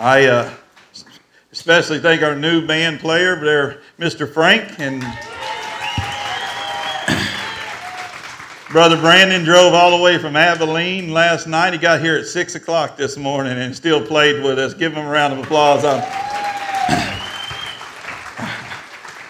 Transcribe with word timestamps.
I 0.00 0.24
uh, 0.28 0.54
especially 1.52 1.98
thank 1.98 2.22
our 2.22 2.34
new 2.34 2.66
band 2.66 3.00
player, 3.00 3.36
there, 3.38 3.82
Mr. 3.98 4.26
Frank, 4.26 4.80
and 4.80 5.02
Brother 8.70 8.96
Brandon 8.96 9.44
drove 9.44 9.74
all 9.74 9.94
the 9.94 10.02
way 10.02 10.16
from 10.16 10.36
Abilene 10.36 11.12
last 11.12 11.46
night. 11.46 11.74
He 11.74 11.78
got 11.78 12.00
here 12.00 12.16
at 12.16 12.24
6 12.24 12.54
o'clock 12.54 12.96
this 12.96 13.18
morning 13.18 13.58
and 13.58 13.76
still 13.76 14.02
played 14.02 14.42
with 14.42 14.58
us. 14.58 14.72
Give 14.72 14.94
him 14.94 15.06
a 15.06 15.10
round 15.10 15.34
of 15.34 15.40
applause. 15.40 15.84
I'm, 15.84 16.02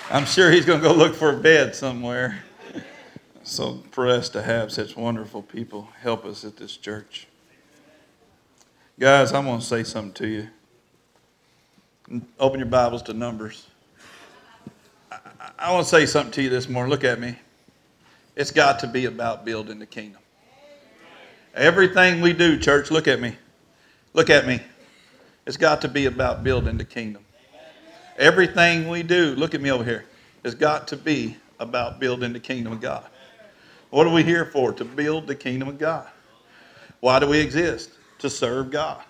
I'm 0.09 0.25
sure 0.25 0.53
he's 0.53 0.67
going 0.67 0.81
to 0.81 0.87
go 0.87 0.95
look 0.95 1.17
for 1.17 1.31
a 1.31 1.37
bed 1.37 1.75
somewhere. 1.75 2.45
So 3.43 3.83
blessed 3.93 4.35
to 4.35 4.43
have 4.43 4.71
such 4.71 4.97
wonderful 4.97 5.43
people 5.43 5.89
help 6.01 6.25
us 6.25 6.45
at 6.45 6.59
this 6.59 6.77
church. 6.77 7.27
Guys, 9.01 9.33
I'm 9.33 9.47
going 9.47 9.59
to 9.59 9.67
say 9.67 9.83
something 9.83 10.13
to 10.13 10.29
you. 10.29 10.49
Open 12.41 12.59
your 12.59 12.69
Bibles 12.69 13.03
to 13.03 13.15
Numbers. 13.15 13.69
I, 15.13 15.19
I 15.61 15.73
want 15.73 15.85
to 15.85 15.89
say 15.91 16.07
something 16.07 16.33
to 16.33 16.43
you 16.43 16.49
this 16.51 16.69
morning. 16.69 16.91
Look 16.91 17.05
at 17.05 17.21
me. 17.21 17.37
It's 18.35 18.51
got 18.51 18.81
to 18.81 18.89
be 18.89 19.05
about 19.05 19.45
building 19.45 19.79
the 19.79 19.87
kingdom. 19.87 20.21
Everything 21.55 22.21
we 22.21 22.33
do, 22.33 22.59
church, 22.59 22.91
look 22.91 23.07
at 23.07 23.21
me. 23.21 23.37
Look 24.13 24.29
at 24.29 24.45
me. 24.45 24.61
It's 25.47 25.57
got 25.57 25.81
to 25.83 25.89
be 25.89 26.07
about 26.07 26.43
building 26.43 26.77
the 26.79 26.85
kingdom. 26.85 27.25
Everything 28.19 28.89
we 28.89 29.05
do, 29.05 29.37
look 29.37 29.55
at 29.55 29.61
me 29.61 29.71
over 29.71 29.85
here, 29.85 30.05
It's 30.43 30.57
got 30.57 30.89
to 30.89 30.97
be 30.97 31.37
about 31.61 32.01
building 32.01 32.33
the 32.33 32.41
kingdom 32.41 32.73
of 32.73 32.81
God. 32.81 33.07
What 33.91 34.09
are 34.09 34.13
we 34.13 34.25
here 34.25 34.47
for? 34.47 34.73
To 34.73 34.85
build 34.85 35.29
the 35.29 35.37
kingdom 35.37 35.69
of 35.69 35.79
God. 35.79 36.09
Why 36.99 37.21
do 37.21 37.29
we 37.29 37.39
exist? 37.39 37.91
To 38.19 38.29
serve 38.29 38.73
God. 38.73 39.01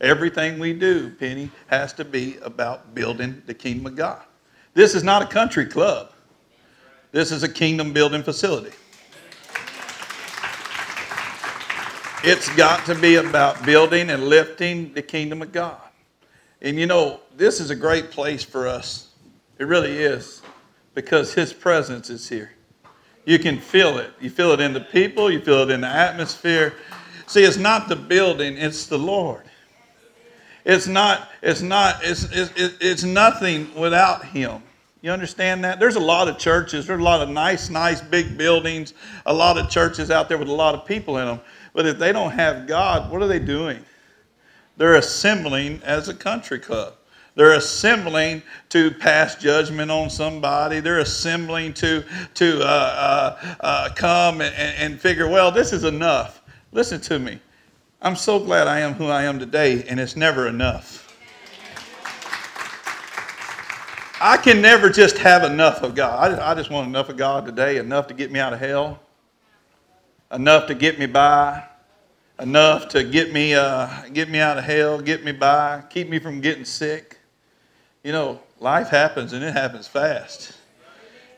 Everything 0.00 0.58
we 0.58 0.72
do, 0.72 1.10
Penny, 1.10 1.50
has 1.68 1.92
to 1.94 2.04
be 2.04 2.36
about 2.42 2.94
building 2.94 3.42
the 3.46 3.54
kingdom 3.54 3.86
of 3.86 3.96
God. 3.96 4.22
This 4.74 4.94
is 4.94 5.02
not 5.02 5.22
a 5.22 5.26
country 5.26 5.66
club. 5.66 6.12
This 7.12 7.32
is 7.32 7.42
a 7.42 7.48
kingdom 7.48 7.92
building 7.92 8.22
facility. 8.22 8.76
It's 12.22 12.54
got 12.56 12.84
to 12.86 12.94
be 12.94 13.14
about 13.14 13.64
building 13.64 14.10
and 14.10 14.24
lifting 14.24 14.92
the 14.92 15.02
kingdom 15.02 15.42
of 15.42 15.52
God. 15.52 15.80
And 16.60 16.78
you 16.78 16.86
know, 16.86 17.20
this 17.36 17.60
is 17.60 17.70
a 17.70 17.76
great 17.76 18.10
place 18.10 18.42
for 18.42 18.66
us. 18.66 19.10
It 19.58 19.64
really 19.64 19.96
is 19.96 20.42
because 20.94 21.32
His 21.32 21.52
presence 21.52 22.10
is 22.10 22.28
here. 22.28 22.50
You 23.24 23.38
can 23.38 23.58
feel 23.58 23.98
it. 23.98 24.12
You 24.20 24.28
feel 24.28 24.52
it 24.52 24.60
in 24.60 24.72
the 24.72 24.80
people, 24.80 25.30
you 25.30 25.40
feel 25.40 25.62
it 25.62 25.70
in 25.70 25.80
the 25.80 25.88
atmosphere. 25.88 26.74
See, 27.26 27.42
it's 27.44 27.56
not 27.56 27.88
the 27.88 27.96
building, 27.96 28.56
it's 28.56 28.86
the 28.86 28.98
Lord. 28.98 29.45
It's 30.66 30.88
not, 30.88 31.30
it's 31.42 31.62
not, 31.62 32.00
it's, 32.02 32.24
it's, 32.32 32.50
it's 32.56 33.04
nothing 33.04 33.72
without 33.76 34.24
him. 34.24 34.60
You 35.00 35.12
understand 35.12 35.62
that? 35.62 35.78
There's 35.78 35.94
a 35.94 36.00
lot 36.00 36.26
of 36.26 36.38
churches, 36.38 36.88
there's 36.88 37.00
a 37.00 37.04
lot 37.04 37.22
of 37.22 37.28
nice, 37.28 37.70
nice 37.70 38.00
big 38.00 38.36
buildings, 38.36 38.92
a 39.26 39.32
lot 39.32 39.58
of 39.58 39.70
churches 39.70 40.10
out 40.10 40.28
there 40.28 40.38
with 40.38 40.48
a 40.48 40.52
lot 40.52 40.74
of 40.74 40.84
people 40.84 41.18
in 41.18 41.26
them. 41.26 41.40
But 41.72 41.86
if 41.86 42.00
they 42.00 42.12
don't 42.12 42.32
have 42.32 42.66
God, 42.66 43.12
what 43.12 43.22
are 43.22 43.28
they 43.28 43.38
doing? 43.38 43.78
They're 44.76 44.96
assembling 44.96 45.80
as 45.84 46.08
a 46.08 46.14
country 46.14 46.58
club. 46.58 46.94
They're 47.36 47.54
assembling 47.54 48.42
to 48.70 48.90
pass 48.90 49.36
judgment 49.36 49.92
on 49.92 50.10
somebody. 50.10 50.80
They're 50.80 50.98
assembling 50.98 51.74
to, 51.74 52.02
to 52.34 52.60
uh, 52.62 52.64
uh, 52.64 53.54
uh, 53.60 53.88
come 53.94 54.40
and, 54.40 54.54
and 54.56 55.00
figure, 55.00 55.28
well, 55.28 55.52
this 55.52 55.72
is 55.72 55.84
enough. 55.84 56.42
Listen 56.72 57.00
to 57.02 57.20
me. 57.20 57.38
I'm 58.00 58.16
so 58.16 58.38
glad 58.38 58.66
I 58.66 58.80
am 58.80 58.94
who 58.94 59.06
I 59.06 59.24
am 59.24 59.38
today, 59.38 59.84
and 59.88 59.98
it's 59.98 60.16
never 60.16 60.46
enough. 60.46 61.02
I 64.20 64.36
can 64.36 64.60
never 64.60 64.90
just 64.90 65.18
have 65.18 65.44
enough 65.44 65.82
of 65.82 65.94
God. 65.94 66.38
I, 66.38 66.54
just 66.54 66.70
want 66.70 66.88
enough 66.88 67.08
of 67.08 67.16
God 67.16 67.46
today, 67.46 67.78
enough 67.78 68.06
to 68.08 68.14
get 68.14 68.30
me 68.30 68.38
out 68.38 68.52
of 68.52 68.60
hell, 68.60 68.98
enough 70.32 70.66
to 70.68 70.74
get 70.74 70.98
me 70.98 71.06
by, 71.06 71.62
enough 72.38 72.88
to 72.88 73.02
get 73.02 73.32
me, 73.32 73.54
uh, 73.54 73.88
get 74.12 74.28
me 74.28 74.40
out 74.40 74.58
of 74.58 74.64
hell, 74.64 75.00
get 75.00 75.24
me 75.24 75.32
by, 75.32 75.82
keep 75.90 76.08
me 76.08 76.18
from 76.18 76.40
getting 76.40 76.64
sick. 76.64 77.18
You 78.04 78.12
know, 78.12 78.40
life 78.58 78.88
happens 78.88 79.32
and 79.32 79.42
it 79.42 79.52
happens 79.52 79.86
fast. 79.86 80.52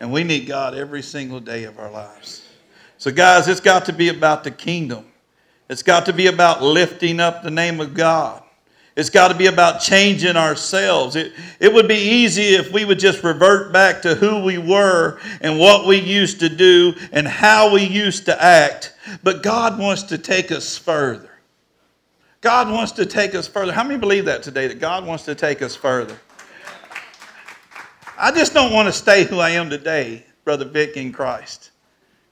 And 0.00 0.12
we 0.12 0.22
need 0.22 0.46
God 0.46 0.74
every 0.74 1.02
single 1.02 1.40
day 1.40 1.64
of 1.64 1.78
our 1.78 1.90
lives. 1.90 2.46
So, 2.98 3.10
guys, 3.10 3.48
it's 3.48 3.60
got 3.60 3.84
to 3.86 3.92
be 3.92 4.08
about 4.08 4.44
the 4.44 4.50
kingdom. 4.50 5.04
It's 5.68 5.82
got 5.82 6.06
to 6.06 6.12
be 6.12 6.26
about 6.26 6.62
lifting 6.62 7.20
up 7.20 7.42
the 7.42 7.50
name 7.50 7.80
of 7.80 7.94
God. 7.94 8.42
It's 8.96 9.10
got 9.10 9.28
to 9.28 9.34
be 9.34 9.46
about 9.46 9.80
changing 9.80 10.36
ourselves. 10.36 11.14
It, 11.14 11.32
it 11.60 11.72
would 11.72 11.86
be 11.86 11.94
easy 11.94 12.54
if 12.54 12.72
we 12.72 12.84
would 12.84 12.98
just 12.98 13.22
revert 13.22 13.72
back 13.72 14.02
to 14.02 14.16
who 14.16 14.42
we 14.42 14.58
were 14.58 15.20
and 15.40 15.56
what 15.56 15.86
we 15.86 15.98
used 15.98 16.40
to 16.40 16.48
do 16.48 16.94
and 17.12 17.28
how 17.28 17.72
we 17.72 17.84
used 17.84 18.24
to 18.24 18.42
act. 18.42 18.94
But 19.22 19.44
God 19.44 19.78
wants 19.78 20.02
to 20.04 20.18
take 20.18 20.50
us 20.50 20.76
further. 20.76 21.30
God 22.40 22.70
wants 22.70 22.90
to 22.92 23.06
take 23.06 23.36
us 23.36 23.46
further. 23.46 23.72
How 23.72 23.84
many 23.84 24.00
believe 24.00 24.24
that 24.24 24.42
today, 24.42 24.66
that 24.66 24.80
God 24.80 25.06
wants 25.06 25.24
to 25.26 25.34
take 25.36 25.62
us 25.62 25.76
further? 25.76 26.18
I 28.18 28.32
just 28.32 28.52
don't 28.52 28.72
want 28.72 28.86
to 28.86 28.92
stay 28.92 29.22
who 29.22 29.38
I 29.38 29.50
am 29.50 29.70
today, 29.70 30.24
Brother 30.42 30.64
Vic, 30.64 30.96
in 30.96 31.12
Christ. 31.12 31.70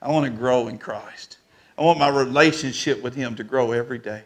I 0.03 0.11
want 0.11 0.25
to 0.25 0.37
grow 0.37 0.67
in 0.67 0.79
Christ. 0.79 1.36
I 1.79 1.83
want 1.83 1.99
my 1.99 2.09
relationship 2.09 3.03
with 3.03 3.15
Him 3.15 3.35
to 3.37 3.45
grow 3.45 3.73
every 3.73 3.99
day. 3.99 4.23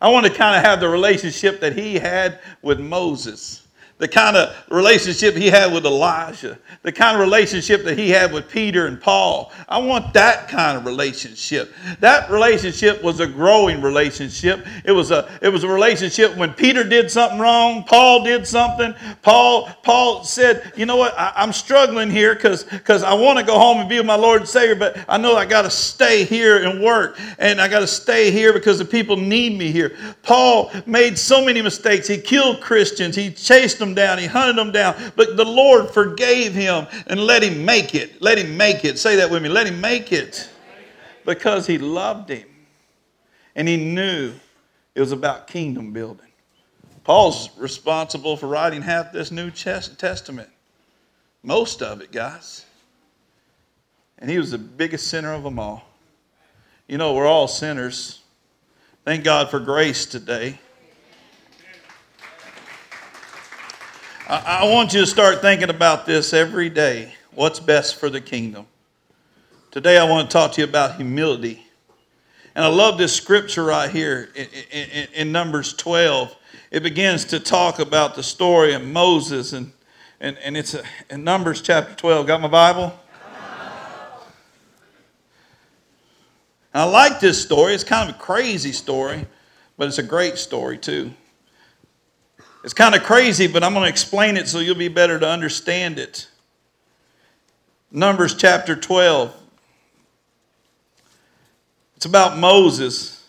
I 0.00 0.08
want 0.08 0.26
to 0.26 0.32
kind 0.32 0.56
of 0.56 0.64
have 0.64 0.80
the 0.80 0.88
relationship 0.88 1.60
that 1.60 1.76
He 1.76 1.94
had 1.94 2.40
with 2.60 2.80
Moses 2.80 3.61
the 4.02 4.08
kind 4.08 4.36
of 4.36 4.52
relationship 4.68 5.36
he 5.36 5.46
had 5.46 5.72
with 5.72 5.86
Elijah, 5.86 6.58
the 6.82 6.90
kind 6.90 7.14
of 7.14 7.20
relationship 7.22 7.84
that 7.84 7.96
he 7.96 8.10
had 8.10 8.32
with 8.32 8.48
Peter 8.48 8.88
and 8.88 9.00
Paul. 9.00 9.52
I 9.68 9.78
want 9.78 10.12
that 10.14 10.48
kind 10.48 10.76
of 10.76 10.84
relationship. 10.84 11.72
That 12.00 12.28
relationship 12.28 13.00
was 13.04 13.20
a 13.20 13.28
growing 13.28 13.80
relationship. 13.80 14.66
It 14.84 14.90
was 14.90 15.12
a, 15.12 15.30
it 15.40 15.50
was 15.50 15.62
a 15.62 15.68
relationship 15.68 16.36
when 16.36 16.52
Peter 16.52 16.82
did 16.82 17.12
something 17.12 17.38
wrong, 17.38 17.84
Paul 17.84 18.24
did 18.24 18.44
something. 18.44 18.92
Paul, 19.22 19.68
Paul 19.84 20.24
said, 20.24 20.72
You 20.74 20.84
know 20.84 20.96
what? 20.96 21.16
I, 21.16 21.34
am 21.36 21.52
struggling 21.52 22.10
here 22.10 22.34
because 22.34 23.04
I 23.04 23.14
want 23.14 23.38
to 23.38 23.44
go 23.44 23.56
home 23.56 23.78
and 23.78 23.88
be 23.88 23.98
with 23.98 24.06
my 24.06 24.16
Lord 24.16 24.40
and 24.40 24.48
Savior, 24.48 24.74
but 24.74 24.98
I 25.08 25.16
know 25.16 25.36
I 25.36 25.44
got 25.44 25.62
to 25.62 25.70
stay 25.70 26.24
here 26.24 26.68
and 26.68 26.82
work, 26.82 27.20
and 27.38 27.60
I 27.60 27.68
got 27.68 27.80
to 27.80 27.86
stay 27.86 28.32
here 28.32 28.52
because 28.52 28.80
the 28.80 28.84
people 28.84 29.16
need 29.16 29.56
me 29.56 29.70
here. 29.70 29.96
Paul 30.24 30.72
made 30.86 31.16
so 31.16 31.44
many 31.44 31.62
mistakes. 31.62 32.08
He 32.08 32.18
killed 32.18 32.60
Christians, 32.60 33.14
he 33.14 33.30
chased 33.30 33.78
them 33.78 33.91
down, 33.94 34.18
he 34.18 34.26
hunted 34.26 34.56
them 34.56 34.72
down, 34.72 34.94
but 35.16 35.36
the 35.36 35.44
Lord 35.44 35.90
forgave 35.90 36.54
him 36.54 36.86
and 37.06 37.20
let 37.20 37.42
him 37.42 37.64
make 37.64 37.94
it. 37.94 38.20
Let 38.20 38.38
him 38.38 38.56
make 38.56 38.84
it. 38.84 38.98
Say 38.98 39.16
that 39.16 39.30
with 39.30 39.42
me. 39.42 39.48
Let 39.48 39.66
him 39.66 39.80
make 39.80 40.12
it 40.12 40.48
because 41.24 41.66
he 41.66 41.78
loved 41.78 42.28
him 42.28 42.46
and 43.54 43.68
he 43.68 43.76
knew 43.76 44.32
it 44.94 45.00
was 45.00 45.12
about 45.12 45.46
kingdom 45.46 45.92
building. 45.92 46.26
Paul's 47.04 47.50
responsible 47.58 48.36
for 48.36 48.46
writing 48.46 48.82
half 48.82 49.12
this 49.12 49.30
New 49.30 49.50
Testament, 49.50 50.48
most 51.42 51.82
of 51.82 52.00
it, 52.00 52.12
guys. 52.12 52.64
And 54.18 54.30
he 54.30 54.38
was 54.38 54.52
the 54.52 54.58
biggest 54.58 55.08
sinner 55.08 55.32
of 55.32 55.42
them 55.42 55.58
all. 55.58 55.82
You 56.86 56.98
know, 56.98 57.14
we're 57.14 57.26
all 57.26 57.48
sinners. 57.48 58.20
Thank 59.04 59.24
God 59.24 59.50
for 59.50 59.58
grace 59.58 60.06
today. 60.06 60.60
I 64.28 64.64
want 64.70 64.94
you 64.94 65.00
to 65.00 65.06
start 65.06 65.40
thinking 65.40 65.68
about 65.68 66.06
this 66.06 66.32
every 66.32 66.68
day. 66.68 67.12
What's 67.34 67.58
best 67.58 67.96
for 67.96 68.08
the 68.08 68.20
kingdom? 68.20 68.66
Today, 69.72 69.98
I 69.98 70.04
want 70.04 70.30
to 70.30 70.32
talk 70.32 70.52
to 70.52 70.60
you 70.60 70.66
about 70.66 70.94
humility. 70.94 71.66
And 72.54 72.64
I 72.64 72.68
love 72.68 72.98
this 72.98 73.12
scripture 73.12 73.64
right 73.64 73.90
here 73.90 74.30
in, 74.36 74.46
in, 74.70 75.08
in, 75.14 75.32
Numbers 75.32 75.72
12. 75.74 76.36
It 76.70 76.84
begins 76.84 77.24
to 77.26 77.40
talk 77.40 77.80
about 77.80 78.14
the 78.14 78.22
story 78.22 78.74
of 78.74 78.84
Moses, 78.84 79.54
and, 79.54 79.72
and, 80.20 80.38
and 80.38 80.56
it's 80.56 80.74
a, 80.74 80.84
in 81.10 81.24
Numbers 81.24 81.60
chapter 81.60 81.94
12. 81.94 82.26
Got 82.26 82.40
my 82.40 82.48
Bible? 82.48 82.98
And 86.74 86.82
I 86.82 86.84
like 86.84 87.18
this 87.18 87.42
story. 87.42 87.74
It's 87.74 87.84
kind 87.84 88.08
of 88.08 88.16
a 88.16 88.18
crazy 88.18 88.72
story, 88.72 89.26
but 89.76 89.88
it's 89.88 89.98
a 89.98 90.02
great 90.02 90.38
story, 90.38 90.78
too. 90.78 91.12
It's 92.64 92.74
kind 92.74 92.94
of 92.94 93.02
crazy, 93.02 93.48
but 93.48 93.64
I'm 93.64 93.72
going 93.72 93.84
to 93.84 93.90
explain 93.90 94.36
it 94.36 94.46
so 94.46 94.60
you'll 94.60 94.76
be 94.76 94.88
better 94.88 95.18
to 95.18 95.28
understand 95.28 95.98
it. 95.98 96.28
Numbers 97.90 98.34
chapter 98.34 98.76
12. 98.76 99.36
It's 101.96 102.06
about 102.06 102.38
Moses. 102.38 103.26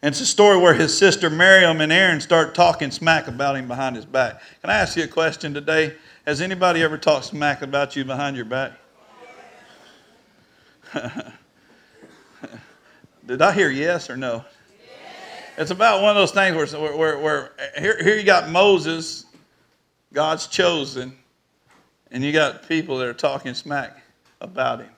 And 0.00 0.12
it's 0.12 0.20
a 0.20 0.26
story 0.26 0.58
where 0.58 0.74
his 0.74 0.96
sister 0.96 1.28
Miriam 1.30 1.80
and 1.80 1.92
Aaron 1.92 2.20
start 2.20 2.54
talking 2.54 2.90
smack 2.90 3.28
about 3.28 3.56
him 3.56 3.68
behind 3.68 3.96
his 3.96 4.04
back. 4.04 4.40
Can 4.60 4.70
I 4.70 4.74
ask 4.74 4.96
you 4.96 5.04
a 5.04 5.08
question 5.08 5.54
today? 5.54 5.94
Has 6.26 6.40
anybody 6.40 6.82
ever 6.82 6.98
talked 6.98 7.26
smack 7.26 7.62
about 7.62 7.96
you 7.96 8.04
behind 8.04 8.36
your 8.36 8.44
back? 8.44 8.72
Did 13.26 13.42
I 13.42 13.52
hear 13.52 13.70
yes 13.70 14.10
or 14.10 14.16
no? 14.16 14.44
It's 15.58 15.70
about 15.70 16.02
one 16.02 16.10
of 16.10 16.16
those 16.16 16.32
things 16.32 16.74
where, 16.74 16.96
where, 16.96 17.18
where 17.18 17.52
here, 17.78 18.02
here 18.02 18.16
you 18.16 18.24
got 18.24 18.48
Moses, 18.48 19.26
God's 20.12 20.46
chosen, 20.46 21.16
and 22.10 22.24
you 22.24 22.32
got 22.32 22.66
people 22.68 22.98
that 22.98 23.08
are 23.08 23.14
talking 23.14 23.54
smack 23.54 24.02
about 24.40 24.80
him. 24.80 24.90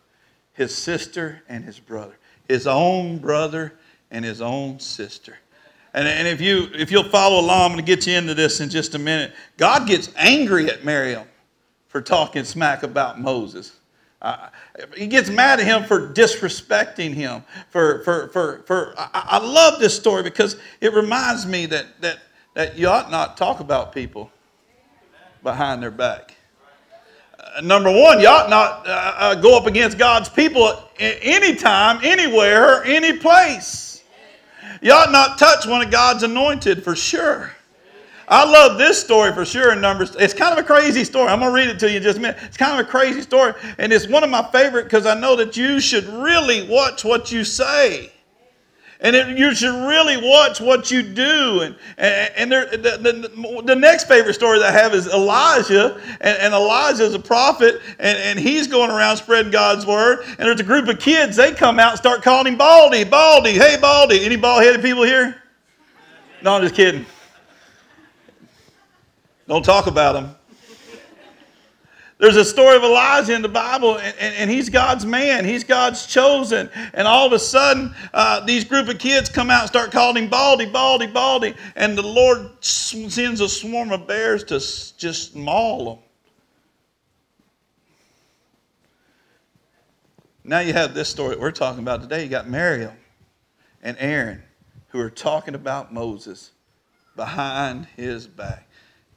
His 0.52 0.74
sister 0.74 1.42
and 1.48 1.64
his 1.64 1.80
brother. 1.80 2.16
His 2.48 2.66
own 2.66 3.18
brother 3.18 3.74
and 4.10 4.24
his 4.24 4.40
own 4.40 4.78
sister. 4.78 5.36
And, 5.92 6.06
and 6.06 6.28
if, 6.28 6.40
you, 6.40 6.68
if 6.74 6.90
you'll 6.90 7.04
follow 7.08 7.40
along, 7.40 7.62
I'm 7.62 7.72
going 7.72 7.84
to 7.84 7.96
get 7.96 8.06
you 8.06 8.16
into 8.16 8.34
this 8.34 8.60
in 8.60 8.68
just 8.68 8.94
a 8.94 8.98
minute. 8.98 9.32
God 9.56 9.86
gets 9.86 10.10
angry 10.16 10.68
at 10.68 10.84
Miriam 10.84 11.26
for 11.88 12.00
talking 12.00 12.44
smack 12.44 12.82
about 12.82 13.20
Moses. 13.20 13.72
Uh, 14.24 14.48
he 14.96 15.06
gets 15.06 15.28
mad 15.28 15.60
at 15.60 15.66
him 15.66 15.84
for 15.84 16.08
disrespecting 16.08 17.12
him. 17.12 17.44
For, 17.68 18.02
for, 18.04 18.28
for, 18.28 18.62
for 18.66 18.94
I, 18.96 19.10
I 19.32 19.38
love 19.38 19.78
this 19.78 19.94
story 19.94 20.22
because 20.22 20.56
it 20.80 20.94
reminds 20.94 21.44
me 21.44 21.66
that, 21.66 22.00
that, 22.00 22.20
that 22.54 22.78
you 22.78 22.88
ought 22.88 23.10
not 23.10 23.36
talk 23.36 23.60
about 23.60 23.92
people 23.92 24.30
behind 25.42 25.82
their 25.82 25.90
back. 25.90 26.34
Uh, 27.38 27.60
number 27.60 27.90
one, 27.90 28.18
you 28.18 28.26
ought 28.26 28.48
not 28.48 28.86
uh, 28.86 29.14
uh 29.18 29.34
go 29.34 29.58
up 29.58 29.66
against 29.66 29.98
God's 29.98 30.30
people 30.30 30.88
anytime, 30.98 32.00
anywhere, 32.02 32.82
any 32.84 33.12
place. 33.18 34.02
You 34.80 34.92
ought 34.92 35.12
not 35.12 35.38
touch 35.38 35.66
one 35.66 35.82
of 35.82 35.90
God's 35.90 36.22
anointed 36.22 36.82
for 36.82 36.96
sure. 36.96 37.52
I 38.28 38.44
love 38.44 38.78
this 38.78 39.02
story 39.02 39.32
for 39.32 39.44
sure 39.44 39.72
in 39.72 39.80
Numbers. 39.80 40.14
It's 40.16 40.34
kind 40.34 40.58
of 40.58 40.64
a 40.64 40.66
crazy 40.66 41.04
story. 41.04 41.28
I'm 41.28 41.40
going 41.40 41.50
to 41.50 41.54
read 41.54 41.68
it 41.68 41.78
to 41.80 41.90
you 41.90 41.98
in 41.98 42.02
just 42.02 42.18
a 42.18 42.20
minute. 42.20 42.38
It's 42.42 42.56
kind 42.56 42.78
of 42.78 42.86
a 42.86 42.88
crazy 42.88 43.22
story, 43.22 43.52
and 43.78 43.92
it's 43.92 44.08
one 44.08 44.24
of 44.24 44.30
my 44.30 44.42
favorite 44.50 44.84
because 44.84 45.06
I 45.06 45.18
know 45.18 45.36
that 45.36 45.56
you 45.56 45.80
should 45.80 46.06
really 46.06 46.66
watch 46.68 47.04
what 47.04 47.30
you 47.30 47.44
say. 47.44 48.10
And 49.00 49.14
it, 49.14 49.36
you 49.36 49.54
should 49.54 49.74
really 49.86 50.16
watch 50.16 50.62
what 50.62 50.90
you 50.90 51.02
do. 51.02 51.60
And, 51.60 51.76
and, 51.98 52.32
and 52.36 52.52
there, 52.52 52.70
the, 52.70 52.96
the, 52.96 53.62
the, 53.62 53.76
next 53.76 54.04
favorite 54.08 54.32
story 54.32 54.58
that 54.60 54.74
I 54.74 54.78
have 54.78 54.94
is 54.94 55.06
Elijah. 55.08 56.00
And, 56.22 56.38
and 56.38 56.54
Elijah 56.54 57.04
is 57.04 57.12
a 57.12 57.18
prophet, 57.18 57.82
and, 57.98 58.16
and 58.16 58.38
he's 58.38 58.66
going 58.66 58.90
around 58.90 59.18
spreading 59.18 59.52
God's 59.52 59.84
word. 59.84 60.20
And 60.26 60.38
there's 60.38 60.60
a 60.60 60.64
group 60.64 60.88
of 60.88 61.00
kids, 61.00 61.36
they 61.36 61.52
come 61.52 61.78
out 61.78 61.90
and 61.90 61.98
start 61.98 62.22
calling 62.22 62.46
him 62.46 62.56
Baldy, 62.56 63.04
Baldy, 63.04 63.52
hey, 63.52 63.76
Baldy. 63.78 64.24
Any 64.24 64.36
bald 64.36 64.62
headed 64.62 64.80
people 64.80 65.02
here? 65.02 65.42
No, 66.42 66.54
I'm 66.54 66.62
just 66.62 66.74
kidding. 66.74 67.04
Don't 69.46 69.64
talk 69.64 69.86
about 69.86 70.16
him. 70.16 70.34
There's 72.18 72.36
a 72.36 72.44
story 72.44 72.76
of 72.76 72.84
Elijah 72.84 73.34
in 73.34 73.42
the 73.42 73.48
Bible, 73.48 73.98
and, 73.98 74.16
and, 74.18 74.34
and, 74.36 74.50
he's 74.50 74.70
God's 74.70 75.04
man. 75.04 75.44
He's 75.44 75.64
God's 75.64 76.06
chosen. 76.06 76.70
And 76.94 77.08
all 77.08 77.26
of 77.26 77.32
a 77.32 77.38
sudden, 77.38 77.92
uh, 78.14 78.40
these 78.46 78.64
group 78.64 78.88
of 78.88 78.98
kids 78.98 79.28
come 79.28 79.50
out 79.50 79.62
and 79.62 79.68
start 79.68 79.90
calling 79.90 80.24
him 80.24 80.30
Baldy, 80.30 80.66
Baldy, 80.66 81.08
Baldy. 81.08 81.54
And 81.74 81.98
the 81.98 82.02
Lord 82.02 82.64
sends 82.64 83.40
a 83.40 83.48
swarm 83.48 83.90
of 83.90 84.06
bears 84.06 84.44
to 84.44 84.60
just 84.96 85.34
maul 85.34 85.84
them. 85.84 85.98
Now 90.44 90.60
you 90.60 90.72
have 90.72 90.94
this 90.94 91.08
story 91.08 91.30
that 91.30 91.40
we're 91.40 91.50
talking 91.50 91.80
about 91.80 92.00
today. 92.00 92.22
You 92.22 92.28
got 92.28 92.48
Miriam 92.48 92.92
and 93.82 93.96
Aaron 93.98 94.42
who 94.88 95.00
are 95.00 95.10
talking 95.10 95.54
about 95.54 95.92
Moses 95.92 96.52
behind 97.16 97.86
his 97.96 98.26
back. 98.26 98.68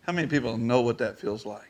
How 0.07 0.13
many 0.13 0.29
people 0.29 0.57
know 0.57 0.79
what 0.79 0.99
that 0.99 1.19
feels 1.19 1.45
like? 1.45 1.69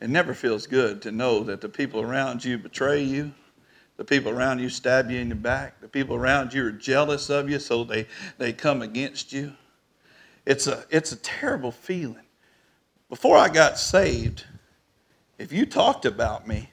It 0.00 0.08
never 0.08 0.32
feels 0.32 0.68
good 0.68 1.02
to 1.02 1.10
know 1.10 1.42
that 1.42 1.60
the 1.60 1.68
people 1.68 2.00
around 2.00 2.44
you 2.44 2.56
betray 2.56 3.02
you, 3.02 3.32
the 3.96 4.04
people 4.04 4.30
around 4.30 4.60
you 4.60 4.68
stab 4.68 5.10
you 5.10 5.18
in 5.18 5.28
the 5.28 5.34
back, 5.34 5.80
the 5.80 5.88
people 5.88 6.14
around 6.14 6.54
you 6.54 6.64
are 6.64 6.70
jealous 6.70 7.28
of 7.28 7.50
you, 7.50 7.58
so 7.58 7.82
they, 7.82 8.06
they 8.38 8.52
come 8.52 8.80
against 8.80 9.32
you. 9.32 9.52
It's 10.46 10.68
a, 10.68 10.84
it's 10.88 11.10
a 11.10 11.16
terrible 11.16 11.72
feeling. 11.72 12.24
Before 13.08 13.36
I 13.36 13.48
got 13.48 13.76
saved, 13.76 14.44
if 15.36 15.52
you 15.52 15.66
talked 15.66 16.06
about 16.06 16.46
me, 16.46 16.70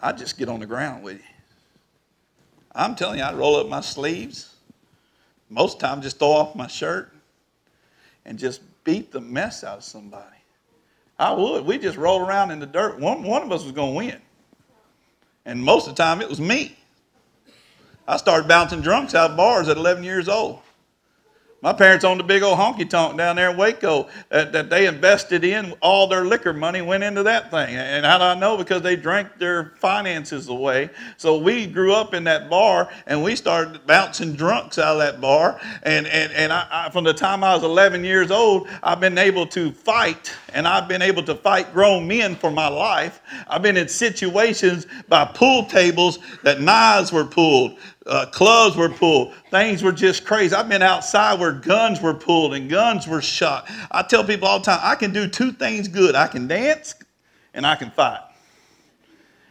I'd 0.00 0.18
just 0.18 0.36
get 0.36 0.48
on 0.48 0.58
the 0.58 0.66
ground 0.66 1.04
with 1.04 1.18
you. 1.18 1.90
I'm 2.74 2.96
telling 2.96 3.20
you, 3.20 3.24
I'd 3.24 3.36
roll 3.36 3.54
up 3.54 3.68
my 3.68 3.82
sleeves, 3.82 4.52
most 5.48 5.78
times 5.78 6.02
just 6.02 6.18
throw 6.18 6.32
off 6.32 6.56
my 6.56 6.66
shirt, 6.66 7.12
and 8.24 8.36
just 8.36 8.60
beat 8.86 9.10
the 9.12 9.20
mess 9.20 9.64
out 9.64 9.78
of 9.78 9.84
somebody. 9.84 10.24
I 11.18 11.32
would. 11.32 11.66
We 11.66 11.76
just 11.76 11.98
roll 11.98 12.20
around 12.20 12.52
in 12.52 12.60
the 12.60 12.66
dirt. 12.66 12.98
One, 12.98 13.22
one 13.22 13.42
of 13.42 13.52
us 13.52 13.64
was 13.64 13.72
going 13.72 13.92
to 13.92 13.96
win. 13.96 14.20
And 15.44 15.62
most 15.62 15.88
of 15.88 15.96
the 15.96 16.02
time, 16.02 16.22
it 16.22 16.28
was 16.28 16.40
me. 16.40 16.78
I 18.08 18.16
started 18.16 18.48
bouncing 18.48 18.80
drunks 18.80 19.14
out 19.14 19.32
of 19.32 19.36
bars 19.36 19.68
at 19.68 19.76
11 19.76 20.04
years 20.04 20.28
old. 20.28 20.60
My 21.62 21.72
parents 21.72 22.04
owned 22.04 22.20
a 22.20 22.24
big 22.24 22.42
old 22.42 22.58
honky 22.58 22.88
tonk 22.88 23.16
down 23.16 23.36
there 23.36 23.50
in 23.50 23.56
Waco 23.56 24.08
that, 24.28 24.52
that 24.52 24.68
they 24.68 24.86
invested 24.86 25.42
in. 25.42 25.72
All 25.80 26.06
their 26.06 26.24
liquor 26.24 26.52
money 26.52 26.82
went 26.82 27.02
into 27.02 27.22
that 27.22 27.50
thing. 27.50 27.74
And 27.74 28.04
how 28.04 28.18
do 28.18 28.24
I 28.24 28.34
know? 28.34 28.58
Because 28.58 28.82
they 28.82 28.94
drank 28.94 29.38
their 29.38 29.72
finances 29.78 30.48
away. 30.48 30.90
So 31.16 31.38
we 31.38 31.66
grew 31.66 31.94
up 31.94 32.12
in 32.12 32.24
that 32.24 32.50
bar 32.50 32.90
and 33.06 33.22
we 33.22 33.36
started 33.36 33.86
bouncing 33.86 34.34
drunks 34.34 34.78
out 34.78 34.92
of 34.92 34.98
that 34.98 35.20
bar. 35.20 35.58
And, 35.82 36.06
and, 36.06 36.30
and 36.34 36.52
I, 36.52 36.66
I, 36.70 36.90
from 36.90 37.04
the 37.04 37.14
time 37.14 37.42
I 37.42 37.54
was 37.54 37.64
11 37.64 38.04
years 38.04 38.30
old, 38.30 38.68
I've 38.82 39.00
been 39.00 39.16
able 39.16 39.46
to 39.48 39.72
fight 39.72 40.34
and 40.52 40.68
I've 40.68 40.88
been 40.88 41.02
able 41.02 41.22
to 41.22 41.34
fight 41.34 41.72
grown 41.72 42.06
men 42.06 42.36
for 42.36 42.50
my 42.50 42.68
life. 42.68 43.22
I've 43.48 43.62
been 43.62 43.78
in 43.78 43.88
situations 43.88 44.86
by 45.08 45.24
pool 45.24 45.64
tables 45.64 46.18
that 46.42 46.60
knives 46.60 47.12
were 47.12 47.24
pulled, 47.24 47.78
uh, 48.06 48.26
clubs 48.26 48.76
were 48.76 48.88
pulled. 48.88 49.34
Things 49.50 49.82
were 49.82 49.92
just 49.92 50.24
crazy. 50.24 50.54
I've 50.54 50.68
been 50.68 50.82
outside 50.82 51.38
where 51.40 51.52
guns 51.52 52.00
were 52.00 52.14
pulled 52.14 52.54
and 52.54 52.70
guns 52.70 53.06
were 53.06 53.22
shot. 53.22 53.68
I 53.90 54.02
tell 54.02 54.24
people 54.24 54.48
all 54.48 54.58
the 54.58 54.66
time, 54.66 54.80
I 54.82 54.94
can 54.94 55.12
do 55.12 55.28
two 55.28 55.52
things 55.52 55.88
good 55.88 56.14
I 56.14 56.28
can 56.28 56.46
dance 56.46 56.94
and 57.54 57.66
I 57.66 57.76
can 57.76 57.90
fight. 57.90 58.20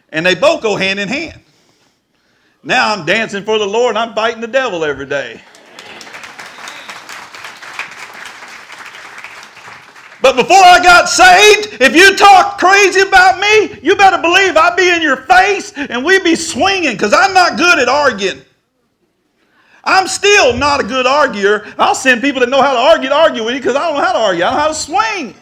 And 0.10 0.26
they 0.26 0.36
both 0.36 0.62
go 0.62 0.76
hand 0.76 1.00
in 1.00 1.08
hand. 1.08 1.42
Now 2.64 2.94
I'm 2.94 3.06
dancing 3.06 3.44
for 3.44 3.60
the 3.60 3.66
Lord 3.66 3.96
and 3.96 4.00
I'm 4.00 4.16
fighting 4.16 4.42
the 4.42 4.48
devil 4.48 4.84
every 4.84 5.06
day. 5.06 5.42
But 10.26 10.38
before 10.38 10.58
I 10.58 10.80
got 10.82 11.08
saved, 11.08 11.80
if 11.80 11.96
you 11.96 12.16
talk 12.16 12.58
crazy 12.58 13.02
about 13.02 13.40
me, 13.40 13.78
you 13.84 13.96
better 13.96 14.20
believe 14.20 14.58
I'd 14.58 14.76
be 14.76 14.90
in 14.90 15.04
your 15.04 15.18
face 15.18 15.72
and 15.78 16.04
we'd 16.04 16.24
be 16.24 16.36
swinging 16.36 16.94
because 16.94 17.14
I'm 17.14 17.32
not 17.32 17.60
good 17.60 17.78
at 17.78 17.88
arguing. 17.88 18.42
I'm 19.84 20.08
still 20.08 20.58
not 20.58 20.80
a 20.80 20.84
good 20.84 21.06
arguer. 21.06 21.72
I'll 21.78 21.94
send 21.94 22.22
people 22.22 22.40
that 22.40 22.50
know 22.50 22.64
how 22.64 22.74
to 22.74 22.80
argue 22.80 23.10
to 23.10 23.16
argue 23.16 23.44
with 23.46 23.54
you 23.54 23.60
because 23.60 23.76
I 23.76 23.88
don't 23.88 23.98
know 23.98 24.04
how 24.04 24.14
to 24.14 24.18
argue. 24.18 24.44
I 24.44 24.48
don't 24.48 24.56
know 24.56 24.62
how 24.62 24.68
to 24.70 24.74
swing. 24.74 25.36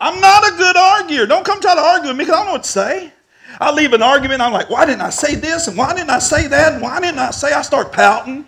I'm 0.00 0.20
not 0.20 0.46
a 0.46 0.56
good 0.56 0.76
arguer. 0.76 1.26
Don't 1.26 1.44
come 1.44 1.60
try 1.60 1.74
to 1.74 1.80
argue 1.80 2.10
with 2.10 2.18
me 2.18 2.26
because 2.26 2.34
I 2.34 2.38
don't 2.38 2.46
know 2.46 2.52
what 2.52 2.62
to 2.62 2.70
say. 2.70 3.12
I 3.60 3.72
leave 3.72 3.94
an 3.94 4.02
argument, 4.02 4.42
I'm 4.42 4.52
like, 4.52 4.70
why 4.70 4.86
didn't 4.86 5.02
I 5.02 5.10
say 5.10 5.34
this? 5.34 5.66
And 5.66 5.76
why 5.76 5.92
didn't 5.92 6.10
I 6.10 6.20
say 6.20 6.46
that? 6.46 6.74
And 6.74 6.82
why 6.82 7.00
didn't 7.00 7.18
I 7.18 7.32
say? 7.32 7.52
I 7.52 7.62
start 7.62 7.90
pouting. 7.90 8.44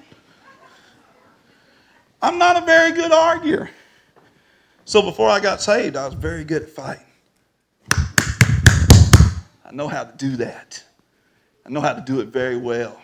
I'm 2.23 2.39
not 2.39 2.63
a 2.63 2.65
very 2.65 2.93
good 2.93 3.11
arguer. 3.11 3.69
So 4.85 5.01
before 5.01 5.29
I 5.29 5.39
got 5.41 5.63
saved, 5.63 5.97
I 5.97 6.05
was 6.05 6.15
very 6.15 6.45
good 6.45 6.63
at 6.63 6.69
fighting. 6.69 7.05
I 7.91 9.71
know 9.71 9.89
how 9.89 10.05
to 10.05 10.17
do 10.17 10.37
that. 10.37 10.83
I 11.65 11.71
know 11.71 11.81
how 11.81 11.93
to 11.93 12.01
do 12.01 12.21
it 12.21 12.29
very 12.29 12.57
well. 12.57 13.01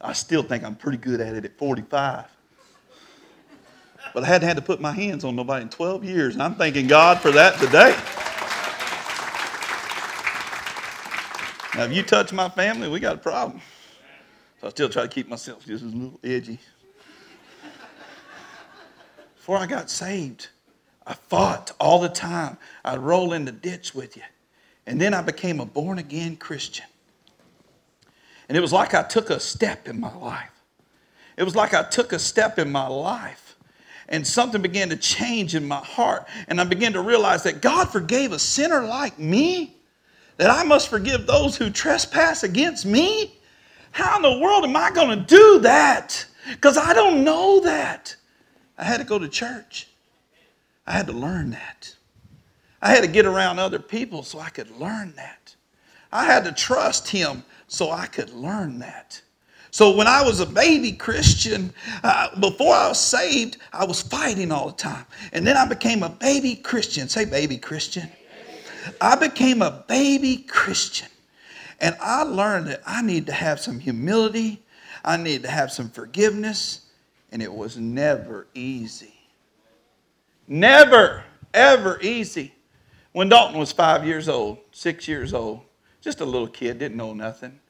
I 0.00 0.12
still 0.12 0.42
think 0.42 0.62
I'm 0.62 0.76
pretty 0.76 0.98
good 0.98 1.20
at 1.20 1.34
it 1.34 1.44
at 1.44 1.58
45. 1.58 2.26
But 4.12 4.24
I 4.24 4.26
hadn't 4.26 4.48
had 4.48 4.56
to 4.56 4.62
put 4.62 4.80
my 4.80 4.92
hands 4.92 5.24
on 5.24 5.36
nobody 5.36 5.62
in 5.62 5.68
12 5.68 6.04
years, 6.04 6.34
and 6.34 6.42
I'm 6.42 6.54
thanking 6.54 6.86
God 6.86 7.20
for 7.20 7.30
that 7.32 7.58
today. 7.58 7.96
Now, 11.76 11.84
if 11.84 11.92
you 11.96 12.02
touch 12.02 12.32
my 12.32 12.48
family, 12.48 12.88
we 12.88 13.00
got 13.00 13.14
a 13.14 13.18
problem. 13.18 13.60
So 14.60 14.66
I 14.66 14.70
still 14.70 14.88
try 14.88 15.02
to 15.02 15.08
keep 15.08 15.28
myself 15.28 15.64
just 15.64 15.82
a 15.82 15.86
little 15.86 16.20
edgy. 16.22 16.58
Before 19.36 19.56
I 19.56 19.66
got 19.66 19.88
saved, 19.88 20.48
I 21.10 21.14
fought 21.14 21.72
all 21.80 21.98
the 21.98 22.08
time. 22.08 22.56
I'd 22.84 23.00
roll 23.00 23.32
in 23.32 23.44
the 23.44 23.50
ditch 23.50 23.96
with 23.96 24.16
you. 24.16 24.22
And 24.86 25.00
then 25.00 25.12
I 25.12 25.22
became 25.22 25.58
a 25.58 25.66
born 25.66 25.98
again 25.98 26.36
Christian. 26.36 26.86
And 28.48 28.56
it 28.56 28.60
was 28.60 28.72
like 28.72 28.94
I 28.94 29.02
took 29.02 29.28
a 29.28 29.40
step 29.40 29.88
in 29.88 29.98
my 29.98 30.16
life. 30.16 30.52
It 31.36 31.42
was 31.42 31.56
like 31.56 31.74
I 31.74 31.82
took 31.82 32.12
a 32.12 32.18
step 32.20 32.60
in 32.60 32.70
my 32.70 32.86
life. 32.86 33.56
And 34.08 34.24
something 34.24 34.62
began 34.62 34.88
to 34.90 34.96
change 34.96 35.56
in 35.56 35.66
my 35.66 35.78
heart. 35.78 36.28
And 36.46 36.60
I 36.60 36.64
began 36.64 36.92
to 36.92 37.00
realize 37.00 37.42
that 37.42 37.60
God 37.60 37.88
forgave 37.90 38.30
a 38.30 38.38
sinner 38.38 38.84
like 38.84 39.18
me, 39.18 39.74
that 40.36 40.48
I 40.48 40.62
must 40.62 40.86
forgive 40.86 41.26
those 41.26 41.56
who 41.56 41.70
trespass 41.70 42.44
against 42.44 42.86
me. 42.86 43.34
How 43.90 44.14
in 44.14 44.22
the 44.22 44.38
world 44.38 44.62
am 44.62 44.76
I 44.76 44.92
going 44.92 45.18
to 45.18 45.24
do 45.24 45.58
that? 45.62 46.24
Because 46.50 46.78
I 46.78 46.94
don't 46.94 47.24
know 47.24 47.62
that. 47.62 48.14
I 48.78 48.84
had 48.84 48.98
to 48.98 49.04
go 49.04 49.18
to 49.18 49.28
church. 49.28 49.89
I 50.90 50.94
had 50.94 51.06
to 51.06 51.12
learn 51.12 51.50
that. 51.50 51.94
I 52.82 52.90
had 52.90 53.02
to 53.02 53.06
get 53.06 53.24
around 53.24 53.60
other 53.60 53.78
people 53.78 54.24
so 54.24 54.40
I 54.40 54.48
could 54.48 54.72
learn 54.72 55.12
that. 55.14 55.54
I 56.10 56.24
had 56.24 56.42
to 56.46 56.52
trust 56.52 57.06
Him 57.06 57.44
so 57.68 57.92
I 57.92 58.06
could 58.06 58.30
learn 58.30 58.80
that. 58.80 59.22
So 59.70 59.94
when 59.94 60.08
I 60.08 60.24
was 60.24 60.40
a 60.40 60.46
baby 60.46 60.90
Christian, 60.90 61.72
uh, 62.02 62.40
before 62.40 62.74
I 62.74 62.88
was 62.88 62.98
saved, 62.98 63.58
I 63.72 63.84
was 63.84 64.02
fighting 64.02 64.50
all 64.50 64.66
the 64.66 64.76
time. 64.76 65.06
And 65.32 65.46
then 65.46 65.56
I 65.56 65.64
became 65.64 66.02
a 66.02 66.08
baby 66.08 66.56
Christian. 66.56 67.08
Say, 67.08 67.24
baby 67.24 67.56
Christian. 67.56 68.10
I 69.00 69.14
became 69.14 69.62
a 69.62 69.84
baby 69.86 70.38
Christian. 70.38 71.06
And 71.78 71.96
I 72.00 72.24
learned 72.24 72.66
that 72.66 72.82
I 72.84 73.00
need 73.00 73.26
to 73.26 73.32
have 73.32 73.60
some 73.60 73.78
humility, 73.78 74.60
I 75.04 75.18
need 75.18 75.42
to 75.44 75.48
have 75.50 75.70
some 75.70 75.88
forgiveness, 75.88 76.86
and 77.30 77.40
it 77.40 77.52
was 77.54 77.76
never 77.76 78.48
easy. 78.54 79.19
Never, 80.52 81.22
ever 81.54 82.00
easy. 82.02 82.52
When 83.12 83.28
Dalton 83.28 83.56
was 83.56 83.70
five 83.70 84.04
years 84.04 84.28
old, 84.28 84.58
six 84.72 85.06
years 85.06 85.32
old, 85.32 85.60
just 86.00 86.20
a 86.20 86.24
little 86.24 86.48
kid, 86.48 86.80
didn't 86.80 86.96
know 86.96 87.14
nothing. 87.14 87.60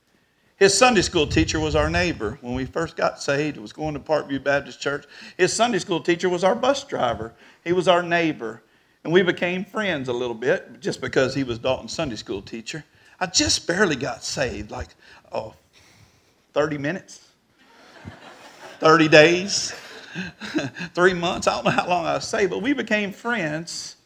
His 0.57 0.77
Sunday 0.77 1.03
school 1.03 1.27
teacher 1.27 1.61
was 1.61 1.77
our 1.77 1.91
neighbor. 1.91 2.39
When 2.41 2.55
we 2.55 2.65
first 2.65 2.97
got 2.97 3.21
saved, 3.21 3.59
was 3.59 3.75
going 3.75 3.93
to 3.93 4.01
Parkview 4.01 4.43
Baptist 4.43 4.81
Church. 4.81 5.05
His 5.37 5.53
Sunday 5.53 5.79
school 5.79 6.01
teacher 6.01 6.31
was 6.31 6.43
our 6.43 6.55
bus 6.55 6.83
driver. 6.85 7.35
He 7.65 7.75
was 7.75 7.87
our 7.87 8.03
neighbor. 8.03 8.63
And 9.05 9.13
we 9.13 9.23
became 9.23 9.63
friends 9.63 10.09
a 10.09 10.13
little 10.15 10.35
bit 10.35 10.81
just 10.81 11.03
because 11.03 11.35
he 11.35 11.45
was 11.45 11.59
Dalton's 11.59 11.93
Sunday 11.93 12.17
school 12.17 12.41
teacher. 12.41 12.83
I 13.19 13.27
just 13.27 13.67
barely 13.67 13.97
got 13.97 14.25
saved, 14.25 14.71
like, 14.71 14.89
oh, 15.33 15.53
30 16.55 16.79
minutes, 16.79 17.29
30 18.81 19.09
days, 19.09 19.75
three 20.95 21.15
months. 21.15 21.47
I 21.47 21.55
don't 21.55 21.65
know 21.65 21.71
how 21.71 21.89
long 21.89 22.07
I 22.07 22.19
saved, 22.19 22.51
but 22.51 22.63
we 22.63 22.73
became 22.73 23.13
friends. 23.13 23.97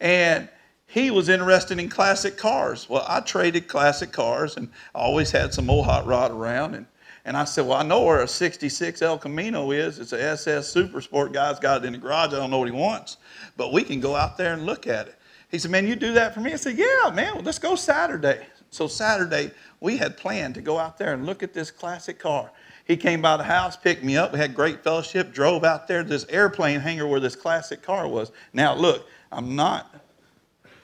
And 0.00 0.48
he 0.86 1.10
was 1.10 1.28
interested 1.28 1.78
in 1.78 1.88
classic 1.88 2.36
cars. 2.36 2.88
Well, 2.88 3.04
I 3.06 3.20
traded 3.20 3.68
classic 3.68 4.10
cars 4.12 4.56
and 4.56 4.70
I 4.94 5.00
always 5.00 5.30
had 5.30 5.52
some 5.52 5.68
old 5.68 5.84
hot 5.84 6.06
rod 6.06 6.30
around. 6.30 6.74
And, 6.74 6.86
and 7.24 7.36
I 7.36 7.44
said, 7.44 7.66
Well, 7.66 7.78
I 7.78 7.82
know 7.82 8.02
where 8.02 8.22
a 8.22 8.28
66 8.28 9.02
El 9.02 9.18
Camino 9.18 9.70
is. 9.70 9.98
It's 9.98 10.12
a 10.12 10.22
SS 10.22 10.68
Super 10.68 11.00
Sport. 11.00 11.32
Guy's 11.32 11.58
got 11.58 11.82
it 11.82 11.86
in 11.86 11.92
the 11.92 11.98
garage. 11.98 12.32
I 12.32 12.36
don't 12.36 12.50
know 12.50 12.58
what 12.58 12.68
he 12.68 12.74
wants, 12.74 13.18
but 13.56 13.72
we 13.72 13.82
can 13.82 14.00
go 14.00 14.16
out 14.16 14.38
there 14.38 14.54
and 14.54 14.64
look 14.64 14.86
at 14.86 15.08
it. 15.08 15.14
He 15.50 15.58
said, 15.58 15.70
Man, 15.70 15.86
you 15.86 15.94
do 15.94 16.14
that 16.14 16.32
for 16.32 16.40
me? 16.40 16.52
I 16.52 16.56
said, 16.56 16.78
Yeah, 16.78 17.10
man, 17.12 17.34
well, 17.34 17.44
let's 17.44 17.58
go 17.58 17.74
Saturday. 17.74 18.46
So 18.70 18.86
Saturday, 18.86 19.50
we 19.80 19.96
had 19.96 20.16
planned 20.16 20.54
to 20.54 20.62
go 20.62 20.78
out 20.78 20.98
there 20.98 21.14
and 21.14 21.26
look 21.26 21.42
at 21.42 21.52
this 21.52 21.70
classic 21.70 22.18
car. 22.18 22.50
He 22.88 22.96
came 22.96 23.20
by 23.20 23.36
the 23.36 23.44
house, 23.44 23.76
picked 23.76 24.02
me 24.02 24.16
up. 24.16 24.32
We 24.32 24.38
had 24.38 24.54
great 24.54 24.82
fellowship, 24.82 25.32
drove 25.32 25.62
out 25.62 25.86
there 25.86 26.02
to 26.02 26.08
this 26.08 26.24
airplane 26.30 26.80
hangar 26.80 27.06
where 27.06 27.20
this 27.20 27.36
classic 27.36 27.82
car 27.82 28.08
was. 28.08 28.32
Now, 28.54 28.74
look, 28.74 29.06
I'm 29.30 29.54
not 29.54 29.94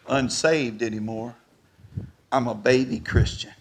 unsaved 0.06 0.82
anymore. 0.82 1.34
I'm 2.30 2.46
a 2.46 2.54
baby 2.54 3.00
Christian. 3.00 3.54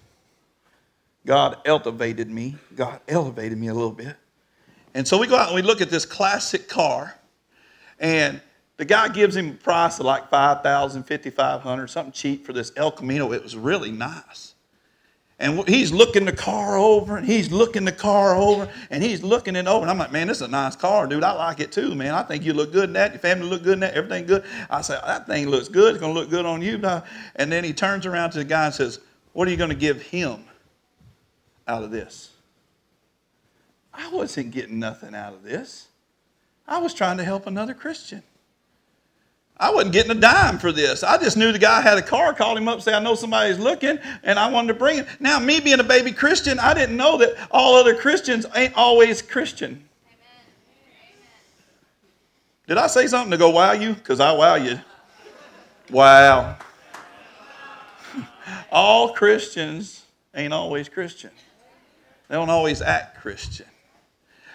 God 1.26 1.58
elevated 1.64 2.30
me. 2.30 2.56
God 2.76 3.00
elevated 3.08 3.58
me 3.58 3.68
a 3.68 3.74
little 3.74 3.92
bit. 3.92 4.18
And 4.94 5.08
so 5.08 5.18
we 5.18 5.26
go 5.26 5.38
out 5.38 5.48
and 5.48 5.56
we 5.56 5.62
look 5.62 5.80
at 5.80 5.90
this 5.90 6.06
classic 6.06 6.68
car, 6.68 7.18
and 7.98 8.42
the 8.76 8.86
guy 8.86 9.08
gives 9.08 9.38
him 9.38 9.52
a 9.52 9.54
price 9.54 10.00
of 10.00 10.06
like 10.06 10.30
5000 10.30 11.04
5500 11.04 11.88
something 11.88 12.12
cheap 12.12 12.46
for 12.46 12.52
this 12.52 12.74
El 12.76 12.92
Camino. 12.92 13.32
It 13.32 13.42
was 13.42 13.56
really 13.56 13.92
nice. 13.92 14.53
And 15.44 15.68
he's 15.68 15.92
looking 15.92 16.24
the 16.24 16.32
car 16.32 16.78
over, 16.78 17.18
and 17.18 17.28
he's 17.28 17.52
looking 17.52 17.84
the 17.84 17.92
car 17.92 18.34
over, 18.34 18.70
and 18.90 19.04
he's 19.04 19.24
looking 19.24 19.58
it 19.58 19.68
over. 19.68 19.82
And 19.82 19.92
I'm 19.92 19.98
like, 19.98 20.14
man, 20.14 20.28
this 20.28 20.38
is 20.38 20.44
a 20.44 20.48
nice 20.48 20.78
car, 20.78 21.06
dude. 21.06 21.22
I 21.22 21.34
like 21.34 21.60
it 21.60 21.70
too, 21.70 21.94
man. 21.96 22.14
I 22.14 22.24
think 22.24 22.46
you 22.46 22.54
look 22.54 22.72
good 22.72 22.86
in 22.86 22.94
that. 22.94 23.12
Your 23.12 23.20
family 23.20 23.48
look 23.48 23.62
good 23.62 23.74
in 23.74 23.80
that. 23.82 23.94
Everything 23.94 24.26
good. 24.26 24.46
I 24.70 24.80
say, 24.82 24.98
that 25.06 25.28
thing 25.28 25.50
looks 25.50 25.68
good. 25.68 25.96
It's 25.96 26.00
going 26.00 26.14
to 26.14 26.20
look 26.20 26.30
good 26.30 26.46
on 26.46 26.62
you. 26.62 26.82
And 27.36 27.52
then 27.52 27.66
he 27.66 27.74
turns 27.74 28.06
around 28.06 28.32
to 28.32 28.38
the 28.38 28.46
guy 28.46 28.68
and 28.68 28.74
says, 28.74 29.02
what 29.34 29.46
are 29.48 29.52
you 29.52 29.58
going 29.58 29.70
to 29.70 29.76
give 29.76 30.02
him 30.02 30.46
out 31.68 31.84
of 31.84 31.92
this? 31.92 32.32
I 33.94 34.10
wasn't 34.12 34.52
getting 34.52 34.80
nothing 34.80 35.14
out 35.14 35.34
of 35.34 35.44
this. 35.44 35.90
I 36.66 36.80
was 36.80 36.94
trying 36.94 37.18
to 37.18 37.26
help 37.26 37.48
another 37.48 37.74
Christian. 37.74 38.24
I 39.64 39.70
wasn't 39.70 39.94
getting 39.94 40.12
a 40.12 40.20
dime 40.20 40.60
for 40.60 40.74
this. 40.74 41.04
I 41.04 41.18
just 41.18 41.38
knew 41.38 41.54
the 41.54 41.58
guy 41.58 41.80
had 41.80 41.98
a 41.98 42.02
car, 42.02 42.34
called 42.34 42.58
him 42.58 42.68
up, 42.68 42.82
say, 42.82 42.94
I 42.94 43.00
know 43.00 43.16
somebody's 43.16 43.58
looking, 43.58 43.98
and 44.22 44.38
I 44.38 44.52
wanted 44.52 44.68
to 44.68 44.74
bring 44.74 45.00
it. 45.00 45.08
Now, 45.22 45.40
me 45.40 45.62
being 45.62 45.80
a 45.80 45.86
baby 45.86 46.12
Christian, 46.12 46.60
I 46.60 46.74
didn't 46.74 46.98
know 46.98 47.18
that 47.20 47.38
all 47.50 47.76
other 47.76 47.96
Christians 47.96 48.46
ain't 48.56 48.74
always 48.76 49.22
Christian. 49.22 49.88
Did 52.68 52.78
I 52.78 52.88
say 52.88 53.08
something 53.08 53.32
to 53.32 53.38
go 53.38 53.52
wow 53.52 53.72
you? 53.72 53.94
Because 53.94 54.20
I 54.20 54.34
wow 54.34 54.56
you. 54.56 54.82
Wow. 55.90 56.58
all 58.70 59.14
Christians 59.14 60.04
ain't 60.36 60.52
always 60.52 60.90
Christian. 60.90 61.32
They 62.28 62.36
don't 62.36 62.50
always 62.50 62.82
act 62.82 63.22
Christian. 63.22 63.68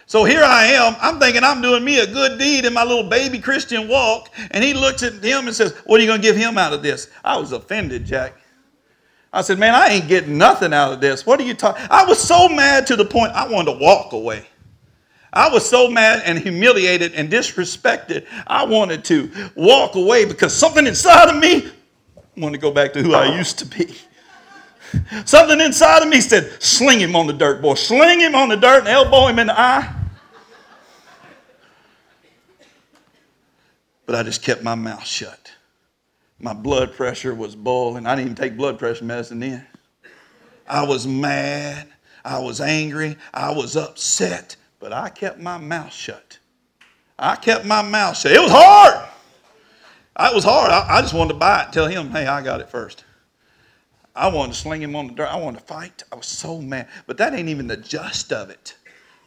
So 0.08 0.24
here 0.24 0.42
I 0.42 0.64
am. 0.68 0.96
I'm 1.02 1.20
thinking 1.20 1.44
I'm 1.44 1.60
doing 1.60 1.84
me 1.84 2.00
a 2.00 2.06
good 2.06 2.38
deed 2.38 2.64
in 2.64 2.72
my 2.72 2.82
little 2.82 3.10
baby 3.10 3.38
Christian 3.38 3.86
walk. 3.88 4.30
And 4.52 4.64
he 4.64 4.72
looks 4.72 5.02
at 5.02 5.22
him 5.22 5.46
and 5.46 5.54
says, 5.54 5.74
What 5.84 6.00
are 6.00 6.02
you 6.02 6.08
going 6.08 6.22
to 6.22 6.26
give 6.26 6.34
him 6.34 6.56
out 6.56 6.72
of 6.72 6.82
this? 6.82 7.10
I 7.22 7.36
was 7.36 7.52
offended, 7.52 8.06
Jack. 8.06 8.32
I 9.34 9.42
said, 9.42 9.58
Man, 9.58 9.74
I 9.74 9.88
ain't 9.88 10.08
getting 10.08 10.38
nothing 10.38 10.72
out 10.72 10.94
of 10.94 11.02
this. 11.02 11.26
What 11.26 11.38
are 11.40 11.42
you 11.42 11.52
talking? 11.52 11.86
I 11.90 12.06
was 12.06 12.18
so 12.18 12.48
mad 12.48 12.86
to 12.86 12.96
the 12.96 13.04
point 13.04 13.32
I 13.34 13.46
wanted 13.46 13.74
to 13.74 13.78
walk 13.84 14.14
away. 14.14 14.46
I 15.30 15.50
was 15.50 15.68
so 15.68 15.90
mad 15.90 16.22
and 16.24 16.38
humiliated 16.38 17.12
and 17.12 17.30
disrespected. 17.30 18.24
I 18.46 18.64
wanted 18.64 19.04
to 19.04 19.30
walk 19.56 19.94
away 19.94 20.24
because 20.24 20.56
something 20.56 20.86
inside 20.86 21.28
of 21.28 21.36
me 21.36 21.70
wanted 22.34 22.56
to 22.56 22.62
go 22.62 22.70
back 22.70 22.94
to 22.94 23.02
who 23.02 23.12
I 23.12 23.36
used 23.36 23.58
to 23.58 23.66
be. 23.66 23.94
Something 25.26 25.60
inside 25.60 26.02
of 26.02 26.08
me 26.08 26.22
said, 26.22 26.62
Sling 26.62 26.98
him 26.98 27.14
on 27.14 27.26
the 27.26 27.34
dirt, 27.34 27.60
boy. 27.60 27.74
Sling 27.74 28.20
him 28.20 28.34
on 28.34 28.48
the 28.48 28.56
dirt 28.56 28.80
and 28.80 28.88
elbow 28.88 29.26
him 29.26 29.38
in 29.38 29.48
the 29.48 29.60
eye. 29.60 29.97
But 34.08 34.16
I 34.16 34.22
just 34.22 34.42
kept 34.42 34.62
my 34.62 34.74
mouth 34.74 35.04
shut. 35.04 35.52
My 36.40 36.54
blood 36.54 36.94
pressure 36.94 37.34
was 37.34 37.54
boiling. 37.54 38.06
I 38.06 38.16
didn't 38.16 38.30
even 38.30 38.36
take 38.36 38.56
blood 38.56 38.78
pressure 38.78 39.04
medicine 39.04 39.38
then. 39.38 39.66
I 40.66 40.86
was 40.86 41.06
mad. 41.06 41.88
I 42.24 42.38
was 42.38 42.58
angry. 42.58 43.18
I 43.34 43.50
was 43.52 43.76
upset. 43.76 44.56
But 44.80 44.94
I 44.94 45.10
kept 45.10 45.40
my 45.40 45.58
mouth 45.58 45.92
shut. 45.92 46.38
I 47.18 47.36
kept 47.36 47.66
my 47.66 47.82
mouth 47.82 48.16
shut. 48.16 48.32
It 48.32 48.40
was 48.40 48.50
hard. 48.50 49.06
It 50.18 50.34
was 50.34 50.44
hard. 50.44 50.70
I, 50.70 50.86
I 50.88 51.02
just 51.02 51.12
wanted 51.12 51.34
to 51.34 51.38
buy 51.38 51.64
it 51.64 51.74
tell 51.74 51.86
him, 51.86 52.10
hey, 52.10 52.26
I 52.26 52.40
got 52.40 52.62
it 52.62 52.70
first. 52.70 53.04
I 54.16 54.28
wanted 54.28 54.54
to 54.54 54.58
sling 54.58 54.80
him 54.80 54.96
on 54.96 55.08
the 55.08 55.12
dirt. 55.12 55.28
I 55.28 55.36
wanted 55.36 55.58
to 55.58 55.66
fight. 55.66 56.02
I 56.10 56.16
was 56.16 56.26
so 56.26 56.62
mad. 56.62 56.88
But 57.06 57.18
that 57.18 57.34
ain't 57.34 57.50
even 57.50 57.66
the 57.66 57.76
just 57.76 58.32
of 58.32 58.48
it. 58.48 58.74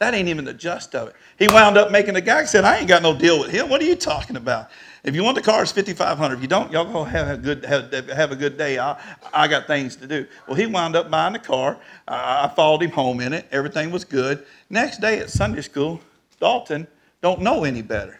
That 0.02 0.16
ain't 0.16 0.30
even 0.30 0.46
the 0.46 0.54
just 0.56 0.96
of 0.96 1.10
it. 1.10 1.16
He 1.38 1.48
wound 1.48 1.78
up 1.78 1.92
making 1.92 2.16
the 2.16 2.22
guy 2.22 2.44
said, 2.46 2.66
I 2.66 2.80
ain't 2.80 2.88
got 2.88 3.04
no 3.04 3.16
deal 3.16 3.40
with 3.40 3.52
him. 3.52 3.70
What 3.70 3.84
are 3.84 3.86
you 3.86 3.96
talking 3.96 4.36
about? 4.36 4.72
If 5.04 5.14
you 5.14 5.24
want 5.24 5.36
the 5.36 5.44
car, 5.44 5.62
it's 5.62 5.72
5500 5.72 6.34
If 6.34 6.42
you 6.42 6.48
don't, 6.48 6.72
y'all 6.72 6.92
go 6.92 7.04
have 7.04 7.30
a 7.30 7.38
good, 7.38 7.64
have, 7.66 8.10
have 8.10 8.32
a 8.32 8.36
good 8.36 8.58
day. 8.58 8.80
I, 8.80 9.00
I 9.32 9.48
got 9.48 9.68
things 9.68 9.96
to 9.98 10.08
do. 10.08 10.26
Well, 10.48 10.56
he 10.56 10.66
wound 10.66 10.96
up 10.96 11.12
buying 11.12 11.34
the 11.34 11.40
car. 11.40 11.78
I, 12.08 12.46
I 12.46 12.48
followed 12.56 12.82
him 12.82 12.90
home 12.90 13.20
in 13.20 13.32
it. 13.32 13.46
Everything 13.52 13.92
was 13.92 14.04
good. 14.04 14.44
Next 14.72 15.02
day 15.02 15.20
at 15.20 15.30
Sunday 15.30 15.62
school, 15.62 16.02
Dalton 16.40 16.88
don't 17.22 17.42
know 17.42 17.64
any 17.64 17.84
better. 17.84 18.20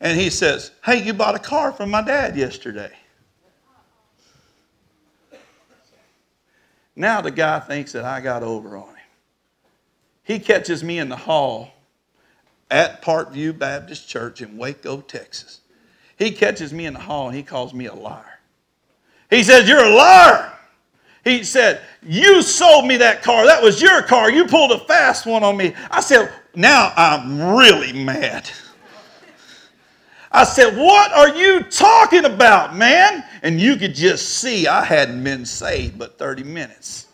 And 0.00 0.18
he 0.18 0.30
says, 0.30 0.70
Hey, 0.82 1.04
you 1.04 1.12
bought 1.12 1.34
a 1.34 1.38
car 1.38 1.70
from 1.70 1.90
my 1.90 2.00
dad 2.00 2.34
yesterday. 2.34 2.92
Now 6.96 7.20
the 7.20 7.30
guy 7.30 7.60
thinks 7.60 7.92
that 7.92 8.06
I 8.06 8.22
got 8.22 8.42
over 8.42 8.74
on 8.78 8.88
him. 8.88 8.97
He 10.28 10.38
catches 10.38 10.84
me 10.84 10.98
in 10.98 11.08
the 11.08 11.16
hall 11.16 11.70
at 12.70 13.00
Parkview 13.00 13.58
Baptist 13.58 14.10
Church 14.10 14.42
in 14.42 14.58
Waco, 14.58 15.00
Texas. 15.00 15.62
He 16.18 16.32
catches 16.32 16.70
me 16.70 16.84
in 16.84 16.92
the 16.92 17.00
hall 17.00 17.28
and 17.28 17.34
he 17.34 17.42
calls 17.42 17.72
me 17.72 17.86
a 17.86 17.94
liar. 17.94 18.38
He 19.30 19.42
says, 19.42 19.66
You're 19.66 19.86
a 19.86 19.88
liar. 19.88 20.52
He 21.24 21.42
said, 21.44 21.80
You 22.02 22.42
sold 22.42 22.86
me 22.86 22.98
that 22.98 23.22
car. 23.22 23.46
That 23.46 23.62
was 23.62 23.80
your 23.80 24.02
car. 24.02 24.30
You 24.30 24.44
pulled 24.44 24.72
a 24.72 24.80
fast 24.80 25.24
one 25.24 25.42
on 25.42 25.56
me. 25.56 25.74
I 25.90 26.02
said, 26.02 26.30
Now 26.54 26.92
I'm 26.94 27.56
really 27.56 27.94
mad. 27.94 28.50
I 30.30 30.44
said, 30.44 30.76
What 30.76 31.10
are 31.12 31.34
you 31.38 31.62
talking 31.62 32.26
about, 32.26 32.76
man? 32.76 33.24
And 33.42 33.58
you 33.58 33.76
could 33.76 33.94
just 33.94 34.28
see 34.40 34.66
I 34.66 34.84
hadn't 34.84 35.24
been 35.24 35.46
saved 35.46 35.98
but 35.98 36.18
30 36.18 36.44
minutes. 36.44 37.07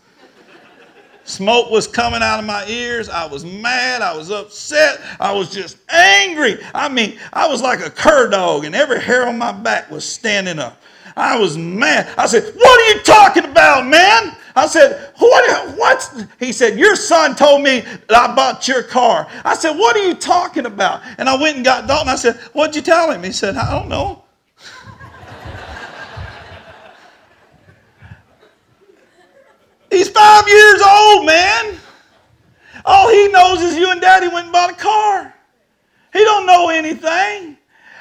Smoke 1.25 1.71
was 1.71 1.87
coming 1.87 2.23
out 2.23 2.38
of 2.38 2.45
my 2.45 2.66
ears. 2.66 3.09
I 3.09 3.26
was 3.26 3.45
mad. 3.45 4.02
I 4.02 4.14
was 4.16 4.31
upset. 4.31 5.00
I 5.19 5.33
was 5.33 5.50
just 5.50 5.78
angry. 5.88 6.59
I 6.75 6.88
mean, 6.88 7.19
I 7.33 7.49
was 7.49 7.62
like 7.62 7.81
a 7.81 7.90
cur 7.90 8.28
dog, 8.28 8.64
and 8.64 8.75
every 8.75 9.00
hair 9.00 9.26
on 9.26 9.38
my 9.38 9.52
back 9.52 9.90
was 9.90 10.04
standing 10.04 10.59
up. 10.59 10.81
I 11.16 11.38
was 11.38 11.57
mad. 11.57 12.12
I 12.19 12.26
said, 12.26 12.54
What 12.54 12.81
are 12.81 12.95
you 12.95 13.02
talking 13.02 13.45
about, 13.45 13.87
man? 13.87 14.37
I 14.57 14.66
said, 14.66 15.12
what, 15.19 15.76
what? 15.76 16.26
He 16.38 16.52
said, 16.52 16.78
Your 16.78 16.97
son 16.97 17.35
told 17.35 17.62
me 17.62 17.85
I 18.11 18.35
bought 18.35 18.69
your 18.69 18.83
car. 18.83 19.26
I 19.45 19.54
said, 19.54 19.76
What 19.76 19.97
are 19.97 20.07
you 20.07 20.14
talking 20.14 20.66
about? 20.66 21.02
And 21.19 21.28
I 21.28 21.40
went 21.40 21.57
and 21.57 21.64
got 21.64 21.87
Dalton. 21.87 22.09
I 22.09 22.16
said, 22.16 22.37
What'd 22.52 22.76
you 22.76 22.83
tell 22.83 23.11
him? 23.11 23.23
He 23.23 23.33
said, 23.33 23.57
I 23.57 23.71
don't 23.71 23.88
know. 23.88 24.24
He's 29.94 30.08
five 30.08 30.48
years 30.48 30.82
old, 30.82 31.24
man. 31.24 31.76
All 32.84 33.08
he 33.08 33.28
knows 33.28 33.62
is 33.62 33.76
you 33.76 33.90
and 33.92 34.00
daddy 34.00 34.26
went 34.26 34.46
and 34.46 34.52
bought 34.52 34.70
a 34.70 34.74
car. 34.74 35.32
He 36.12 36.18
don't 36.18 36.46
know 36.46 36.68
anything. 36.68 37.56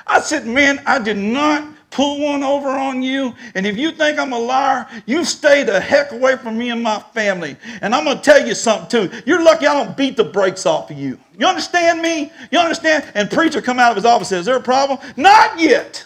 I 0.08 0.20
said, 0.20 0.48
man, 0.48 0.82
I 0.88 0.98
did 0.98 1.18
not 1.18 1.72
pull 1.92 2.20
one 2.20 2.44
over 2.44 2.70
on 2.70 3.04
you. 3.04 3.36
And 3.54 3.68
if 3.68 3.78
you 3.78 3.92
think 3.92 4.18
I'm 4.18 4.34
a 4.34 4.40
liar, 4.40 4.88
you 5.06 5.24
stay 5.24 5.64
the 5.64 5.80
heck 5.80 6.12
away 6.12 6.36
from 6.36 6.58
me 6.58 6.72
and 6.72 6.82
my 6.82 7.00
family. 7.14 7.56
And 7.82 7.94
I'm 7.94 8.06
going 8.06 8.18
to 8.18 8.24
tell 8.24 8.46
you 8.46 8.56
something 8.56 8.90
too. 9.10 9.22
You're 9.28 9.44
lucky 9.44 9.68
I 9.68 9.84
don't 9.84 9.96
beat 9.96 10.18
the 10.18 10.24
brakes 10.24 10.66
off 10.66 10.90
of 10.90 10.98
you. 10.98 11.20
You 11.38 11.46
understand 11.46 12.02
me? 12.02 12.32
You 12.52 12.58
understand? 12.58 13.06
And 13.14 13.30
preacher 13.30 13.62
come 13.62 13.78
out 13.78 13.92
of 13.92 13.98
his 13.98 14.06
office 14.06 14.30
says, 14.30 14.40
is 14.42 14.46
there 14.48 14.58
a 14.58 14.62
problem? 14.62 14.98
Not 15.16 15.60
yet. 15.60 16.04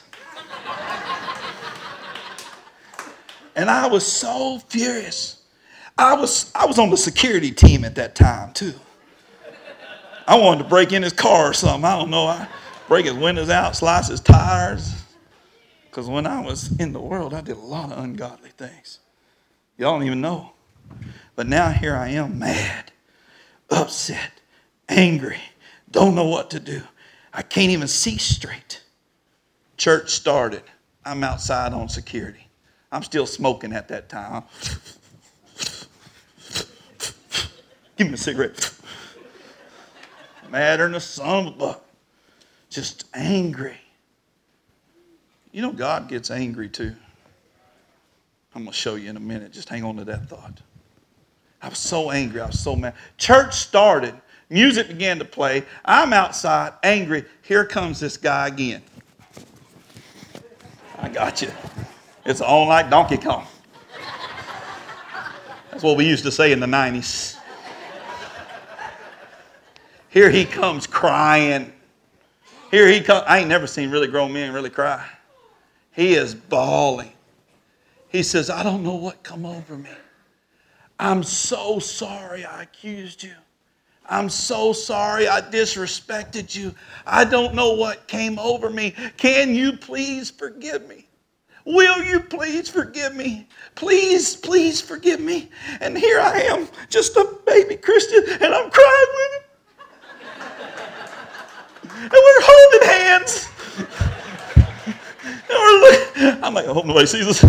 and 3.56 3.70
I 3.70 3.88
was 3.88 4.06
so 4.06 4.60
furious. 4.68 5.37
I 5.98 6.14
was, 6.14 6.52
I 6.54 6.66
was 6.66 6.78
on 6.78 6.90
the 6.90 6.98
security 6.98 7.52
team 7.52 7.84
at 7.84 7.96
that 7.96 8.16
time 8.16 8.54
too. 8.54 8.74
I 10.28 10.36
wanted 10.38 10.64
to 10.64 10.70
break 10.70 10.92
in 10.92 11.04
his 11.04 11.14
car 11.14 11.50
or 11.50 11.54
something. 11.54 11.86
I 11.86 11.98
don't 11.98 12.10
know. 12.10 12.28
I 12.28 12.48
break 12.88 13.06
his 13.06 13.16
windows 13.16 13.50
out, 13.50 13.76
slice 13.76 14.10
his 14.10 14.20
tires. 14.20 15.04
Because 15.86 16.08
when 16.08 16.28
I 16.28 16.42
was 16.42 16.78
in 16.80 16.94
the 16.94 17.00
world, 17.00 17.34
I 17.34 17.42
did 17.42 17.58
a 17.58 17.62
lot 17.62 17.92
of 17.92 18.04
ungodly 18.04 18.52
things. 18.52 19.00
Y'all 19.78 19.98
don't 19.98 20.06
even 20.06 20.22
know. 20.22 20.52
But 21.36 21.48
now 21.48 21.70
here 21.70 21.96
I 21.96 22.10
am, 22.10 22.40
mad, 22.40 22.92
upset, 23.70 24.32
angry, 24.90 25.40
don't 25.90 26.14
know 26.14 26.26
what 26.26 26.50
to 26.52 26.60
do. 26.60 26.82
I 27.34 27.42
can't 27.42 27.72
even 27.72 27.88
see 27.88 28.18
straight. 28.18 28.82
Church 29.78 30.12
started. 30.12 30.64
I'm 31.06 31.24
outside 31.24 31.74
on 31.74 31.88
security. 31.88 32.48
I'm 32.92 33.04
still 33.04 33.26
smoking 33.26 33.74
at 33.74 33.88
that 33.90 34.10
time. 34.10 34.44
Give 37.98 38.08
me 38.08 38.14
a 38.14 38.18
cigarette. 38.18 38.74
Madder 40.50 40.84
than 40.84 40.96
a 40.96 41.00
son 41.00 41.48
of 41.48 41.54
a 41.54 41.58
buck. 41.58 41.84
Just 42.70 43.06
angry. 43.14 43.78
You 45.52 45.62
know, 45.64 45.72
God 45.72 46.08
gets 46.08 46.30
angry 46.32 46.70
too. 46.70 46.96
I'm 48.54 48.64
going 48.64 48.72
to 48.72 48.78
show 48.78 48.96
you 48.96 49.10
in 49.10 49.18
a 49.18 49.20
minute. 49.20 49.52
Just 49.52 49.70
hang 49.70 49.84
on 49.84 49.98
to 49.98 50.06
that 50.06 50.30
thought. 50.30 50.62
I 51.62 51.70
was 51.70 51.80
so 51.80 52.12
angry. 52.12 52.42
I 52.42 52.48
was 52.48 52.60
so 52.60 52.76
mad. 52.76 52.94
Church 53.18 53.56
started. 53.56 54.14
Music 54.50 54.88
began 54.88 55.20
to 55.20 55.26
play. 55.26 55.64
I'm 55.84 56.14
outside, 56.14 56.74
angry. 56.84 57.26
Here 57.42 57.66
comes 57.66 58.00
this 58.00 58.16
guy 58.16 58.48
again. 58.48 58.82
I 60.98 61.10
got 61.10 61.42
you. 61.42 61.52
It's 62.26 62.42
on 62.42 62.68
like 62.68 62.90
Donkey 62.90 63.18
Kong. 63.18 63.46
That's 65.72 65.84
what 65.84 65.98
we 65.98 66.06
used 66.06 66.24
to 66.24 66.32
say 66.32 66.52
in 66.52 66.60
the 66.60 66.68
90s. 66.68 67.37
Here 70.18 70.32
he 70.32 70.46
comes 70.46 70.88
crying. 70.88 71.72
Here 72.72 72.88
he 72.88 73.02
comes. 73.02 73.24
I 73.28 73.38
ain't 73.38 73.50
never 73.50 73.68
seen 73.68 73.92
really 73.92 74.08
grown 74.08 74.34
men 74.34 74.52
really 74.52 74.72
cry. 74.72 75.08
He 75.92 76.16
is 76.16 76.34
bawling. 76.34 77.14
He 78.10 78.24
says, 78.24 78.50
I 78.50 78.64
don't 78.64 78.82
know 78.82 78.96
what 78.96 79.22
come 79.22 79.46
over 79.46 79.78
me. 79.78 79.92
I'm 80.98 81.22
so 81.22 81.78
sorry 81.78 82.46
I 82.46 82.64
accused 82.64 83.22
you. 83.22 83.36
I'm 84.10 84.28
so 84.28 84.74
sorry 84.74 85.28
I 85.28 85.40
disrespected 85.40 86.56
you. 86.56 86.74
I 87.06 87.24
don't 87.24 87.54
know 87.54 87.74
what 87.74 88.08
came 88.08 88.40
over 88.40 88.72
me. 88.72 88.96
Can 89.18 89.54
you 89.54 89.74
please 89.74 90.32
forgive 90.32 90.88
me? 90.90 91.06
Will 91.64 92.02
you 92.02 92.22
please 92.22 92.68
forgive 92.68 93.16
me? 93.16 93.48
Please, 93.76 94.36
please 94.36 94.82
forgive 94.82 95.20
me. 95.20 95.52
And 95.80 95.96
here 95.96 96.20
I 96.20 96.40
am, 96.40 96.68
just 96.90 97.16
a 97.18 97.38
baby 97.46 97.76
Christian, 97.76 98.24
and 98.28 98.52
I'm 98.52 98.72
crying 98.72 99.08
with 99.14 99.42
him. 99.42 99.47
And 102.02 102.12
we're 102.12 102.42
holding 102.42 102.90
hands. 102.90 103.50
and 105.26 105.38
we're 105.50 105.80
looking. 105.82 106.44
I'm 106.44 106.54
like, 106.54 106.66
I 106.66 106.74
hope 106.74 106.86
nobody 106.86 107.08
sees 107.08 107.28
us. 107.28 107.44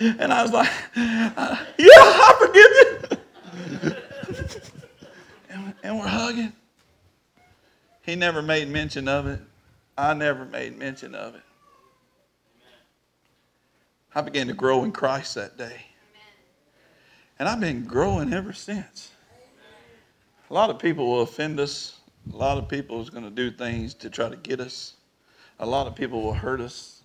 and 0.00 0.32
I 0.32 0.42
was 0.42 0.52
like, 0.52 0.70
uh, 0.96 1.64
yeah, 1.78 1.86
I 1.88 2.34
forgive 2.38 2.62
you 2.62 2.88
and, 5.50 5.74
and 5.82 5.98
we're 5.98 6.06
hugging. 6.06 6.52
He 8.02 8.16
never 8.16 8.42
made 8.42 8.68
mention 8.68 9.08
of 9.08 9.26
it. 9.26 9.40
I 9.96 10.14
never 10.14 10.44
made 10.44 10.78
mention 10.78 11.14
of 11.14 11.34
it. 11.34 11.42
I 14.14 14.22
began 14.22 14.46
to 14.46 14.54
grow 14.54 14.84
in 14.84 14.92
Christ 14.92 15.34
that 15.34 15.58
day. 15.58 15.82
And 17.38 17.48
I've 17.48 17.60
been 17.60 17.84
growing 17.84 18.32
ever 18.32 18.52
since. 18.52 19.10
A 20.50 20.54
lot 20.54 20.70
of 20.70 20.78
people 20.78 21.06
will 21.06 21.20
offend 21.20 21.60
us. 21.60 21.97
A 22.32 22.36
lot 22.36 22.58
of 22.58 22.68
people 22.68 23.00
is 23.00 23.10
going 23.10 23.24
to 23.24 23.30
do 23.30 23.50
things 23.50 23.94
to 23.94 24.10
try 24.10 24.28
to 24.28 24.36
get 24.36 24.60
us. 24.60 24.94
A 25.58 25.66
lot 25.66 25.86
of 25.86 25.94
people 25.94 26.22
will 26.22 26.34
hurt 26.34 26.60
us. 26.60 27.02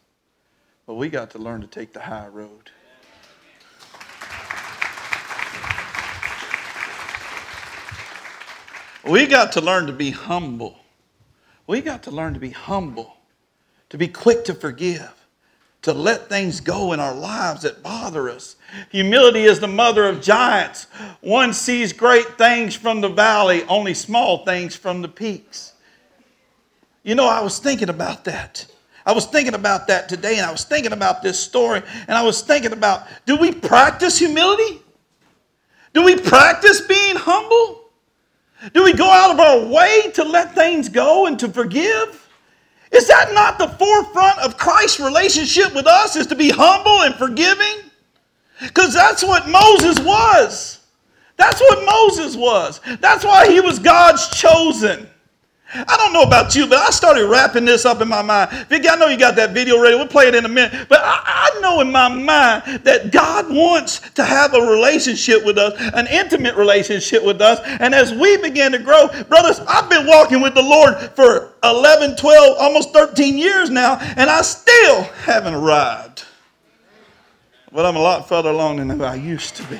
But 0.85 0.95
we 0.95 1.09
got 1.09 1.31
to 1.31 1.39
learn 1.39 1.61
to 1.61 1.67
take 1.67 1.93
the 1.93 2.01
high 2.01 2.27
road. 2.27 2.69
We 9.05 9.27
got 9.27 9.51
to 9.53 9.61
learn 9.61 9.87
to 9.87 9.93
be 9.93 10.11
humble. 10.11 10.79
We 11.67 11.81
got 11.81 12.03
to 12.03 12.11
learn 12.11 12.33
to 12.33 12.39
be 12.39 12.51
humble, 12.51 13.17
to 13.89 13.97
be 13.97 14.07
quick 14.07 14.45
to 14.45 14.53
forgive, 14.53 15.22
to 15.83 15.93
let 15.93 16.29
things 16.29 16.61
go 16.61 16.93
in 16.93 16.99
our 16.99 17.13
lives 17.13 17.61
that 17.61 17.83
bother 17.83 18.29
us. 18.29 18.55
Humility 18.89 19.43
is 19.43 19.59
the 19.59 19.67
mother 19.67 20.05
of 20.05 20.21
giants. 20.21 20.87
One 21.21 21.53
sees 21.53 21.93
great 21.93 22.37
things 22.37 22.75
from 22.75 23.01
the 23.01 23.09
valley, 23.09 23.63
only 23.65 23.93
small 23.93 24.45
things 24.45 24.75
from 24.75 25.01
the 25.01 25.07
peaks. 25.07 25.73
You 27.03 27.15
know, 27.15 27.27
I 27.27 27.41
was 27.41 27.59
thinking 27.59 27.89
about 27.89 28.23
that. 28.25 28.65
I 29.05 29.11
was 29.11 29.25
thinking 29.25 29.53
about 29.53 29.87
that 29.87 30.07
today, 30.07 30.37
and 30.37 30.45
I 30.45 30.51
was 30.51 30.63
thinking 30.63 30.93
about 30.93 31.21
this 31.21 31.37
story, 31.37 31.81
and 32.07 32.17
I 32.17 32.23
was 32.23 32.41
thinking 32.41 32.71
about 32.71 33.05
do 33.25 33.35
we 33.35 33.51
practice 33.51 34.17
humility? 34.17 34.81
Do 35.93 36.03
we 36.03 36.15
practice 36.15 36.79
being 36.81 37.17
humble? 37.17 37.81
Do 38.73 38.83
we 38.83 38.93
go 38.93 39.09
out 39.09 39.31
of 39.31 39.39
our 39.41 39.65
way 39.65 40.11
to 40.13 40.23
let 40.23 40.55
things 40.55 40.87
go 40.87 41.27
and 41.27 41.37
to 41.39 41.49
forgive? 41.49 42.22
Is 42.93 43.07
that 43.07 43.33
not 43.33 43.57
the 43.57 43.67
forefront 43.67 44.39
of 44.39 44.57
Christ's 44.57 44.99
relationship 44.99 45.73
with 45.73 45.87
us, 45.87 46.15
is 46.15 46.27
to 46.27 46.35
be 46.35 46.49
humble 46.49 47.01
and 47.01 47.15
forgiving? 47.15 47.89
Because 48.61 48.93
that's 48.93 49.23
what 49.23 49.49
Moses 49.49 49.99
was. 49.99 50.79
That's 51.35 51.59
what 51.59 51.83
Moses 51.85 52.35
was. 52.35 52.79
That's 52.99 53.25
why 53.25 53.51
he 53.51 53.59
was 53.59 53.79
God's 53.79 54.27
chosen. 54.29 55.07
I 55.75 55.97
don't 55.97 56.13
know 56.13 56.21
about 56.21 56.55
you, 56.55 56.67
but 56.67 56.77
I 56.77 56.89
started 56.91 57.27
wrapping 57.27 57.65
this 57.65 57.85
up 57.85 58.01
in 58.01 58.07
my 58.07 58.21
mind. 58.21 58.51
Vicky, 58.69 58.87
I 58.87 58.95
know 58.95 59.07
you 59.07 59.17
got 59.17 59.35
that 59.37 59.51
video 59.51 59.81
ready. 59.81 59.95
We'll 59.95 60.07
play 60.07 60.27
it 60.27 60.35
in 60.35 60.45
a 60.45 60.49
minute. 60.49 60.87
But 60.87 61.01
I, 61.03 61.21
I, 61.25 61.43
know 61.63 61.79
in 61.79 61.91
my 61.91 62.09
mind 62.09 62.83
that 62.83 63.11
God 63.11 63.49
wants 63.49 64.01
to 64.11 64.23
have 64.23 64.53
a 64.53 64.59
relationship 64.59 65.45
with 65.45 65.57
us, 65.57 65.73
an 65.93 66.07
intimate 66.07 66.55
relationship 66.55 67.23
with 67.23 67.41
us. 67.41 67.59
And 67.79 67.95
as 67.95 68.13
we 68.13 68.37
begin 68.37 68.73
to 68.73 68.79
grow, 68.79 69.07
brothers, 69.23 69.59
I've 69.61 69.89
been 69.89 70.05
walking 70.05 70.41
with 70.41 70.53
the 70.53 70.61
Lord 70.61 70.97
for 71.15 71.53
11, 71.63 72.17
12, 72.17 72.57
almost 72.59 72.91
13 72.91 73.37
years 73.37 73.69
now, 73.69 73.97
and 74.17 74.29
I 74.29 74.41
still 74.41 75.03
haven't 75.23 75.53
arrived. 75.53 76.25
But 77.71 77.85
I'm 77.85 77.95
a 77.95 78.01
lot 78.01 78.27
further 78.27 78.49
along 78.49 78.85
than 78.85 79.01
I 79.01 79.15
used 79.15 79.55
to 79.55 79.63
be. 79.63 79.79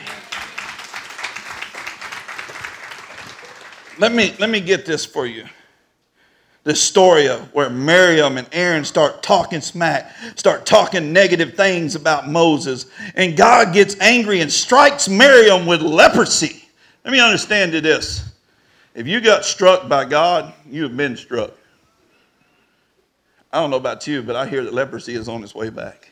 Let 3.99 4.13
me, 4.13 4.33
let 4.39 4.49
me 4.49 4.59
get 4.59 4.85
this 4.85 5.05
for 5.05 5.27
you 5.27 5.45
the 6.63 6.75
story 6.75 7.27
of 7.27 7.53
where 7.53 7.69
Miriam 7.69 8.37
and 8.37 8.47
Aaron 8.53 8.85
start 8.85 9.21
talking 9.21 9.59
smack, 9.59 10.15
start 10.35 10.65
talking 10.65 11.11
negative 11.11 11.55
things 11.55 11.95
about 11.95 12.29
Moses. 12.29 12.85
And 13.15 13.35
God 13.35 13.73
gets 13.73 13.99
angry 13.99 14.39
and 14.39 14.51
strikes 14.51 15.09
Miriam 15.09 15.65
with 15.65 15.81
leprosy. 15.81 16.63
Let 17.03 17.11
me 17.11 17.19
understand 17.19 17.73
you 17.73 17.81
this. 17.81 18.31
If 18.95 19.07
you 19.07 19.19
got 19.19 19.43
struck 19.43 19.89
by 19.89 20.05
God, 20.05 20.53
you 20.69 20.83
have 20.83 20.95
been 20.95 21.17
struck. 21.17 21.51
I 23.51 23.59
don't 23.59 23.69
know 23.69 23.77
about 23.77 24.07
you, 24.07 24.23
but 24.23 24.35
I 24.35 24.47
hear 24.47 24.63
that 24.63 24.73
leprosy 24.73 25.15
is 25.15 25.27
on 25.27 25.43
its 25.43 25.53
way 25.53 25.69
back. 25.69 26.11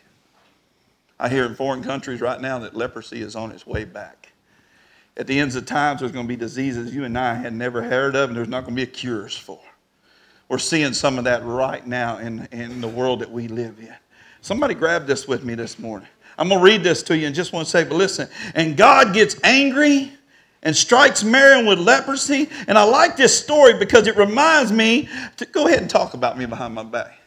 I 1.20 1.30
hear 1.30 1.46
in 1.46 1.56
foreign 1.56 1.84
countries 1.84 2.20
right 2.20 2.42
now 2.42 2.60
that 2.60 2.76
leprosy 2.76 3.22
is 3.22 3.36
on 3.36 3.52
its 3.52 3.66
way 3.66 3.86
back. 3.86 4.32
At 5.16 5.28
the 5.28 5.40
ends 5.40 5.56
of 5.56 5.66
times, 5.66 6.00
there's 6.00 6.12
going 6.12 6.26
to 6.26 6.30
be 6.30 6.36
diseases 6.36 6.94
you 6.94 7.04
and 7.04 7.18
I 7.18 7.36
had 7.36 7.54
never 7.54 7.82
heard 7.84 8.16
of, 8.16 8.30
and 8.30 8.38
there's 8.38 8.48
not 8.48 8.62
going 8.62 8.76
to 8.76 8.86
be 8.86 8.90
a 8.90 8.92
cures 8.92 9.38
for. 9.38 9.60
We're 10.52 10.58
seeing 10.58 10.92
some 10.92 11.18
of 11.18 11.24
that 11.24 11.46
right 11.46 11.88
now 11.88 12.18
in, 12.18 12.46
in 12.52 12.82
the 12.82 12.88
world 12.90 13.22
that 13.22 13.32
we 13.32 13.48
live 13.48 13.80
in. 13.80 13.96
Somebody 14.42 14.74
grab 14.74 15.08
this 15.08 15.26
with 15.26 15.46
me 15.46 15.56
this 15.56 15.80
morning. 15.80 16.10
I'm 16.38 16.50
going 16.50 16.60
to 16.60 16.66
read 16.66 16.84
this 16.84 17.02
to 17.04 17.18
you 17.18 17.26
and 17.26 17.34
just 17.34 17.54
want 17.54 17.68
to 17.68 17.72
say, 17.72 17.86
but 17.86 17.96
listen. 17.96 18.28
And 18.54 18.76
God 18.76 19.14
gets 19.14 19.38
angry 19.46 20.12
and 20.62 20.76
strikes 20.76 21.24
Marion 21.24 21.66
with 21.66 21.80
leprosy. 21.80 22.50
And 22.68 22.78
I 22.78 22.84
like 22.84 23.16
this 23.16 23.34
story 23.34 23.80
because 23.80 24.08
it 24.08 24.18
reminds 24.18 24.74
me 24.74 25.08
to 25.38 25.46
go 25.46 25.68
ahead 25.68 25.80
and 25.80 25.90
talk 25.90 26.16
about 26.16 26.38
me 26.38 26.46
behind 26.46 26.74
my 26.74 26.84
back. 26.84 27.18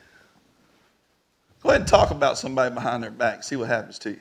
Go 1.62 1.70
ahead 1.70 1.80
and 1.80 1.88
talk 1.88 2.10
about 2.10 2.36
somebody 2.36 2.74
behind 2.74 3.02
their 3.02 3.10
back. 3.10 3.42
See 3.42 3.56
what 3.56 3.68
happens 3.68 3.98
to 4.00 4.10
you. 4.10 4.20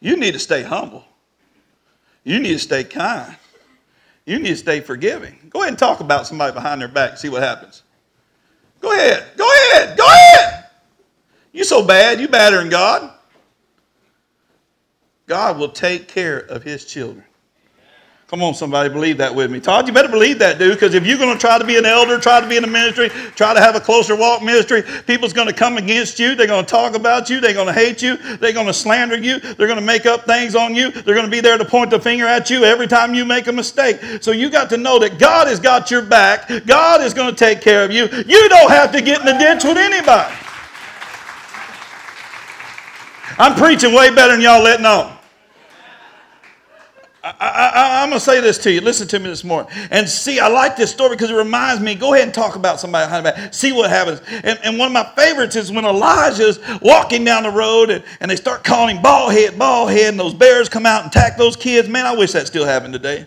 You 0.00 0.16
need 0.16 0.32
to 0.32 0.40
stay 0.40 0.62
humble. 0.62 1.04
You 2.24 2.40
need 2.40 2.54
to 2.54 2.58
stay 2.58 2.82
kind. 2.82 3.36
You 4.28 4.38
need 4.38 4.50
to 4.50 4.56
stay 4.56 4.80
forgiving. 4.80 5.38
Go 5.48 5.60
ahead 5.60 5.70
and 5.70 5.78
talk 5.78 6.00
about 6.00 6.26
somebody 6.26 6.52
behind 6.52 6.82
their 6.82 6.88
back, 6.88 7.16
see 7.16 7.30
what 7.30 7.42
happens. 7.42 7.82
Go 8.78 8.92
ahead. 8.92 9.24
Go 9.38 9.50
ahead. 9.50 9.96
Go 9.96 10.04
ahead. 10.04 10.66
You 11.50 11.64
so 11.64 11.82
bad, 11.82 12.20
you 12.20 12.28
badder 12.28 12.58
than 12.58 12.68
God. 12.68 13.10
God 15.28 15.56
will 15.56 15.70
take 15.70 16.08
care 16.08 16.40
of 16.40 16.62
his 16.62 16.84
children. 16.84 17.24
Come 18.28 18.42
on, 18.42 18.52
somebody, 18.52 18.90
believe 18.90 19.16
that 19.16 19.34
with 19.34 19.50
me. 19.50 19.58
Todd, 19.58 19.86
you 19.88 19.94
better 19.94 20.10
believe 20.10 20.38
that, 20.40 20.58
dude, 20.58 20.74
because 20.74 20.92
if 20.92 21.06
you're 21.06 21.16
going 21.16 21.32
to 21.32 21.40
try 21.40 21.58
to 21.58 21.64
be 21.64 21.78
an 21.78 21.86
elder, 21.86 22.18
try 22.18 22.42
to 22.42 22.46
be 22.46 22.56
in 22.56 22.62
the 22.62 22.68
ministry, 22.68 23.08
try 23.08 23.54
to 23.54 23.60
have 23.60 23.74
a 23.74 23.80
closer 23.80 24.14
walk 24.14 24.42
ministry, 24.42 24.82
people's 25.06 25.32
going 25.32 25.48
to 25.48 25.54
come 25.54 25.78
against 25.78 26.18
you. 26.18 26.34
They're 26.34 26.46
going 26.46 26.62
to 26.62 26.70
talk 26.70 26.94
about 26.94 27.30
you. 27.30 27.40
They're 27.40 27.54
going 27.54 27.68
to 27.68 27.72
hate 27.72 28.02
you. 28.02 28.18
They're 28.36 28.52
going 28.52 28.66
to 28.66 28.74
slander 28.74 29.16
you. 29.16 29.40
They're 29.40 29.66
going 29.66 29.78
to 29.78 29.84
make 29.84 30.04
up 30.04 30.26
things 30.26 30.54
on 30.54 30.74
you. 30.74 30.90
They're 30.90 31.14
going 31.14 31.24
to 31.24 31.30
be 31.30 31.40
there 31.40 31.56
to 31.56 31.64
point 31.64 31.88
the 31.88 31.98
finger 31.98 32.26
at 32.26 32.50
you 32.50 32.64
every 32.64 32.86
time 32.86 33.14
you 33.14 33.24
make 33.24 33.46
a 33.46 33.52
mistake. 33.52 33.98
So 34.20 34.32
you 34.32 34.50
got 34.50 34.68
to 34.70 34.76
know 34.76 34.98
that 34.98 35.18
God 35.18 35.48
has 35.48 35.58
got 35.58 35.90
your 35.90 36.02
back. 36.02 36.50
God 36.66 37.00
is 37.00 37.14
going 37.14 37.30
to 37.30 37.36
take 37.36 37.62
care 37.62 37.82
of 37.82 37.90
you. 37.90 38.08
You 38.26 38.48
don't 38.50 38.70
have 38.70 38.92
to 38.92 39.00
get 39.00 39.20
in 39.20 39.24
the 39.24 39.38
ditch 39.38 39.64
with 39.64 39.78
anybody. 39.78 40.34
I'm 43.38 43.54
preaching 43.54 43.94
way 43.94 44.14
better 44.14 44.34
than 44.34 44.42
y'all 44.42 44.62
letting 44.62 44.84
on. 44.84 45.17
I, 47.40 48.02
am 48.02 48.10
going 48.10 48.18
to 48.18 48.24
say 48.24 48.40
this 48.40 48.58
to 48.58 48.72
you. 48.72 48.80
Listen 48.80 49.08
to 49.08 49.18
me 49.18 49.28
this 49.28 49.44
morning. 49.44 49.70
And 49.90 50.08
see, 50.08 50.40
I 50.40 50.48
like 50.48 50.76
this 50.76 50.90
story 50.90 51.10
because 51.10 51.30
it 51.30 51.34
reminds 51.34 51.82
me 51.82 51.94
go 51.94 52.14
ahead 52.14 52.26
and 52.26 52.34
talk 52.34 52.56
about 52.56 52.80
somebody 52.80 53.22
back. 53.22 53.52
See 53.52 53.72
what 53.72 53.90
happens. 53.90 54.20
And, 54.44 54.58
and, 54.62 54.78
one 54.78 54.86
of 54.86 54.92
my 54.92 55.04
favorites 55.16 55.56
is 55.56 55.72
when 55.72 55.84
Elijah's 55.84 56.60
walking 56.80 57.24
down 57.24 57.42
the 57.42 57.50
road 57.50 57.90
and, 57.90 58.04
and 58.20 58.30
they 58.30 58.36
start 58.36 58.64
calling 58.64 58.96
him 58.96 59.02
ball 59.02 59.30
head, 59.30 59.58
ball 59.58 59.86
head, 59.86 60.10
and 60.10 60.20
those 60.20 60.34
bears 60.34 60.68
come 60.68 60.86
out 60.86 61.02
and 61.02 61.10
attack 61.10 61.36
those 61.36 61.56
kids. 61.56 61.88
Man, 61.88 62.06
I 62.06 62.14
wish 62.14 62.32
that 62.32 62.46
still 62.46 62.64
happened 62.64 62.92
today. 62.92 63.26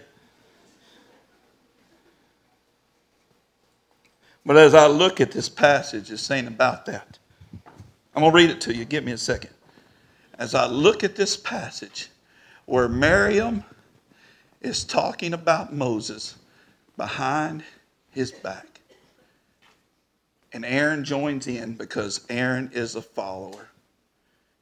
But 4.46 4.58
as 4.58 4.74
I 4.74 4.88
look 4.88 5.22
at 5.22 5.32
this 5.32 5.50
passage, 5.50 6.10
it's 6.10 6.22
saying 6.22 6.48
about 6.48 6.86
that. 6.88 7.20
I'm 8.16 8.22
going 8.22 8.32
to 8.32 8.36
read 8.36 8.50
it 8.50 8.62
to 8.62 8.74
you. 8.74 8.86
Give 8.86 9.04
me 9.04 9.12
a 9.12 9.18
second. 9.18 9.52
As 10.38 10.56
I 10.56 10.66
look 10.66 11.04
at 11.04 11.16
this 11.16 11.38
passage 11.38 12.10
where 12.66 12.88
Miriam 12.88 13.64
is 14.62 14.84
talking 14.84 15.34
about 15.34 15.74
Moses 15.74 16.36
behind 16.98 17.64
his 18.12 18.32
back. 18.32 18.82
And 20.54 20.66
Aaron 20.66 21.04
joins 21.04 21.48
in 21.48 21.74
because 21.74 22.26
Aaron 22.30 22.70
is 22.74 22.96
a 22.96 23.02
follower. 23.02 23.68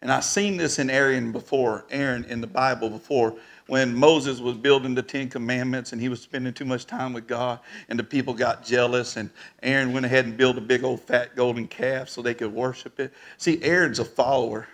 And 0.01 0.12
I've 0.12 0.23
seen 0.23 0.55
this 0.55 0.79
in 0.79 0.89
Aaron 0.89 1.31
before, 1.31 1.85
Aaron 1.89 2.23
in 2.25 2.39
the 2.39 2.47
Bible 2.47 2.89
before, 2.89 3.35
when 3.67 3.93
Moses 3.93 4.39
was 4.39 4.55
building 4.55 4.95
the 4.95 5.03
Ten 5.03 5.29
Commandments 5.29 5.91
and 5.91 6.01
he 6.01 6.07
was 6.07 6.21
spending 6.21 6.53
too 6.53 6.65
much 6.65 6.85
time 6.85 7.12
with 7.12 7.27
God, 7.27 7.59
and 7.89 7.99
the 7.99 8.03
people 8.03 8.33
got 8.33 8.63
jealous, 8.63 9.17
and 9.17 9.29
Aaron 9.62 9.91
went 9.91 10.05
ahead 10.05 10.25
and 10.25 10.38
built 10.38 10.57
a 10.57 10.62
big 10.62 10.83
old 10.83 11.01
fat 11.01 11.35
golden 11.35 11.67
calf 11.67 12.07
so 12.07 12.21
they 12.21 12.33
could 12.33 12.53
worship 12.53 12.99
it. 12.99 13.13
See, 13.38 13.62
Aaron's 13.62 13.99
a 13.99 14.05
follower. 14.05 14.67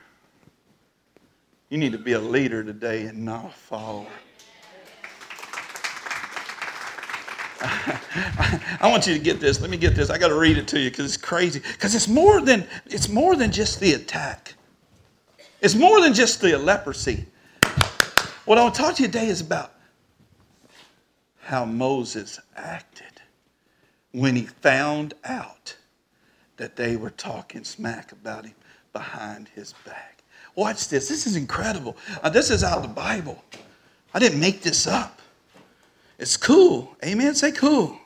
You 1.70 1.80
need 1.80 1.94
to 1.94 1.98
be 1.98 2.14
a 2.14 2.20
leader 2.20 2.64
today 2.64 3.06
and 3.06 3.26
not 3.26 3.46
a 3.46 3.50
follower. 3.50 4.06
I 8.82 8.88
want 8.90 9.08
you 9.08 9.14
to 9.14 9.20
get 9.20 9.40
this. 9.40 9.60
Let 9.60 9.70
me 9.70 9.78
get 9.78 9.96
this. 9.96 10.10
I 10.10 10.18
got 10.18 10.28
to 10.28 10.36
read 10.36 10.58
it 10.58 10.68
to 10.70 10.80
you 10.80 10.90
because 10.90 11.06
it's 11.06 11.18
crazy. 11.18 11.60
Because 11.60 11.96
it's 11.96 12.08
more 12.08 12.42
than 12.42 12.68
it's 12.86 13.10
more 13.10 13.36
than 13.36 13.52
just 13.52 13.80
the 13.80 13.94
attack. 13.94 14.54
It's 15.62 15.76
more 15.76 16.02
than 16.02 16.14
just 16.14 16.42
the 16.42 16.58
leprosy. 16.58 17.26
What 18.46 18.60
I 18.60 18.64
want 18.64 18.76
to 18.76 18.82
talk 18.82 18.96
to 18.96 19.02
you 19.02 19.08
today 19.08 19.28
is 19.28 19.42
about 19.42 19.74
how 21.40 21.66
Moses 21.66 22.40
acted 22.56 23.22
when 24.12 24.36
he 24.36 24.44
found 24.44 25.16
out 25.24 25.76
that 26.58 26.76
they 26.76 26.96
were 26.96 27.10
talking 27.10 27.64
smack 27.64 28.12
about 28.12 28.46
him 28.46 28.56
behind 28.94 29.50
his 29.50 29.74
back. 29.86 30.24
Watch 30.56 30.88
this. 30.88 31.10
This 31.10 31.26
is 31.26 31.36
incredible. 31.36 31.98
Uh, 32.22 32.30
this 32.30 32.50
is 32.50 32.64
out 32.64 32.78
of 32.78 32.84
the 32.84 32.90
Bible. 32.90 33.44
I 34.14 34.20
didn't 34.20 34.40
make 34.40 34.62
this 34.62 34.88
up. 34.88 35.15
It's 36.18 36.38
cool. 36.38 36.96
Amen. 37.04 37.36
Say 37.36 37.52
cool. 37.52 37.98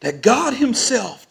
That 0.00 0.22
God 0.22 0.54
Himself 0.54 1.26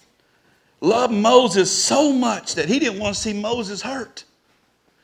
loved 0.82 1.14
Moses 1.14 1.72
so 1.72 2.12
much 2.12 2.56
that 2.56 2.68
He 2.68 2.80
didn't 2.80 3.00
want 3.00 3.16
to 3.16 3.22
see 3.22 3.34
Moses 3.34 3.82
hurt. 3.82 4.24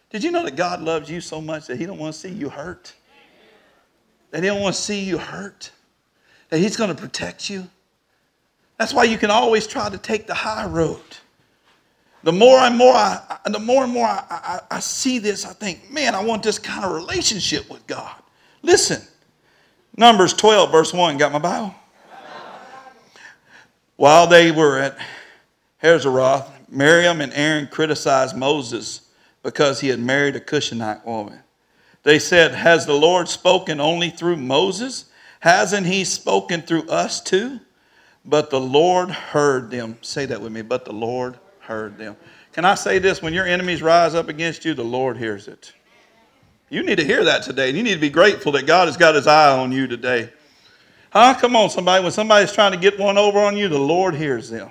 Did 0.10 0.24
you 0.24 0.32
know 0.32 0.44
that 0.44 0.56
God 0.56 0.82
loves 0.82 1.10
you 1.10 1.22
so 1.22 1.40
much 1.40 1.68
that 1.68 1.78
He 1.78 1.86
don't 1.86 2.00
want 2.00 2.14
to 2.14 2.20
see 2.20 2.30
you 2.30 2.50
hurt? 2.50 2.94
That 4.32 4.44
He 4.44 4.50
don't 4.50 4.62
want 4.62 4.76
to 4.76 4.82
see 4.82 5.04
you 5.04 5.18
hurt? 5.18 5.72
That 6.50 6.60
He's 6.60 6.76
going 6.76 6.90
to 6.90 7.00
protect 7.00 7.50
you? 7.50 7.68
That's 8.78 8.94
why 8.94 9.04
you 9.04 9.18
can 9.18 9.30
always 9.30 9.68
try 9.68 9.90
to 9.90 9.98
take 9.98 10.26
the 10.26 10.34
high 10.34 10.66
road. 10.66 11.02
The 12.24 12.32
more 12.32 12.60
and 12.60 12.78
more 12.78 12.94
I, 12.94 13.38
the 13.46 13.60
more 13.60 13.84
and 13.84 13.94
more 13.94 14.08
I, 14.08 14.24
I, 14.30 14.60
I 14.72 14.80
see 14.80 15.20
this, 15.20 15.46
I 15.46 15.54
think, 15.54 15.92
man, 15.92 16.16
I 16.16 16.24
want 16.24 16.44
this 16.44 16.60
kind 16.60 16.84
of 16.86 16.92
relationship 16.92 17.70
with 17.70 17.86
God. 17.88 18.16
Listen, 18.62 19.02
Numbers 19.96 20.34
12, 20.34 20.72
verse 20.72 20.94
1. 20.94 21.18
Got 21.18 21.32
my 21.32 21.40
Bible? 21.40 21.76
While 23.96 24.28
they 24.28 24.52
were 24.52 24.80
at 24.80 24.98
Hazeroth, 25.84 26.50
Miriam 26.70 27.20
and 27.20 27.34
Aaron 27.34 27.68
criticized 27.68 28.36
Moses 28.36 29.10
because 29.44 29.82
he 29.82 29.90
had 29.90 30.00
married 30.00 30.36
a 30.36 30.40
Cushite 30.40 31.06
woman. 31.06 31.40
They 32.04 32.20
said, 32.20 32.54
Has 32.54 32.86
the 32.86 32.94
Lord 32.94 33.28
spoken 33.28 33.80
only 33.82 34.10
through 34.10 34.38
Moses? 34.38 35.06
Hasn't 35.42 35.88
he 35.88 36.04
spoken 36.04 36.62
through 36.62 36.88
us 36.88 37.22
too? 37.22 37.60
But 38.26 38.50
the 38.50 38.60
Lord 38.60 39.10
heard 39.10 39.72
them. 39.72 39.98
Say 40.02 40.26
that 40.28 40.42
with 40.42 40.52
me. 40.52 40.62
But 40.62 40.86
the 40.86 40.94
Lord 40.94 41.40
heard 41.60 41.98
them. 41.98 42.16
Can 42.52 42.66
I 42.66 42.76
say 42.76 43.00
this? 43.00 43.22
When 43.22 43.34
your 43.34 43.46
enemies 43.46 43.82
rise 43.82 44.16
up 44.16 44.30
against 44.30 44.66
you, 44.66 44.74
the 44.74 44.84
Lord 44.84 45.18
hears 45.18 45.48
it. 45.48 45.74
You 46.70 46.84
need 46.84 46.98
to 46.98 47.04
hear 47.04 47.24
that 47.24 47.44
today. 47.44 47.70
And 47.70 47.78
you 47.78 47.84
need 47.84 47.96
to 47.96 48.00
be 48.00 48.10
grateful 48.10 48.52
that 48.54 48.68
God 48.68 48.88
has 48.88 48.98
got 48.98 49.16
his 49.16 49.28
eye 49.28 49.58
on 49.58 49.72
you 49.72 49.88
today. 49.88 50.32
Huh? 51.12 51.36
Come 51.40 51.56
on, 51.56 51.70
somebody. 51.70 52.04
When 52.04 52.12
somebody's 52.12 52.54
trying 52.54 52.72
to 52.72 52.78
get 52.78 53.00
one 53.00 53.18
over 53.18 53.40
on 53.40 53.58
you, 53.58 53.68
the 53.68 53.80
Lord 53.80 54.14
hears 54.14 54.50
them. 54.50 54.70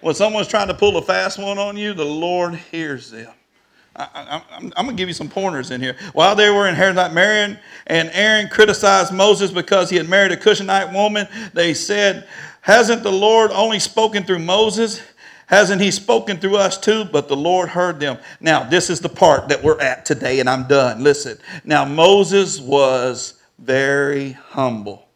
When 0.00 0.14
someone's 0.14 0.48
trying 0.48 0.68
to 0.68 0.74
pull 0.74 0.96
a 0.96 1.02
fast 1.02 1.38
one 1.38 1.58
on 1.58 1.76
you, 1.76 1.92
the 1.92 2.04
Lord 2.04 2.54
hears 2.54 3.10
them. 3.10 3.30
I, 3.96 4.42
am 4.60 4.70
going 4.70 4.88
to 4.88 4.94
give 4.94 5.08
you 5.08 5.14
some 5.14 5.28
pointers 5.28 5.72
in 5.72 5.80
here. 5.80 5.96
While 6.12 6.36
they 6.36 6.50
were 6.50 6.68
in 6.68 6.76
Hazeroth, 6.76 7.12
Marion 7.12 7.58
and 7.88 8.10
Aaron 8.12 8.48
criticized 8.48 9.12
Moses 9.12 9.50
because 9.50 9.90
he 9.90 9.96
had 9.96 10.08
married 10.08 10.30
a 10.30 10.36
Cushite 10.36 10.92
woman. 10.92 11.26
They 11.52 11.74
said, 11.74 12.28
Hasn't 12.60 13.02
the 13.02 13.12
Lord 13.12 13.50
only 13.50 13.80
spoken 13.80 14.22
through 14.22 14.38
Moses? 14.38 15.00
Hasn't 15.48 15.80
he 15.80 15.90
spoken 15.90 16.36
through 16.36 16.58
us 16.58 16.76
too? 16.78 17.06
But 17.06 17.28
the 17.28 17.36
Lord 17.36 17.70
heard 17.70 18.00
them. 18.00 18.18
Now, 18.38 18.64
this 18.64 18.90
is 18.90 19.00
the 19.00 19.08
part 19.08 19.48
that 19.48 19.62
we're 19.62 19.80
at 19.80 20.04
today, 20.04 20.40
and 20.40 20.48
I'm 20.48 20.68
done. 20.68 21.02
Listen. 21.02 21.38
Now, 21.64 21.86
Moses 21.86 22.60
was 22.60 23.40
very 23.58 24.32
humble, 24.32 25.08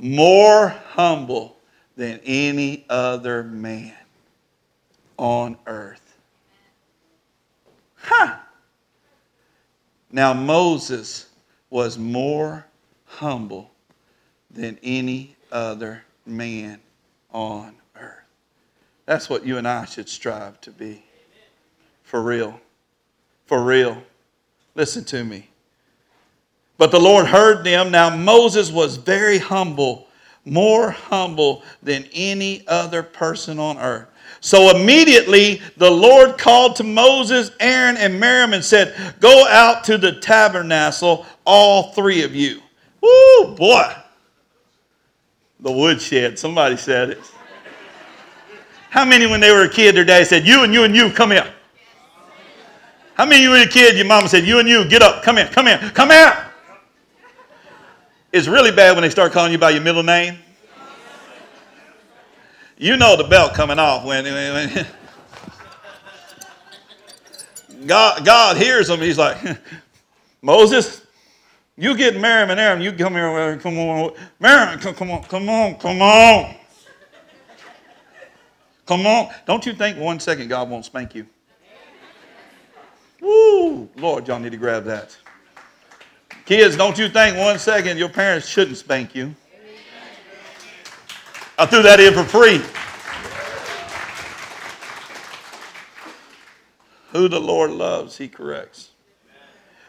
more 0.00 0.68
humble 0.68 1.58
than 1.96 2.18
any 2.24 2.84
other 2.90 3.44
man 3.44 3.94
on 5.16 5.56
earth. 5.66 6.18
Huh. 7.94 8.38
Now, 10.10 10.34
Moses 10.34 11.26
was 11.70 11.96
more 11.96 12.66
humble 13.04 13.70
than 14.50 14.76
any 14.82 15.36
other 15.52 16.02
man 16.26 16.80
on 17.30 17.76
that's 19.06 19.28
what 19.28 19.44
you 19.44 19.58
and 19.58 19.66
I 19.66 19.84
should 19.84 20.08
strive 20.08 20.60
to 20.62 20.70
be. 20.70 21.02
For 22.02 22.22
real. 22.22 22.60
For 23.46 23.62
real. 23.62 24.02
Listen 24.74 25.04
to 25.06 25.24
me. 25.24 25.48
But 26.78 26.90
the 26.90 27.00
Lord 27.00 27.26
heard 27.26 27.64
them. 27.64 27.90
Now 27.90 28.14
Moses 28.14 28.70
was 28.70 28.96
very 28.96 29.38
humble, 29.38 30.08
more 30.44 30.90
humble 30.90 31.62
than 31.82 32.08
any 32.12 32.64
other 32.66 33.02
person 33.02 33.58
on 33.58 33.78
earth. 33.78 34.08
So 34.40 34.76
immediately 34.76 35.62
the 35.76 35.90
Lord 35.90 36.36
called 36.38 36.76
to 36.76 36.84
Moses, 36.84 37.52
Aaron, 37.60 37.96
and 37.96 38.18
Miriam 38.18 38.52
and 38.52 38.64
said, 38.64 38.94
Go 39.20 39.46
out 39.46 39.84
to 39.84 39.98
the 39.98 40.12
tabernacle, 40.12 41.26
all 41.44 41.92
three 41.92 42.22
of 42.24 42.34
you. 42.34 42.60
Woo, 43.00 43.54
boy. 43.54 43.94
The 45.60 45.70
woodshed. 45.70 46.38
Somebody 46.38 46.76
said 46.76 47.10
it. 47.10 47.20
How 48.92 49.06
many, 49.06 49.26
when 49.26 49.40
they 49.40 49.50
were 49.50 49.62
a 49.62 49.70
kid, 49.70 49.96
their 49.96 50.04
dad 50.04 50.26
said, 50.26 50.46
You 50.46 50.64
and 50.64 50.74
you 50.74 50.84
and 50.84 50.94
you, 50.94 51.10
come 51.10 51.30
here? 51.30 51.50
How 53.14 53.24
many 53.24 53.36
of 53.36 53.42
you 53.42 53.50
were 53.50 53.62
a 53.62 53.66
kid, 53.66 53.96
your 53.96 54.04
mama 54.04 54.28
said, 54.28 54.46
You 54.46 54.58
and 54.58 54.68
you, 54.68 54.84
get 54.86 55.00
up, 55.00 55.22
come 55.22 55.38
here, 55.38 55.48
come 55.48 55.66
here, 55.66 55.78
come 55.94 56.10
here? 56.10 56.46
It's 58.32 58.46
really 58.46 58.70
bad 58.70 58.94
when 58.94 59.00
they 59.00 59.08
start 59.08 59.32
calling 59.32 59.50
you 59.50 59.56
by 59.56 59.70
your 59.70 59.80
middle 59.80 60.02
name. 60.02 60.38
You 62.76 62.98
know 62.98 63.16
the 63.16 63.24
belt 63.24 63.54
coming 63.54 63.78
off 63.78 64.04
when, 64.04 64.24
when 64.24 64.86
God, 67.86 68.26
God 68.26 68.58
hears 68.58 68.88
them. 68.88 69.00
He's 69.00 69.16
like, 69.16 69.38
Moses, 70.42 71.00
You 71.78 71.96
get 71.96 72.20
Miriam 72.20 72.50
and 72.50 72.60
Aaron, 72.60 72.82
you 72.82 72.92
come 72.92 73.14
here, 73.14 73.56
come 73.56 73.78
on. 73.78 74.12
Miriam, 74.38 74.78
come 74.78 75.10
on, 75.10 75.22
come 75.24 75.48
on, 75.48 75.76
come 75.76 76.02
on. 76.02 76.56
Come 78.86 79.06
on. 79.06 79.32
Don't 79.46 79.64
you 79.64 79.72
think 79.72 79.98
one 79.98 80.20
second 80.20 80.48
God 80.48 80.68
won't 80.68 80.84
spank 80.84 81.14
you? 81.14 81.26
Woo! 83.20 83.88
Lord, 83.96 84.26
y'all 84.26 84.40
need 84.40 84.52
to 84.52 84.58
grab 84.58 84.84
that. 84.84 85.16
Kids, 86.44 86.76
don't 86.76 86.98
you 86.98 87.08
think 87.08 87.36
one 87.36 87.58
second 87.58 87.98
your 87.98 88.08
parents 88.08 88.48
shouldn't 88.48 88.76
spank 88.76 89.14
you? 89.14 89.34
I 91.58 91.66
threw 91.66 91.82
that 91.82 92.00
in 92.00 92.14
for 92.14 92.24
free. 92.24 92.60
Who 97.12 97.28
the 97.28 97.38
Lord 97.38 97.70
loves, 97.70 98.16
he 98.16 98.26
corrects. 98.26 98.91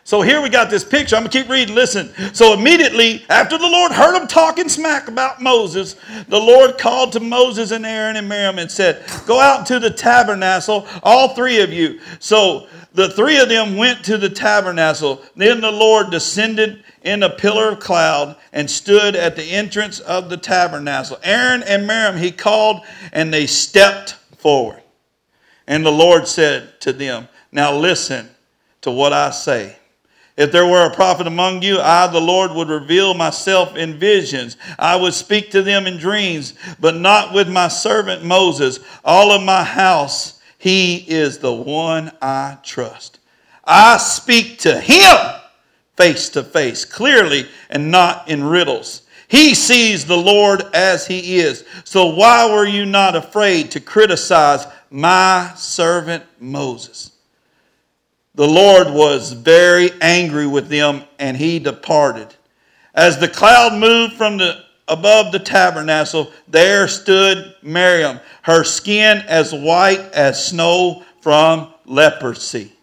So 0.06 0.22
here 0.22 0.42
we 0.42 0.50
got 0.50 0.70
this 0.70 0.84
picture. 0.84 1.16
I'm 1.16 1.22
going 1.22 1.32
to 1.32 1.42
keep 1.42 1.50
reading. 1.50 1.76
Listen. 1.76 2.14
So 2.34 2.54
immediately 2.54 3.26
after 3.30 3.58
the 3.58 3.68
Lord 3.68 3.94
heard 3.94 4.20
them 4.20 4.28
talking 4.28 4.68
smack 4.68 5.08
about 5.08 5.42
Moses, 5.42 5.96
the 6.28 6.40
Lord 6.40 6.78
called 6.78 7.14
to 7.14 7.22
Moses 7.22 7.72
and 7.72 7.86
Aaron 7.86 8.18
and 8.18 8.28
Miriam 8.28 8.60
and 8.60 8.70
said, 8.70 9.06
Go 9.26 9.40
out 9.40 9.66
to 9.68 9.80
the 9.80 9.90
tabernacle, 9.90 10.86
all 11.04 11.30
three 11.30 11.62
of 11.62 11.72
you. 11.72 12.02
So 12.20 12.68
the 12.94 13.10
three 13.10 13.40
of 13.40 13.48
them 13.48 13.78
went 13.78 14.04
to 14.06 14.18
the 14.18 14.30
tabernacle. 14.30 15.22
Then 15.38 15.62
the 15.62 15.72
Lord 15.72 16.12
descended 16.12 16.84
in 17.04 17.24
a 17.24 17.30
pillar 17.30 17.70
of 17.70 17.80
cloud 17.80 18.36
and 18.52 18.70
stood 18.70 19.16
at 19.16 19.38
the 19.38 19.44
entrance 19.44 20.02
of 20.02 20.30
the 20.30 20.38
tabernacle. 20.38 21.18
Aaron 21.24 21.64
and 21.64 21.88
Miriam 21.88 22.18
he 22.18 22.32
called, 22.32 22.82
and 23.14 23.34
they 23.34 23.48
stepped 23.48 24.14
forward. 24.38 24.82
And 25.66 25.86
the 25.86 25.92
Lord 25.92 26.28
said 26.28 26.82
to 26.82 26.92
them, 26.92 27.30
Now 27.54 27.74
listen 27.74 28.30
to 28.82 28.92
what 28.92 29.14
I 29.14 29.30
say. 29.32 29.78
If 30.36 30.52
there 30.52 30.66
were 30.66 30.86
a 30.86 30.94
prophet 30.94 31.28
among 31.28 31.62
you, 31.62 31.80
I, 31.80 32.08
the 32.08 32.20
Lord, 32.20 32.52
would 32.52 32.70
reveal 32.70 33.14
myself 33.14 33.76
in 33.76 34.00
visions. 34.00 34.58
I 34.80 34.96
would 34.96 35.14
speak 35.14 35.52
to 35.52 35.62
them 35.62 35.86
in 35.86 35.98
dreams, 35.98 36.56
but 36.80 36.96
not 36.96 37.34
with 37.34 37.48
my 37.48 37.68
servant 37.68 38.24
Moses. 38.24 38.80
All 39.06 39.32
of 39.32 39.44
my 39.44 39.64
house, 39.64 40.42
he 40.58 40.98
is 41.08 41.38
the 41.38 41.54
one 41.54 42.12
I 42.22 42.58
trust. 42.64 43.20
I 43.64 43.98
speak 43.98 44.60
to 44.60 44.80
him 44.80 45.18
face 45.96 46.30
to 46.30 46.44
face, 46.44 46.86
clearly, 46.86 47.48
and 47.70 47.92
not 47.92 48.28
in 48.28 48.44
riddles. 48.44 49.04
He 49.28 49.54
sees 49.56 50.06
the 50.06 50.18
Lord 50.18 50.64
as 50.74 51.08
he 51.08 51.40
is. 51.40 51.66
So 51.84 52.08
why 52.08 52.52
were 52.52 52.66
you 52.66 52.86
not 52.86 53.16
afraid 53.16 53.72
to 53.72 53.80
criticize 53.80 54.66
my 54.90 55.52
servant 55.56 56.24
Moses? 56.40 57.13
The 58.36 58.48
Lord 58.48 58.90
was 58.90 59.32
very 59.32 59.92
angry 60.02 60.48
with 60.48 60.68
them 60.68 61.04
and 61.20 61.38
he 61.38 61.60
departed. 61.60 62.34
As 62.96 63.20
the 63.20 63.28
cloud 63.28 63.80
moved 63.80 64.14
from 64.14 64.38
the 64.38 64.64
above 64.88 65.32
the 65.32 65.40
tabernacle, 65.40 66.32
there 66.48 66.88
stood 66.88 67.56
Miriam, 67.62 68.20
her 68.42 68.64
skin 68.64 69.20
as 69.28 69.54
white 69.54 70.02
as 70.14 70.46
snow 70.46 71.04
from 71.22 71.74
leprosy. 71.86 72.74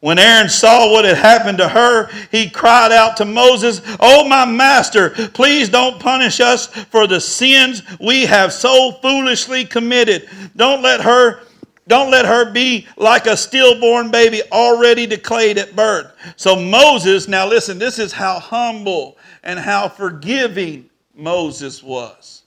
When 0.00 0.18
Aaron 0.18 0.48
saw 0.48 0.92
what 0.92 1.04
had 1.04 1.16
happened 1.16 1.58
to 1.58 1.68
her, 1.68 2.10
he 2.30 2.50
cried 2.50 2.92
out 2.92 3.16
to 3.16 3.24
Moses, 3.24 3.80
Oh, 3.98 4.28
my 4.28 4.44
master, 4.44 5.10
please 5.10 5.68
don't 5.68 5.98
punish 5.98 6.38
us 6.38 6.66
for 6.66 7.06
the 7.06 7.20
sins 7.20 7.82
we 7.98 8.26
have 8.26 8.52
so 8.52 8.92
foolishly 9.00 9.64
committed. 9.64 10.28
Don't 10.54 10.82
let 10.82 11.00
her 11.00 11.40
don't 11.88 12.10
let 12.10 12.26
her 12.26 12.50
be 12.50 12.86
like 12.96 13.26
a 13.26 13.36
stillborn 13.36 14.10
baby 14.10 14.42
already 14.50 15.06
decayed 15.06 15.56
at 15.58 15.76
birth. 15.76 16.12
So 16.36 16.56
Moses, 16.56 17.28
now 17.28 17.46
listen, 17.46 17.78
this 17.78 17.98
is 17.98 18.12
how 18.12 18.40
humble 18.40 19.16
and 19.44 19.58
how 19.58 19.88
forgiving 19.88 20.90
Moses 21.14 21.82
was. 21.82 22.42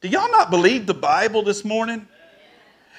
Do 0.00 0.08
y'all 0.08 0.30
not 0.30 0.50
believe 0.50 0.86
the 0.86 0.94
Bible 0.94 1.42
this 1.42 1.64
morning? 1.64 2.06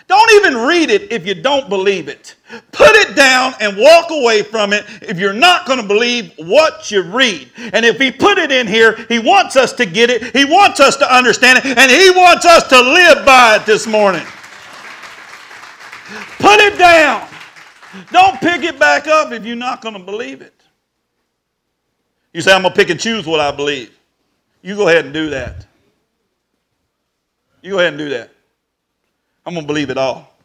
Don't 0.07 0.31
even 0.33 0.67
read 0.67 0.91
it 0.91 1.11
if 1.11 1.25
you 1.25 1.33
don't 1.33 1.67
believe 1.67 2.07
it. 2.07 2.35
Put 2.71 2.91
it 2.91 3.15
down 3.15 3.55
and 3.59 3.75
walk 3.75 4.11
away 4.11 4.43
from 4.43 4.71
it 4.71 4.85
if 5.01 5.17
you're 5.17 5.33
not 5.33 5.65
going 5.65 5.81
to 5.81 5.87
believe 5.87 6.31
what 6.37 6.91
you 6.91 7.01
read. 7.01 7.49
And 7.73 7.83
if 7.83 7.97
he 7.97 8.11
put 8.11 8.37
it 8.37 8.51
in 8.51 8.67
here, 8.67 8.95
he 9.09 9.17
wants 9.17 9.55
us 9.55 9.73
to 9.73 9.85
get 9.87 10.11
it, 10.11 10.35
he 10.35 10.45
wants 10.45 10.79
us 10.79 10.95
to 10.97 11.11
understand 11.11 11.57
it, 11.57 11.65
and 11.65 11.91
he 11.91 12.11
wants 12.11 12.45
us 12.45 12.67
to 12.69 12.79
live 12.79 13.25
by 13.25 13.55
it 13.55 13.65
this 13.65 13.87
morning. 13.87 14.25
Put 16.39 16.59
it 16.59 16.77
down. 16.77 17.27
Don't 18.11 18.39
pick 18.39 18.63
it 18.63 18.77
back 18.77 19.07
up 19.07 19.31
if 19.31 19.45
you're 19.45 19.55
not 19.55 19.81
going 19.81 19.95
to 19.95 19.99
believe 19.99 20.41
it. 20.41 20.53
You 22.33 22.41
say, 22.41 22.53
I'm 22.53 22.61
going 22.61 22.73
to 22.73 22.77
pick 22.77 22.89
and 22.89 22.99
choose 22.99 23.25
what 23.25 23.39
I 23.39 23.51
believe. 23.51 23.97
You 24.61 24.75
go 24.75 24.87
ahead 24.87 25.05
and 25.05 25.13
do 25.13 25.29
that. 25.29 25.65
You 27.61 27.71
go 27.71 27.79
ahead 27.79 27.93
and 27.93 27.97
do 27.97 28.09
that. 28.09 28.29
I'm 29.45 29.53
going 29.53 29.63
to 29.63 29.67
believe 29.67 29.89
it 29.89 29.97
all. 29.97 30.35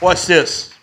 Watch 0.00 0.26
this. 0.26 0.74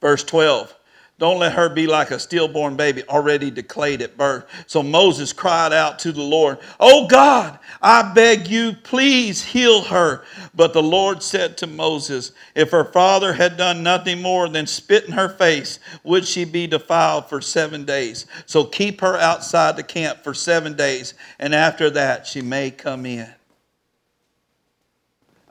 Verse 0.00 0.24
12. 0.24 0.74
Don't 1.20 1.38
let 1.38 1.52
her 1.52 1.68
be 1.68 1.86
like 1.86 2.12
a 2.12 2.18
stillborn 2.18 2.76
baby 2.76 3.04
already 3.04 3.50
decayed 3.50 4.00
at 4.00 4.16
birth. 4.16 4.46
So 4.66 4.82
Moses 4.82 5.34
cried 5.34 5.70
out 5.70 5.98
to 5.98 6.12
the 6.12 6.22
Lord, 6.22 6.56
Oh 6.80 7.06
God, 7.08 7.58
I 7.82 8.14
beg 8.14 8.48
you, 8.48 8.72
please 8.72 9.44
heal 9.44 9.82
her. 9.82 10.24
But 10.54 10.72
the 10.72 10.82
Lord 10.82 11.22
said 11.22 11.58
to 11.58 11.66
Moses, 11.66 12.32
If 12.54 12.70
her 12.70 12.86
father 12.86 13.34
had 13.34 13.58
done 13.58 13.82
nothing 13.82 14.22
more 14.22 14.48
than 14.48 14.66
spit 14.66 15.04
in 15.04 15.12
her 15.12 15.28
face, 15.28 15.78
would 16.04 16.26
she 16.26 16.46
be 16.46 16.66
defiled 16.66 17.28
for 17.28 17.42
seven 17.42 17.84
days? 17.84 18.24
So 18.46 18.64
keep 18.64 19.02
her 19.02 19.18
outside 19.18 19.76
the 19.76 19.82
camp 19.82 20.24
for 20.24 20.32
seven 20.32 20.74
days, 20.74 21.12
and 21.38 21.54
after 21.54 21.90
that 21.90 22.26
she 22.26 22.40
may 22.40 22.70
come 22.70 23.04
in. 23.04 23.28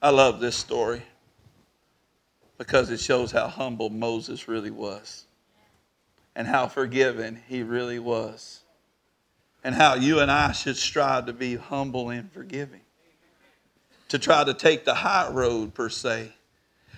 I 0.01 0.09
love 0.09 0.39
this 0.39 0.55
story 0.55 1.03
because 2.57 2.89
it 2.89 2.99
shows 2.99 3.31
how 3.31 3.47
humble 3.47 3.91
Moses 3.91 4.47
really 4.47 4.71
was 4.71 5.25
and 6.35 6.47
how 6.47 6.67
forgiven 6.67 7.41
he 7.47 7.63
really 7.63 7.99
was. 7.99 8.61
And 9.63 9.75
how 9.75 9.95
you 9.95 10.19
and 10.19 10.31
I 10.31 10.53
should 10.53 10.77
strive 10.77 11.25
to 11.25 11.33
be 11.33 11.55
humble 11.55 12.09
and 12.09 12.31
forgiving. 12.31 12.81
To 14.09 14.17
try 14.17 14.43
to 14.43 14.53
take 14.53 14.85
the 14.85 14.93
high 14.93 15.29
road, 15.29 15.73
per 15.73 15.89
se. 15.89 16.33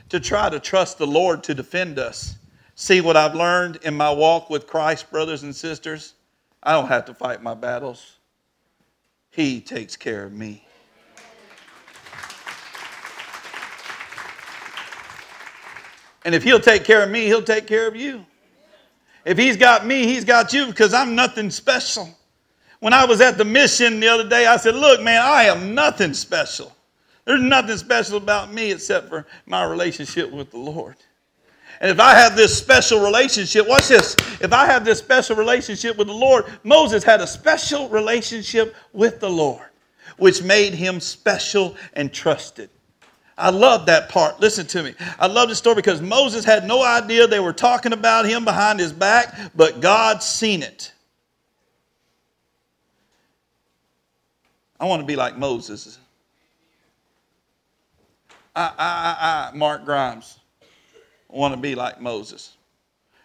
To 0.10 0.20
try 0.20 0.50
to 0.50 0.60
trust 0.60 0.98
the 0.98 1.08
Lord 1.08 1.44
to 1.44 1.56
defend 1.56 1.98
us. 1.98 2.36
See 2.76 3.02
what 3.02 3.17
I've 3.17 3.36
learned 3.36 3.80
in 3.84 3.96
my 3.96 4.12
walk 4.12 4.50
with 4.50 4.67
Christ, 4.67 5.10
brothers 5.12 5.44
and 5.44 5.56
sisters? 5.56 6.13
I 6.63 6.74
don't 6.74 6.88
have 6.88 7.06
to 7.06 7.13
fight 7.13 7.41
my 7.41 7.56
battles, 7.56 8.17
He 9.32 9.62
takes 9.62 9.96
care 9.96 10.24
of 10.24 10.32
me. 10.32 10.65
And 16.24 16.36
if 16.36 16.44
He'll 16.44 16.60
take 16.60 16.84
care 16.84 17.04
of 17.04 17.10
me, 17.10 17.26
He'll 17.26 17.41
take 17.41 17.65
care 17.65 17.88
of 17.88 17.96
you. 17.96 18.26
If 19.26 19.38
he's 19.38 19.58
got 19.58 19.86
me, 19.86 20.06
he's 20.06 20.26
got 20.26 20.54
you 20.54 20.68
because 20.68 20.94
I'm 20.94 21.16
nothing 21.16 21.50
special. 21.50 22.10
When 22.80 22.94
I 22.94 23.06
was 23.06 23.22
at 23.22 23.38
the 23.38 23.46
mission 23.46 24.00
the 24.00 24.08
other 24.08 24.28
day, 24.28 24.48
I 24.48 24.58
said, 24.58 24.76
Look, 24.76 25.02
man, 25.02 25.22
I 25.22 25.44
am 25.44 25.76
nothing 25.76 26.14
special. 26.14 26.76
There's 27.26 27.42
nothing 27.42 27.78
special 27.78 28.18
about 28.18 28.52
me 28.52 28.72
except 28.72 29.10
for 29.10 29.28
my 29.46 29.64
relationship 29.64 30.32
with 30.32 30.50
the 30.50 30.58
Lord. 30.58 30.96
And 31.80 31.90
if 31.90 32.00
I 32.00 32.14
have 32.14 32.36
this 32.36 32.58
special 32.58 33.04
relationship, 33.04 33.68
watch 33.68 33.88
this. 33.88 34.16
If 34.40 34.54
I 34.54 34.66
have 34.66 34.86
this 34.86 35.00
special 35.00 35.36
relationship 35.36 35.98
with 35.98 36.08
the 36.08 36.14
Lord, 36.14 36.46
Moses 36.64 37.04
had 37.04 37.22
a 37.22 37.28
special 37.28 37.90
relationship 37.90 38.76
with 38.94 39.20
the 39.20 39.30
Lord, 39.30 39.68
which 40.18 40.44
made 40.44 40.74
him 40.74 41.00
special 41.00 41.76
and 41.94 42.12
trusted. 42.12 42.70
I 43.41 43.49
love 43.49 43.88
that 43.88 44.10
part. 44.10 44.39
Listen 44.39 44.67
to 44.67 44.84
me. 44.84 44.93
I 45.19 45.27
love 45.27 45.49
this 45.49 45.58
story 45.58 45.75
because 45.75 46.01
Moses 46.01 46.45
had 46.45 46.65
no 46.65 46.84
idea 46.84 47.27
they 47.27 47.39
were 47.39 47.54
talking 47.54 47.91
about 47.91 48.25
him 48.25 48.45
behind 48.45 48.80
his 48.80 48.93
back, 48.93 49.36
but 49.56 49.82
God 49.82 50.21
seen 50.21 50.62
it. 50.62 50.93
I 54.80 54.86
want 54.86 55.01
to 55.01 55.06
be 55.06 55.15
like 55.15 55.38
Moses. 55.38 55.97
I, 58.56 58.71
I, 58.77 59.51
I, 59.54 59.58
Mark 59.58 59.86
Grimes, 59.86 60.39
I 61.32 61.38
want 61.38 61.54
to 61.56 61.60
be 61.60 61.75
like 61.75 61.99
Moses. 62.01 62.56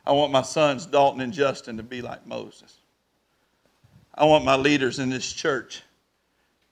I 0.06 0.12
want 0.12 0.32
my 0.32 0.42
sons, 0.42 0.86
Dalton 0.86 1.20
and 1.20 1.32
Justin, 1.32 1.76
to 1.78 1.82
be 1.82 2.00
like 2.00 2.26
Moses. 2.26 2.76
I 4.14 4.24
want 4.24 4.44
my 4.44 4.56
leaders 4.56 4.98
in 4.98 5.10
this 5.10 5.30
church 5.30 5.82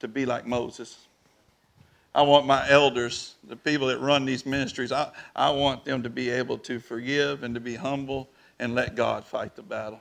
to 0.00 0.08
be 0.08 0.24
like 0.24 0.46
Moses. 0.46 1.03
I 2.14 2.22
want 2.22 2.46
my 2.46 2.68
elders, 2.70 3.34
the 3.48 3.56
people 3.56 3.88
that 3.88 3.98
run 3.98 4.24
these 4.24 4.46
ministries, 4.46 4.92
I, 4.92 5.10
I 5.34 5.50
want 5.50 5.84
them 5.84 6.04
to 6.04 6.10
be 6.10 6.30
able 6.30 6.58
to 6.58 6.78
forgive 6.78 7.42
and 7.42 7.54
to 7.54 7.60
be 7.60 7.74
humble 7.74 8.28
and 8.60 8.74
let 8.74 8.94
God 8.94 9.24
fight 9.24 9.56
the 9.56 9.62
battle. 9.62 9.98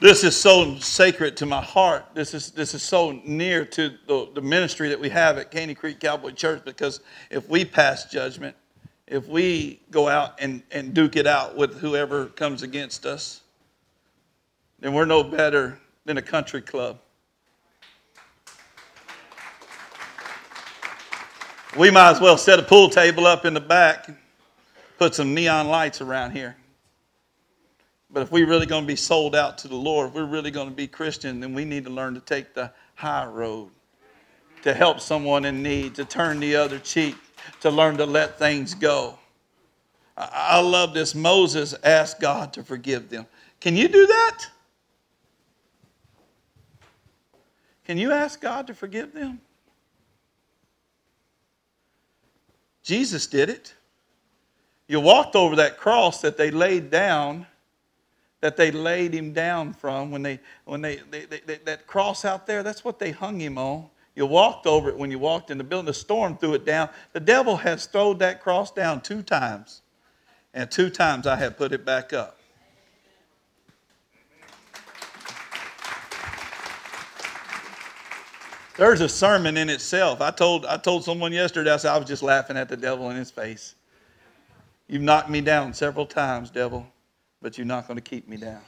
This 0.00 0.22
is 0.22 0.36
so 0.36 0.76
sacred 0.76 1.38
to 1.38 1.46
my 1.46 1.62
heart. 1.62 2.04
This 2.14 2.32
is, 2.32 2.52
this 2.52 2.74
is 2.74 2.82
so 2.82 3.20
near 3.24 3.64
to 3.64 3.94
the, 4.06 4.28
the 4.34 4.42
ministry 4.42 4.90
that 4.90 5.00
we 5.00 5.08
have 5.08 5.38
at 5.38 5.50
Caney 5.50 5.74
Creek 5.74 5.98
Cowboy 5.98 6.32
Church 6.32 6.64
because 6.64 7.00
if 7.30 7.48
we 7.48 7.64
pass 7.64 8.04
judgment, 8.04 8.54
if 9.08 9.26
we 9.26 9.80
go 9.90 10.06
out 10.06 10.34
and, 10.38 10.62
and 10.70 10.92
duke 10.92 11.16
it 11.16 11.26
out 11.26 11.56
with 11.56 11.80
whoever 11.80 12.26
comes 12.26 12.62
against 12.62 13.06
us, 13.06 13.40
then 14.78 14.92
we're 14.92 15.06
no 15.06 15.24
better 15.24 15.80
than 16.08 16.16
a 16.16 16.22
country 16.22 16.62
club. 16.62 16.98
We 21.76 21.90
might 21.90 22.12
as 22.12 22.20
well 22.20 22.38
set 22.38 22.58
a 22.58 22.62
pool 22.62 22.88
table 22.88 23.26
up 23.26 23.44
in 23.44 23.52
the 23.52 23.60
back, 23.60 24.08
put 24.96 25.14
some 25.14 25.34
neon 25.34 25.68
lights 25.68 26.00
around 26.00 26.30
here. 26.30 26.56
But 28.10 28.22
if 28.22 28.32
we're 28.32 28.48
really 28.48 28.64
going 28.64 28.84
to 28.84 28.86
be 28.86 28.96
sold 28.96 29.36
out 29.36 29.58
to 29.58 29.68
the 29.68 29.76
Lord, 29.76 30.08
if 30.08 30.14
we're 30.14 30.24
really 30.24 30.50
going 30.50 30.70
to 30.70 30.74
be 30.74 30.86
Christian, 30.86 31.40
then 31.40 31.52
we 31.52 31.66
need 31.66 31.84
to 31.84 31.90
learn 31.90 32.14
to 32.14 32.20
take 32.20 32.54
the 32.54 32.72
high 32.94 33.26
road, 33.26 33.68
to 34.62 34.72
help 34.72 35.00
someone 35.00 35.44
in 35.44 35.62
need, 35.62 35.94
to 35.96 36.06
turn 36.06 36.40
the 36.40 36.56
other 36.56 36.78
cheek, 36.78 37.16
to 37.60 37.68
learn 37.68 37.98
to 37.98 38.06
let 38.06 38.38
things 38.38 38.72
go. 38.72 39.18
I 40.16 40.58
love 40.58 40.94
this. 40.94 41.14
Moses 41.14 41.74
asked 41.84 42.18
God 42.18 42.54
to 42.54 42.64
forgive 42.64 43.10
them. 43.10 43.26
Can 43.60 43.76
you 43.76 43.88
do 43.88 44.06
that? 44.06 44.46
Can 47.88 47.96
you 47.96 48.12
ask 48.12 48.38
God 48.40 48.66
to 48.66 48.74
forgive 48.74 49.14
them? 49.14 49.40
Jesus 52.82 53.26
did 53.26 53.48
it. 53.48 53.74
You 54.86 55.00
walked 55.00 55.34
over 55.34 55.56
that 55.56 55.78
cross 55.78 56.20
that 56.20 56.36
they 56.36 56.50
laid 56.50 56.90
down 56.90 57.46
that 58.40 58.56
they 58.56 58.70
laid 58.70 59.12
him 59.12 59.32
down 59.32 59.72
from 59.72 60.12
when 60.12 60.22
they 60.22 60.38
when 60.64 60.80
they, 60.80 60.96
they, 61.10 61.24
they, 61.24 61.40
they, 61.40 61.56
that 61.64 61.88
cross 61.88 62.24
out 62.24 62.46
there 62.46 62.62
that's 62.62 62.84
what 62.84 62.98
they 62.98 63.10
hung 63.10 63.40
him 63.40 63.58
on. 63.58 63.86
You 64.14 64.26
walked 64.26 64.66
over 64.66 64.88
it 64.90 64.96
when 64.96 65.10
you 65.10 65.18
walked 65.18 65.50
in 65.50 65.58
the 65.58 65.64
building. 65.64 65.86
The 65.86 65.94
storm 65.94 66.36
threw 66.36 66.54
it 66.54 66.64
down. 66.64 66.90
The 67.14 67.20
devil 67.20 67.56
has 67.56 67.86
thrown 67.86 68.18
that 68.18 68.40
cross 68.42 68.70
down 68.70 69.00
two 69.00 69.22
times. 69.22 69.82
And 70.54 70.70
two 70.70 70.90
times 70.90 71.26
i 71.26 71.36
have 71.36 71.56
put 71.56 71.72
it 71.72 71.84
back 71.84 72.12
up 72.12 72.37
there's 78.78 79.02
a 79.02 79.08
sermon 79.08 79.58
in 79.58 79.68
itself 79.68 80.22
i 80.22 80.30
told 80.30 80.64
i 80.64 80.78
told 80.78 81.04
someone 81.04 81.32
yesterday 81.32 81.70
i 81.70 81.76
said 81.76 81.92
i 81.92 81.98
was 81.98 82.08
just 82.08 82.22
laughing 82.22 82.56
at 82.56 82.68
the 82.68 82.76
devil 82.76 83.10
in 83.10 83.16
his 83.16 83.30
face 83.30 83.74
you've 84.86 85.02
knocked 85.02 85.28
me 85.28 85.42
down 85.42 85.74
several 85.74 86.06
times 86.06 86.48
devil 86.48 86.86
but 87.40 87.56
you're 87.56 87.66
not 87.66 87.86
going 87.86 87.96
to 87.96 88.02
keep 88.02 88.28
me 88.28 88.36
down. 88.36 88.60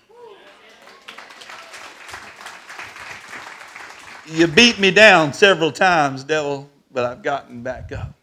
You 4.26 4.46
beat 4.46 4.78
me 4.78 4.90
down 4.90 5.32
several 5.32 5.72
times, 5.72 6.22
devil, 6.22 6.70
but 6.92 7.04
I've 7.04 7.22
gotten 7.22 7.62
back 7.62 7.90
up. 7.90 8.14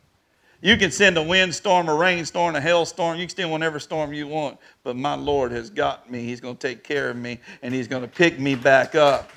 You 0.61 0.77
can 0.77 0.89
send 0.89 1.17
a 1.17 1.21
windstorm, 1.23 1.89
a 1.89 1.93
rainstorm, 1.93 2.55
a 2.55 2.61
hailstorm. 2.61 3.19
You 3.19 3.27
can 3.27 3.35
send 3.35 3.51
whatever 3.51 3.79
storm 3.79 4.13
you 4.13 4.27
want, 4.27 4.57
but 4.83 4.95
my 4.95 5.15
Lord 5.15 5.51
has 5.51 5.69
got 5.69 6.09
me. 6.09 6.23
He's 6.23 6.39
going 6.39 6.55
to 6.55 6.67
take 6.67 6.83
care 6.83 7.09
of 7.09 7.17
me, 7.17 7.39
and 7.61 7.73
He's 7.73 7.87
going 7.87 8.03
to 8.03 8.07
pick 8.07 8.39
me 8.39 8.55
back 8.55 8.95
up. 8.95 9.29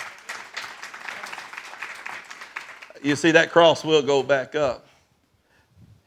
You 3.01 3.15
see, 3.15 3.31
that 3.31 3.51
cross 3.51 3.83
will 3.83 4.01
go 4.01 4.21
back 4.23 4.55
up. 4.55 4.87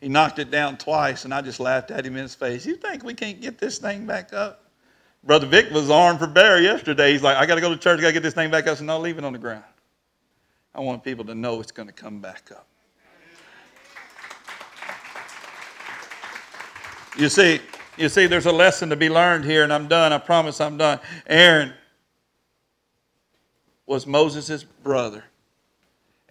He 0.01 0.09
knocked 0.09 0.39
it 0.39 0.51
down 0.51 0.77
twice, 0.77 1.25
and 1.25 1.33
I 1.33 1.41
just 1.41 1.61
laughed 1.61 1.91
at 1.91 2.05
him 2.05 2.17
in 2.17 2.23
his 2.23 2.35
face. 2.35 2.67
You 2.67 2.77
think 2.77 3.03
we 3.03 3.15
can't 3.15 3.41
get 3.41 3.59
this 3.59 3.79
thing 3.79 4.07
back 4.07 4.33
up? 4.33 4.71
Brother 5.25 5.47
Vic 5.47 5.71
was 5.71 5.91
armed 5.91 6.19
for 6.19 6.27
bear 6.27 6.61
yesterday. 6.61 7.13
He's 7.13 7.23
like, 7.23 7.37
I 7.37 7.47
got 7.47 7.55
to 7.55 7.61
go 7.61 7.71
to 7.71 7.77
church. 7.77 7.99
I 7.99 8.03
got 8.03 8.09
to 8.09 8.13
get 8.13 8.23
this 8.23 8.35
thing 8.35 8.51
back 8.51 8.67
up. 8.67 8.77
So 8.77 8.85
not 8.85 9.01
leave 9.01 9.17
it 9.17 9.25
on 9.25 9.33
the 9.33 9.39
ground. 9.39 9.65
I 10.75 10.81
want 10.81 11.03
people 11.03 11.25
to 11.25 11.35
know 11.35 11.61
it's 11.61 11.73
going 11.73 11.89
to 11.89 11.95
come 11.95 12.21
back 12.21 12.51
up. 12.51 12.67
You 17.17 17.29
see, 17.29 17.61
you 17.97 18.09
see, 18.09 18.27
there's 18.27 18.47
a 18.47 18.53
lesson 18.53 18.91
to 18.91 18.97
be 18.97 19.09
learned 19.09 19.45
here, 19.45 19.63
and 19.63 19.73
I'm 19.73 19.89
done. 19.89 20.13
I 20.13 20.19
promise 20.19 20.61
I'm 20.61 20.77
done. 20.77 20.99
Aaron 21.27 21.73
was 23.87 24.07
Moses' 24.07 24.65
brother, 24.65 25.25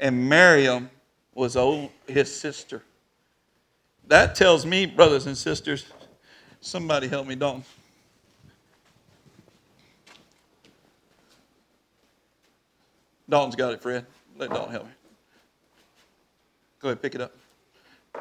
and 0.03 0.27
Miriam 0.27 0.89
was 1.33 1.55
old, 1.55 1.89
his 2.07 2.35
sister. 2.35 2.83
That 4.07 4.35
tells 4.35 4.65
me, 4.65 4.85
brothers 4.85 5.27
and 5.27 5.37
sisters, 5.37 5.85
somebody 6.59 7.07
help 7.07 7.25
me, 7.25 7.35
don't. 7.35 7.63
Dalton's 13.29 13.55
got 13.55 13.71
it, 13.71 13.81
Fred. 13.81 14.05
Let 14.37 14.49
Dalton 14.49 14.73
help 14.73 14.85
me. 14.87 14.91
Go 16.81 16.89
ahead, 16.89 17.01
pick 17.01 17.15
it 17.15 17.21
up. 17.21 17.33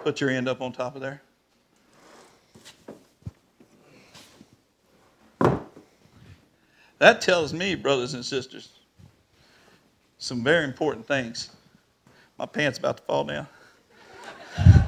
Put 0.05 0.21
your 0.21 0.31
end 0.31 0.49
up 0.49 0.61
on 0.61 0.73
top 0.73 0.95
of 0.95 1.03
there. 1.03 1.21
That 6.99 7.21
tells 7.21 7.53
me, 7.53 7.75
brothers 7.75 8.15
and 8.15 8.25
sisters, 8.25 8.69
some 10.19 10.45
very 10.45 10.65
important 10.65 11.09
things. 11.09 11.51
My 12.43 12.47
pants 12.47 12.77
about 12.81 12.97
to 12.97 13.03
fall 13.05 13.23
down. 13.23 13.47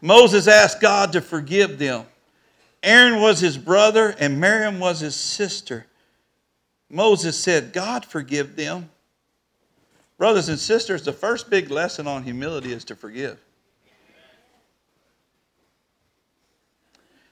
Moses 0.00 0.46
asked 0.46 0.80
God 0.80 1.10
to 1.14 1.20
forgive 1.20 1.80
them. 1.80 2.06
Aaron 2.80 3.20
was 3.20 3.40
his 3.40 3.58
brother, 3.58 4.14
and 4.20 4.40
Miriam 4.40 4.78
was 4.78 5.00
his 5.00 5.16
sister. 5.16 5.86
Moses 6.88 7.36
said, 7.36 7.72
God 7.72 8.04
forgive 8.04 8.54
them. 8.54 8.88
Brothers 10.16 10.48
and 10.48 10.60
sisters, 10.60 11.02
the 11.02 11.12
first 11.12 11.50
big 11.50 11.72
lesson 11.72 12.06
on 12.06 12.22
humility 12.22 12.72
is 12.72 12.84
to 12.84 12.94
forgive. 12.94 13.40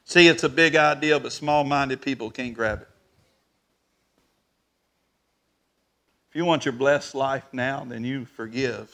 See, 0.04 0.26
it's 0.26 0.42
a 0.42 0.48
big 0.48 0.74
idea, 0.74 1.20
but 1.20 1.30
small 1.30 1.62
minded 1.62 2.02
people 2.02 2.28
can't 2.32 2.54
grab 2.54 2.82
it. 2.82 2.88
If 6.32 6.36
you 6.36 6.46
want 6.46 6.64
your 6.64 6.72
blessed 6.72 7.14
life 7.14 7.44
now, 7.52 7.84
then 7.86 8.04
you 8.04 8.24
forgive. 8.24 8.90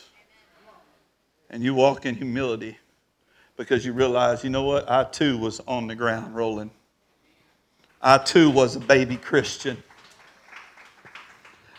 And 1.48 1.62
you 1.62 1.72
walk 1.72 2.04
in 2.04 2.16
humility 2.16 2.76
because 3.56 3.86
you 3.86 3.92
realize, 3.92 4.42
you 4.42 4.50
know 4.50 4.64
what? 4.64 4.90
I 4.90 5.04
too 5.04 5.38
was 5.38 5.60
on 5.60 5.86
the 5.86 5.94
ground 5.94 6.34
rolling. 6.34 6.72
I 8.02 8.18
too 8.18 8.50
was 8.50 8.74
a 8.74 8.80
baby 8.80 9.16
Christian. 9.16 9.80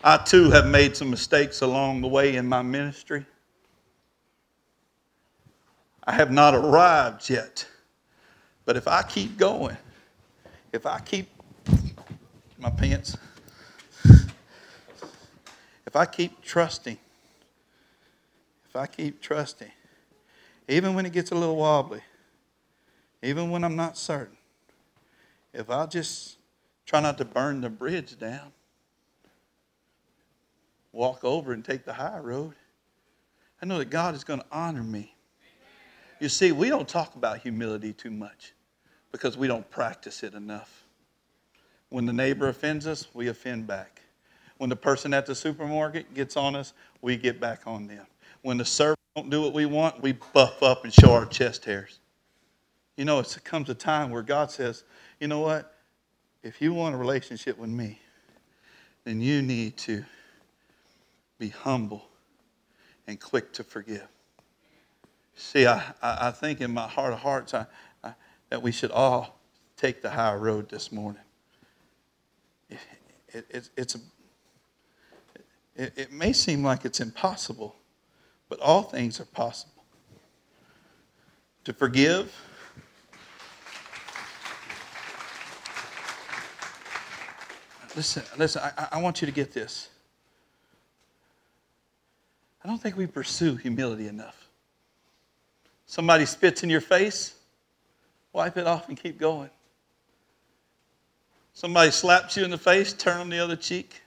I 0.02 0.16
too 0.16 0.50
have 0.50 0.66
made 0.66 0.96
some 0.96 1.10
mistakes 1.10 1.60
along 1.60 2.00
the 2.00 2.08
way 2.08 2.36
in 2.36 2.48
my 2.48 2.62
ministry. 2.62 3.26
I 6.04 6.14
have 6.14 6.30
not 6.30 6.54
arrived 6.54 7.28
yet. 7.28 7.66
But 8.64 8.78
if 8.78 8.88
I 8.88 9.02
keep 9.02 9.36
going, 9.36 9.76
if 10.72 10.86
I 10.86 11.00
keep 11.00 11.28
my 12.58 12.70
pants, 12.70 13.18
if 15.90 15.96
I 15.96 16.06
keep 16.06 16.40
trusting, 16.40 16.98
if 18.68 18.76
I 18.76 18.86
keep 18.86 19.20
trusting, 19.20 19.72
even 20.68 20.94
when 20.94 21.04
it 21.04 21.12
gets 21.12 21.32
a 21.32 21.34
little 21.34 21.56
wobbly, 21.56 22.00
even 23.24 23.50
when 23.50 23.64
I'm 23.64 23.74
not 23.74 23.96
certain, 23.96 24.36
if 25.52 25.68
I 25.68 25.86
just 25.86 26.36
try 26.86 27.00
not 27.00 27.18
to 27.18 27.24
burn 27.24 27.60
the 27.60 27.68
bridge 27.68 28.16
down, 28.20 28.52
walk 30.92 31.24
over 31.24 31.52
and 31.52 31.64
take 31.64 31.84
the 31.84 31.94
high 31.94 32.20
road. 32.20 32.54
I 33.60 33.66
know 33.66 33.78
that 33.78 33.90
God 33.90 34.14
is 34.14 34.22
going 34.22 34.38
to 34.38 34.46
honor 34.52 34.84
me. 34.84 35.16
You 36.20 36.28
see, 36.28 36.52
we 36.52 36.68
don't 36.68 36.86
talk 36.86 37.16
about 37.16 37.38
humility 37.40 37.92
too 37.92 38.12
much 38.12 38.52
because 39.10 39.36
we 39.36 39.48
don't 39.48 39.68
practice 39.70 40.22
it 40.22 40.34
enough. 40.34 40.84
When 41.88 42.06
the 42.06 42.12
neighbor 42.12 42.46
offends 42.46 42.86
us, 42.86 43.08
we 43.12 43.26
offend 43.26 43.66
back. 43.66 44.02
When 44.60 44.68
the 44.68 44.76
person 44.76 45.14
at 45.14 45.24
the 45.24 45.34
supermarket 45.34 46.12
gets 46.12 46.36
on 46.36 46.54
us, 46.54 46.74
we 47.00 47.16
get 47.16 47.40
back 47.40 47.62
on 47.64 47.86
them. 47.86 48.06
When 48.42 48.58
the 48.58 48.64
servant 48.66 48.98
don't 49.16 49.30
do 49.30 49.40
what 49.40 49.54
we 49.54 49.64
want, 49.64 50.02
we 50.02 50.12
buff 50.12 50.62
up 50.62 50.84
and 50.84 50.92
show 50.92 51.14
our 51.14 51.24
chest 51.24 51.64
hairs. 51.64 51.98
You 52.94 53.06
know, 53.06 53.20
it 53.20 53.38
comes 53.42 53.70
a 53.70 53.74
time 53.74 54.10
where 54.10 54.20
God 54.20 54.50
says, 54.50 54.84
you 55.18 55.28
know 55.28 55.40
what? 55.40 55.74
If 56.42 56.60
you 56.60 56.74
want 56.74 56.94
a 56.94 56.98
relationship 56.98 57.56
with 57.56 57.70
me, 57.70 58.00
then 59.04 59.22
you 59.22 59.40
need 59.40 59.78
to 59.78 60.04
be 61.38 61.48
humble 61.48 62.04
and 63.06 63.18
quick 63.18 63.54
to 63.54 63.64
forgive. 63.64 64.08
See, 65.36 65.66
I, 65.66 65.94
I 66.02 66.32
think 66.32 66.60
in 66.60 66.70
my 66.70 66.86
heart 66.86 67.14
of 67.14 67.20
hearts 67.20 67.54
I, 67.54 67.64
I, 68.04 68.12
that 68.50 68.60
we 68.60 68.72
should 68.72 68.90
all 68.90 69.40
take 69.78 70.02
the 70.02 70.10
high 70.10 70.34
road 70.34 70.68
this 70.68 70.92
morning. 70.92 71.22
It, 72.68 72.78
it, 73.32 73.46
it, 73.48 73.70
it's 73.78 73.94
a, 73.94 74.00
it, 75.80 75.94
it 75.96 76.12
may 76.12 76.34
seem 76.34 76.62
like 76.62 76.84
it's 76.84 77.00
impossible, 77.00 77.74
but 78.50 78.60
all 78.60 78.82
things 78.82 79.18
are 79.18 79.24
possible. 79.24 79.82
To 81.64 81.72
forgive, 81.72 82.34
listen, 87.96 88.22
listen, 88.36 88.60
I, 88.62 88.88
I 88.92 89.00
want 89.00 89.22
you 89.22 89.26
to 89.26 89.32
get 89.32 89.54
this. 89.54 89.88
I 92.62 92.68
don't 92.68 92.78
think 92.78 92.98
we 92.98 93.06
pursue 93.06 93.56
humility 93.56 94.06
enough. 94.06 94.48
Somebody 95.86 96.26
spits 96.26 96.62
in 96.62 96.68
your 96.68 96.82
face, 96.82 97.36
wipe 98.34 98.58
it 98.58 98.66
off 98.66 98.88
and 98.88 99.00
keep 99.02 99.18
going. 99.18 99.50
Somebody 101.54 101.90
slaps 101.90 102.36
you 102.36 102.44
in 102.44 102.50
the 102.50 102.58
face, 102.58 102.92
turn 102.92 103.18
them 103.18 103.30
the 103.30 103.38
other 103.38 103.56
cheek. 103.56 104.02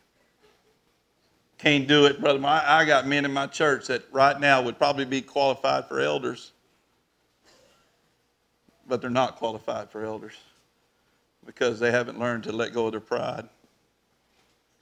Can't 1.64 1.88
do 1.88 2.07
it, 2.07 2.20
brother. 2.20 2.45
I, 2.45 2.82
I 2.82 2.86
got 2.86 3.07
men 3.07 3.24
in 3.24 3.32
my 3.32 3.47
church 3.47 3.88
that 3.88 4.03
right 4.11 4.38
now 4.38 4.61
would 4.61 4.78
probably 4.78 5.05
be 5.05 5.22
qualified 5.22 5.88
for 5.88 6.01
elders, 6.01 6.51
but 8.86 8.99
they're 8.99 9.09
not 9.09 9.38
qualified 9.38 9.89
for 9.89 10.03
elders 10.03 10.34
because 11.45 11.80
they 11.80 11.89
haven't 11.89 12.20
learned 12.20 12.43
to 12.43 12.51
let 12.51 12.74
go 12.74 12.88
of 12.88 12.91
their 12.91 12.99
pride 12.99 13.47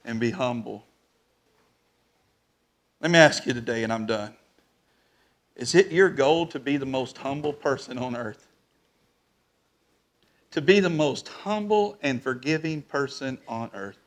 and 0.04 0.18
be 0.18 0.32
humble. 0.32 0.84
Let 3.00 3.12
me 3.12 3.18
ask 3.20 3.46
you 3.46 3.52
today, 3.52 3.84
and 3.84 3.92
I'm 3.92 4.06
done. 4.06 4.34
Is 5.54 5.76
it 5.76 5.92
your 5.92 6.08
goal 6.10 6.46
to 6.48 6.58
be 6.58 6.78
the 6.78 6.84
most 6.84 7.16
humble 7.16 7.52
person 7.52 7.96
on 7.96 8.16
earth? 8.16 8.48
To 10.50 10.60
be 10.60 10.80
the 10.80 10.90
most 10.90 11.28
humble 11.28 11.96
and 12.02 12.20
forgiving 12.20 12.82
person 12.82 13.38
on 13.46 13.70
earth. 13.72 14.01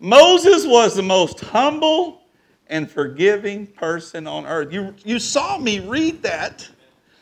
Moses 0.00 0.66
was 0.66 0.94
the 0.94 1.02
most 1.02 1.40
humble 1.40 2.22
and 2.68 2.90
forgiving 2.90 3.66
person 3.66 4.26
on 4.26 4.46
earth. 4.46 4.72
You, 4.72 4.94
you 5.04 5.18
saw 5.18 5.58
me 5.58 5.80
read 5.80 6.22
that. 6.22 6.68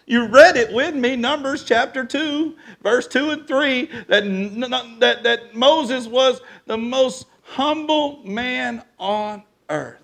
You 0.07 0.27
read 0.27 0.57
it 0.57 0.73
with 0.73 0.95
me, 0.95 1.17
Numbers 1.17 1.65
chapter 1.65 2.05
2, 2.05 2.55
verse 2.83 3.09
2 3.09 3.31
and 3.31 3.47
3, 3.49 3.87
that, 4.09 4.97
that, 5.01 5.23
that 5.25 5.55
Moses 5.57 6.07
was 6.07 6.41
the 6.67 6.79
most 6.79 7.27
humble 7.43 8.23
man 8.25 8.85
on 8.99 9.43
earth. 9.69 10.01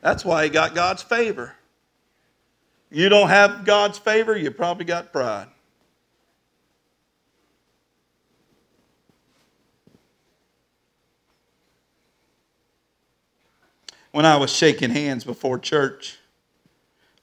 That's 0.00 0.24
why 0.24 0.44
he 0.44 0.50
got 0.50 0.74
God's 0.74 1.02
favor. 1.02 1.54
You 2.90 3.08
don't 3.08 3.28
have 3.28 3.64
God's 3.64 3.98
favor, 3.98 4.36
you 4.36 4.50
probably 4.50 4.84
got 4.84 5.12
pride. 5.12 5.48
When 14.16 14.24
I 14.24 14.38
was 14.38 14.50
shaking 14.50 14.88
hands 14.88 15.24
before 15.24 15.58
church, 15.58 16.16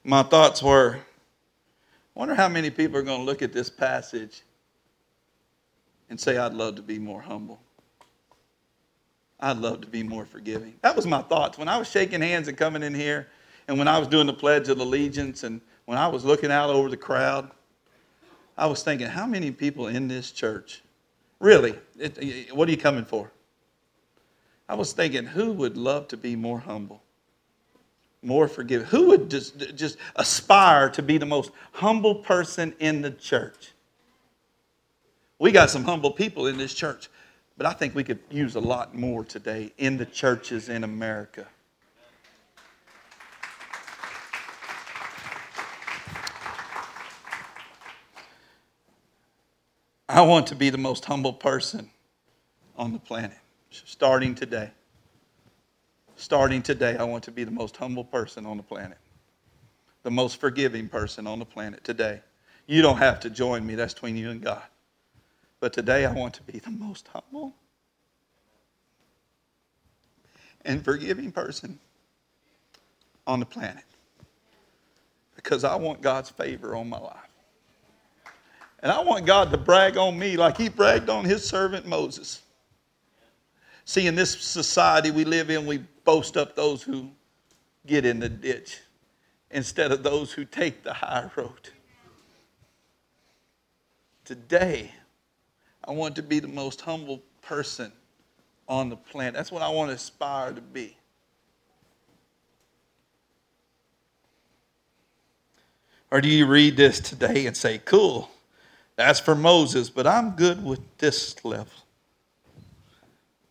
my 0.03 0.21
thoughts 0.21 0.61
were 0.61 0.97
I 0.97 2.19
wonder 2.19 2.35
how 2.35 2.47
many 2.47 2.69
people 2.69 2.97
are 2.97 3.01
going 3.01 3.21
to 3.21 3.25
look 3.25 3.41
at 3.41 3.51
this 3.51 3.67
passage 3.67 4.43
and 6.11 6.21
say, 6.21 6.37
I'd 6.37 6.53
love 6.53 6.75
to 6.75 6.83
be 6.83 6.99
more 6.99 7.19
humble. 7.19 7.59
I'd 9.39 9.57
love 9.57 9.81
to 9.81 9.87
be 9.87 10.03
more 10.03 10.23
forgiving. 10.23 10.75
That 10.83 10.95
was 10.95 11.07
my 11.07 11.23
thoughts 11.23 11.57
when 11.57 11.67
I 11.67 11.79
was 11.79 11.89
shaking 11.89 12.21
hands 12.21 12.47
and 12.47 12.55
coming 12.55 12.83
in 12.83 12.93
here, 12.93 13.27
and 13.67 13.79
when 13.79 13.87
I 13.87 13.97
was 13.97 14.07
doing 14.07 14.27
the 14.27 14.33
Pledge 14.33 14.69
of 14.69 14.79
Allegiance, 14.79 15.41
and 15.41 15.61
when 15.85 15.97
I 15.97 16.07
was 16.07 16.23
looking 16.23 16.51
out 16.51 16.69
over 16.69 16.89
the 16.89 16.97
crowd. 16.97 17.49
I 18.55 18.67
was 18.67 18.83
thinking, 18.83 19.07
how 19.07 19.25
many 19.25 19.49
people 19.49 19.87
in 19.87 20.07
this 20.07 20.29
church, 20.29 20.83
really, 21.39 21.73
it, 21.97 22.55
what 22.55 22.67
are 22.67 22.71
you 22.71 22.77
coming 22.77 23.03
for? 23.03 23.31
I 24.67 24.75
was 24.75 24.93
thinking, 24.93 25.25
who 25.25 25.51
would 25.53 25.77
love 25.77 26.07
to 26.09 26.17
be 26.17 26.35
more 26.35 26.59
humble, 26.59 27.03
more 28.21 28.47
forgiving? 28.47 28.87
Who 28.87 29.09
would 29.09 29.29
just, 29.29 29.75
just 29.75 29.97
aspire 30.15 30.89
to 30.91 31.01
be 31.01 31.17
the 31.17 31.25
most 31.25 31.51
humble 31.73 32.15
person 32.15 32.73
in 32.79 33.01
the 33.01 33.11
church? 33.11 33.73
We 35.39 35.51
got 35.51 35.69
some 35.69 35.83
humble 35.83 36.11
people 36.11 36.47
in 36.47 36.57
this 36.57 36.73
church. 36.73 37.09
But 37.57 37.67
I 37.67 37.73
think 37.73 37.93
we 37.93 38.03
could 38.03 38.19
use 38.31 38.55
a 38.55 38.59
lot 38.59 38.95
more 38.95 39.23
today 39.23 39.71
in 39.77 39.97
the 39.97 40.05
churches 40.05 40.69
in 40.69 40.83
America. 40.83 41.47
I 50.09 50.21
want 50.21 50.47
to 50.47 50.55
be 50.55 50.69
the 50.69 50.77
most 50.77 51.05
humble 51.05 51.33
person 51.33 51.89
on 52.75 52.93
the 52.93 52.99
planet, 52.99 53.37
starting 53.85 54.35
today. 54.35 54.71
Starting 56.15 56.61
today, 56.61 56.95
I 56.97 57.03
want 57.03 57.23
to 57.25 57.31
be 57.31 57.43
the 57.43 57.51
most 57.51 57.75
humble 57.75 58.03
person 58.03 58.45
on 58.45 58.57
the 58.57 58.63
planet, 58.63 58.97
the 60.03 60.11
most 60.11 60.39
forgiving 60.39 60.87
person 60.87 61.25
on 61.25 61.39
the 61.39 61.45
planet 61.45 61.83
today. 61.83 62.21
You 62.67 62.81
don't 62.81 62.97
have 62.97 63.19
to 63.21 63.29
join 63.29 63.65
me, 63.65 63.75
that's 63.75 63.93
between 63.93 64.15
you 64.15 64.29
and 64.29 64.41
God. 64.41 64.61
But 65.59 65.73
today 65.73 66.05
I 66.05 66.11
want 66.11 66.35
to 66.35 66.43
be 66.43 66.59
the 66.59 66.71
most 66.71 67.07
humble 67.07 67.53
and 70.65 70.83
forgiving 70.83 71.31
person 71.31 71.79
on 73.25 73.39
the 73.39 73.45
planet 73.45 73.83
because 75.35 75.63
I 75.63 75.75
want 75.75 76.01
God's 76.01 76.29
favor 76.29 76.75
on 76.75 76.89
my 76.89 76.99
life. 76.99 77.17
And 78.81 78.91
I 78.91 79.01
want 79.01 79.25
God 79.25 79.51
to 79.51 79.57
brag 79.57 79.97
on 79.97 80.19
me 80.19 80.35
like 80.35 80.57
he 80.57 80.69
bragged 80.69 81.09
on 81.09 81.25
his 81.25 81.47
servant 81.47 81.85
Moses. 81.85 82.41
See, 83.85 84.07
in 84.07 84.15
this 84.15 84.31
society 84.39 85.11
we 85.11 85.25
live 85.25 85.49
in, 85.49 85.65
we 85.65 85.79
boast 86.05 86.37
up 86.37 86.55
those 86.55 86.81
who 86.81 87.09
get 87.85 88.05
in 88.05 88.19
the 88.19 88.29
ditch 88.29 88.79
instead 89.51 89.91
of 89.91 90.03
those 90.03 90.31
who 90.31 90.45
take 90.45 90.83
the 90.83 90.93
high 90.93 91.29
road. 91.35 91.69
Today, 94.25 94.91
I 95.85 95.91
want 95.91 96.15
to 96.15 96.23
be 96.23 96.39
the 96.39 96.47
most 96.47 96.81
humble 96.81 97.21
person 97.41 97.91
on 98.69 98.89
the 98.89 98.95
planet. 98.95 99.33
That's 99.33 99.51
what 99.51 99.61
I 99.61 99.69
want 99.69 99.89
to 99.89 99.95
aspire 99.95 100.53
to 100.53 100.61
be. 100.61 100.97
Or 106.09 106.21
do 106.21 106.29
you 106.29 106.45
read 106.45 106.77
this 106.77 106.99
today 106.99 107.47
and 107.47 107.57
say, 107.57 107.79
cool, 107.79 108.29
that's 108.95 109.19
for 109.19 109.35
Moses, 109.35 109.89
but 109.89 110.07
I'm 110.07 110.31
good 110.31 110.63
with 110.63 110.79
this 110.99 111.43
level? 111.43 111.82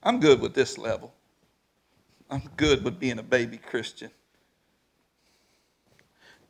I'm 0.03 0.21
good 0.21 0.41
with 0.41 0.55
this 0.55 0.79
level. 0.79 1.13
I'm 2.31 2.43
good 2.57 2.83
with 2.85 2.99
being 2.99 3.19
a 3.19 3.23
baby 3.23 3.59
Christian. 3.59 4.11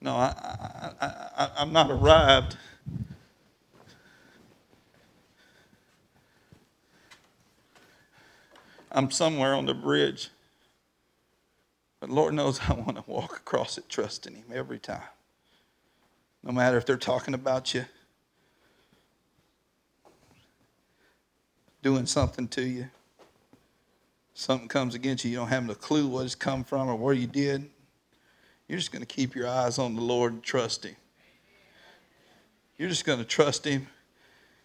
No, 0.01 0.17
I, 0.17 0.35
I, 1.01 1.07
I, 1.37 1.51
I'm 1.59 1.73
not 1.73 1.91
arrived 1.91 2.57
I'm 8.95 9.11
somewhere 9.11 9.55
on 9.55 9.67
the 9.67 9.75
bridge. 9.75 10.29
But 11.99 12.11
Lord 12.11 12.35
knows 12.35 12.61
I 12.69 12.75
want 12.75 12.97
to 12.97 13.05
walk 13.07 13.37
across 13.37 13.79
it 13.79 13.89
trusting 13.89 14.35
Him 14.35 14.45
every 14.53 14.79
time. 14.79 15.01
No 16.43 16.53
matter 16.53 16.77
if 16.77 16.85
they're 16.85 16.97
talking 16.97 17.35
about 17.35 17.73
you, 17.73 17.87
doing 21.83 22.07
something 22.07 22.49
to 22.49 22.63
you, 22.63 22.91
something 24.35 24.69
comes 24.69 24.95
against 24.95 25.25
you, 25.25 25.31
you 25.31 25.37
don't 25.37 25.49
have 25.49 25.69
a 25.69 25.75
clue 25.75 26.07
what 26.07 26.25
it's 26.25 26.35
come 26.35 26.65
from 26.65 26.89
or 26.89 26.97
where 26.97 27.15
you 27.15 27.27
did. 27.27 27.69
You're 28.69 28.79
just 28.79 28.93
going 28.93 29.05
to 29.05 29.07
keep 29.07 29.35
your 29.35 29.49
eyes 29.49 29.79
on 29.79 29.95
the 29.95 30.01
Lord 30.01 30.33
and 30.33 30.43
trust 30.43 30.85
Him. 30.85 30.97
You're 32.79 32.89
just 32.89 33.05
going 33.05 33.19
to 33.19 33.25
trust 33.25 33.67
Him. 33.67 33.87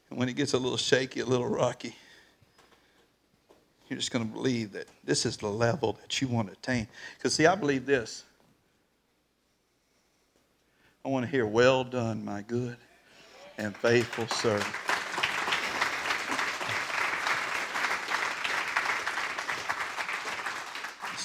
And 0.10 0.18
when 0.18 0.30
it 0.30 0.36
gets 0.36 0.54
a 0.54 0.58
little 0.58 0.78
shaky, 0.78 1.20
a 1.20 1.26
little 1.26 1.48
rocky, 1.48 1.96
you're 3.90 4.00
just 4.00 4.12
going 4.12 4.26
to 4.26 4.32
believe 4.32 4.74
that 4.74 4.88
this 5.04 5.26
is 5.26 5.38
the 5.38 5.48
level 5.48 5.94
that 6.02 6.22
you 6.22 6.28
want 6.28 6.48
to 6.48 6.54
attain. 6.54 6.88
Because, 7.18 7.34
see, 7.34 7.46
I 7.46 7.56
believe 7.56 7.86
this. 7.86 8.24
I 11.04 11.10
want 11.10 11.26
to 11.26 11.32
hear, 11.32 11.46
Well 11.46 11.84
done, 11.84 12.24
my 12.24 12.42
good 12.42 12.78
and 13.58 13.76
faithful 13.76 14.28
servant. 14.28 14.97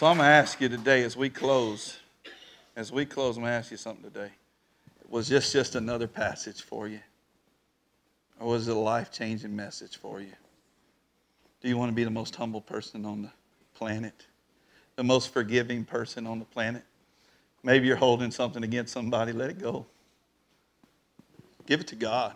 So 0.03 0.09
I'm 0.09 0.17
going 0.17 0.27
to 0.27 0.35
ask 0.35 0.61
you 0.61 0.69
today 0.69 1.05
as 1.05 1.17
we 1.17 1.31
close, 1.31 1.97
as 2.75 2.91
we 2.91 3.07
close, 3.07 3.37
I'm 3.37 3.45
going 3.45 3.53
to 3.53 3.57
ask 3.57 3.71
you 3.71 3.77
something 3.77 4.03
today. 4.03 4.33
Was 5.09 5.29
this 5.29 5.53
just 5.53 5.77
another 5.77 6.09
passage 6.09 6.61
for 6.61 6.89
you? 6.89 6.99
Or 8.41 8.49
was 8.49 8.67
it 8.67 8.77
a 8.77 8.81
life 8.81 9.13
changing 9.13 9.55
message 9.55 9.97
for 9.97 10.21
you? 10.21 10.33
Do 11.61 11.69
you 11.69 11.79
want 11.79 11.91
to 11.91 11.95
be 11.95 12.03
the 12.03 12.11
most 12.11 12.35
humble 12.35 12.61
person 12.61 13.07
on 13.07 13.23
the 13.23 13.31
planet? 13.77 14.27
The 14.97 15.05
most 15.05 15.33
forgiving 15.33 15.85
person 15.85 16.27
on 16.27 16.41
the 16.41 16.47
planet? 16.47 16.83
Maybe 17.63 17.87
you're 17.87 17.95
holding 17.95 18.33
something 18.33 18.65
against 18.65 18.93
somebody, 18.93 19.31
let 19.31 19.51
it 19.51 19.61
go. 19.61 19.87
Give 21.65 21.81
it 21.81 21.87
to 21.87 21.95
God. 21.95 22.35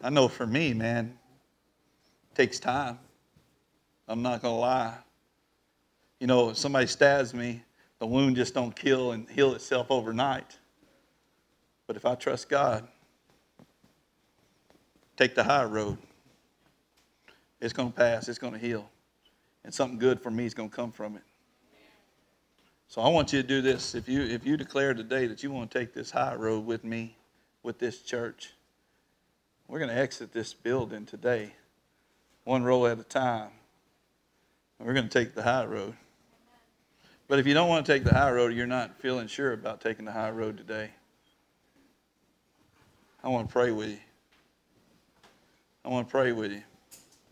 I 0.00 0.08
know 0.08 0.28
for 0.28 0.46
me, 0.46 0.72
man, 0.72 1.18
it 2.32 2.34
takes 2.34 2.58
time. 2.58 2.98
I'm 4.06 4.22
not 4.22 4.42
going 4.42 4.54
to 4.54 4.60
lie. 4.60 4.94
You 6.20 6.26
know, 6.26 6.50
if 6.50 6.58
somebody 6.58 6.86
stabs 6.86 7.34
me, 7.34 7.62
the 7.98 8.06
wound 8.06 8.36
just 8.36 8.54
don't 8.54 8.74
kill 8.74 9.12
and 9.12 9.28
heal 9.28 9.54
itself 9.54 9.90
overnight. 9.90 10.58
But 11.86 11.96
if 11.96 12.04
I 12.04 12.14
trust 12.14 12.48
God, 12.48 12.86
take 15.16 15.34
the 15.34 15.44
high 15.44 15.64
road. 15.64 15.98
It's 17.60 17.72
going 17.72 17.92
to 17.92 17.96
pass, 17.96 18.28
it's 18.28 18.38
going 18.38 18.52
to 18.52 18.58
heal. 18.58 18.90
And 19.64 19.72
something 19.72 19.98
good 19.98 20.20
for 20.20 20.30
me 20.30 20.44
is 20.44 20.54
going 20.54 20.68
to 20.68 20.76
come 20.76 20.92
from 20.92 21.16
it. 21.16 21.22
So 22.88 23.00
I 23.00 23.08
want 23.08 23.32
you 23.32 23.40
to 23.40 23.48
do 23.48 23.62
this. 23.62 23.94
If 23.94 24.08
you 24.08 24.22
if 24.22 24.46
you 24.46 24.56
declare 24.56 24.94
today 24.94 25.26
that 25.26 25.42
you 25.42 25.50
want 25.50 25.70
to 25.70 25.78
take 25.78 25.94
this 25.94 26.10
high 26.10 26.34
road 26.34 26.66
with 26.66 26.84
me, 26.84 27.16
with 27.62 27.78
this 27.78 28.02
church, 28.02 28.52
we're 29.66 29.78
going 29.78 29.90
to 29.90 29.96
exit 29.96 30.32
this 30.32 30.52
building 30.52 31.06
today, 31.06 31.54
one 32.44 32.62
row 32.62 32.86
at 32.86 32.98
a 32.98 33.02
time. 33.02 33.48
We're 34.84 34.92
going 34.92 35.08
to 35.08 35.18
take 35.18 35.34
the 35.34 35.42
high 35.42 35.64
road. 35.64 35.94
But 37.26 37.38
if 37.38 37.46
you 37.46 37.54
don't 37.54 37.70
want 37.70 37.86
to 37.86 37.92
take 37.92 38.04
the 38.04 38.12
high 38.12 38.30
road, 38.30 38.52
you're 38.52 38.66
not 38.66 39.00
feeling 39.00 39.26
sure 39.28 39.54
about 39.54 39.80
taking 39.80 40.04
the 40.04 40.12
high 40.12 40.28
road 40.28 40.58
today. 40.58 40.90
I 43.22 43.28
want 43.28 43.48
to 43.48 43.52
pray 43.52 43.70
with 43.70 43.88
you. 43.88 43.98
I 45.86 45.88
want 45.88 46.06
to 46.06 46.10
pray 46.10 46.32
with 46.32 46.52
you. 46.52 46.62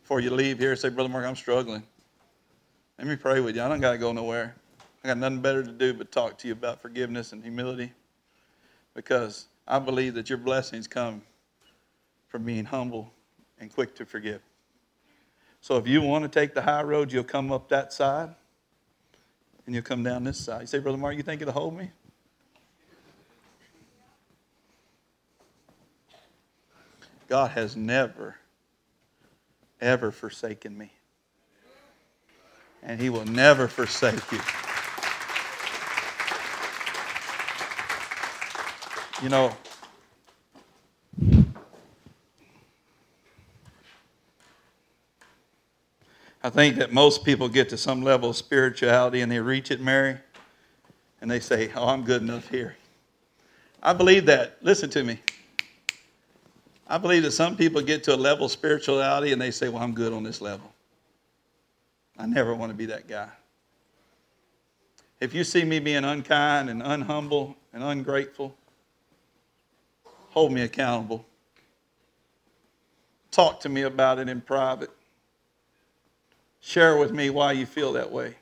Before 0.01 0.19
you 0.19 0.31
leave 0.31 0.59
here, 0.59 0.75
say, 0.77 0.89
Brother 0.89 1.11
Mark, 1.11 1.27
I'm 1.27 1.37
struggling. 1.37 1.83
Let 2.97 3.07
me 3.07 3.17
pray 3.17 3.41
with 3.41 3.55
you. 3.55 3.63
I 3.63 3.69
don't 3.69 3.81
got 3.81 3.93
to 3.93 3.99
go 3.99 4.13
nowhere. 4.13 4.57
I 5.05 5.09
got 5.09 5.19
nothing 5.19 5.43
better 5.43 5.63
to 5.63 5.73
do 5.73 5.93
but 5.93 6.11
talk 6.11 6.39
to 6.39 6.47
you 6.47 6.55
about 6.55 6.81
forgiveness 6.81 7.33
and 7.33 7.43
humility 7.43 7.93
because 8.95 9.45
I 9.69 9.79
believe 9.79 10.15
that 10.15 10.31
your 10.31 10.39
blessings 10.39 10.87
come 10.87 11.21
from 12.29 12.45
being 12.45 12.65
humble 12.65 13.13
and 13.61 13.71
quick 13.71 13.95
to 13.97 14.07
forgive. 14.07 14.41
So 15.63 15.77
if 15.77 15.87
you 15.87 16.03
want 16.03 16.25
to 16.25 16.29
take 16.29 16.55
the 16.55 16.63
high 16.63 16.83
road, 16.83 17.13
you'll 17.13 17.23
come 17.23 17.53
up 17.53 17.69
that 17.69 17.93
side 17.93 18.35
and 19.65 19.75
you'll 19.75 19.85
come 19.85 20.03
down 20.03 20.25
this 20.25 20.39
side. 20.39 20.63
You 20.63 20.67
say, 20.67 20.81
Brother 20.81 20.99
Mark, 20.99 21.17
you 21.17 21.23
think 21.23 21.41
it'll 21.41 21.55
hold 21.55 21.79
me? 21.79 21.93
God 27.29 27.53
has 27.53 27.77
never, 27.77 28.37
ever 29.81 30.11
forsaken 30.11 30.77
me. 30.77 30.91
And 32.83 33.01
He 33.01 33.09
will 33.09 33.25
never 33.25 33.69
forsake 33.69 34.33
you. 34.33 34.41
You 39.23 39.29
know, 39.29 39.57
I 46.45 46.51
think 46.51 46.77
that 46.77 46.93
most 46.93 47.25
people 47.25 47.49
get 47.49 47.69
to 47.69 47.77
some 47.77 48.03
level 48.03 48.31
of 48.31 48.37
spirituality 48.37 49.21
and 49.21 49.31
they 49.31 49.39
reach 49.39 49.71
it, 49.71 49.81
Mary, 49.81 50.17
and 51.21 51.31
they 51.31 51.39
say, 51.39 51.71
Oh, 51.77 51.87
I'm 51.87 52.03
good 52.03 52.21
enough 52.21 52.49
here. 52.49 52.77
I 53.83 53.93
believe 53.93 54.27
that. 54.27 54.59
Listen 54.61 54.91
to 54.91 55.05
me. 55.05 55.21
I 56.89 56.99
believe 56.99 57.23
that 57.23 57.31
some 57.31 57.57
people 57.57 57.81
get 57.81 58.03
to 58.05 58.15
a 58.15 58.17
level 58.17 58.47
of 58.47 58.53
spirituality 58.53 59.33
and 59.33 59.41
they 59.41 59.53
say, 59.53 59.69
Well, 59.69 59.83
I'm 59.83 59.95
good 59.95 60.13
on 60.13 60.25
this 60.25 60.41
level. 60.41 60.73
I 62.19 62.27
never 62.27 62.55
want 62.55 62.71
to 62.71 62.77
be 62.77 62.87
that 62.87 63.07
guy. 63.07 63.29
If 65.21 65.35
you 65.35 65.45
see 65.45 65.63
me 65.65 65.79
being 65.79 66.05
unkind 66.05 66.69
and 66.69 66.83
unhumble 66.83 67.55
and 67.73 67.85
ungrateful, 67.85 68.57
hold 70.31 70.53
me 70.53 70.63
accountable. 70.63 71.25
Talk 73.31 73.61
to 73.61 73.69
me 73.69 73.83
about 73.83 74.19
it 74.19 74.29
in 74.29 74.41
private. 74.41 74.91
Share 76.63 76.97
with 76.97 77.13
me 77.13 77.29
why 77.29 77.53
you 77.53 77.67
feel 77.67 77.93
that 77.95 78.11
way. 78.11 78.37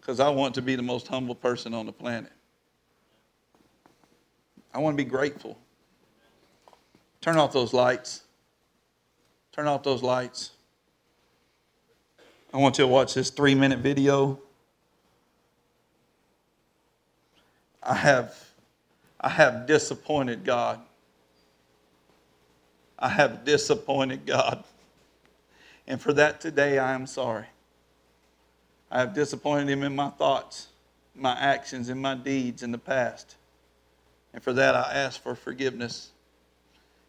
Because 0.00 0.20
I 0.20 0.28
want 0.30 0.54
to 0.54 0.62
be 0.62 0.76
the 0.76 0.82
most 0.82 1.08
humble 1.08 1.34
person 1.34 1.74
on 1.74 1.84
the 1.84 1.92
planet. 1.92 2.32
I 4.72 4.78
want 4.78 4.96
to 4.96 5.04
be 5.04 5.08
grateful. 5.08 5.58
Turn 7.20 7.36
off 7.36 7.52
those 7.52 7.74
lights. 7.74 8.22
Turn 9.50 9.66
off 9.66 9.82
those 9.82 10.02
lights. 10.02 10.52
I 12.54 12.58
want 12.58 12.78
you 12.78 12.84
to 12.84 12.88
watch 12.88 13.14
this 13.14 13.30
three 13.30 13.56
minute 13.56 13.80
video. 13.80 14.40
I 17.82 17.94
have 17.94 18.34
I 19.20 19.28
have 19.28 19.66
disappointed 19.66 20.44
God. 20.44 20.80
I 22.96 23.08
have 23.08 23.44
disappointed 23.44 24.24
God. 24.24 24.62
And 25.86 26.00
for 26.00 26.12
that 26.14 26.40
today, 26.40 26.78
I 26.78 26.94
am 26.94 27.06
sorry. 27.06 27.46
I 28.90 29.00
have 29.00 29.14
disappointed 29.14 29.68
Him 29.68 29.82
in 29.82 29.94
my 29.94 30.10
thoughts, 30.10 30.68
my 31.14 31.38
actions, 31.38 31.88
and 31.88 32.00
my 32.00 32.14
deeds 32.14 32.62
in 32.62 32.72
the 32.72 32.78
past. 32.78 33.36
And 34.32 34.42
for 34.42 34.52
that, 34.52 34.74
I 34.74 34.92
ask 34.92 35.22
for 35.22 35.34
forgiveness. 35.34 36.10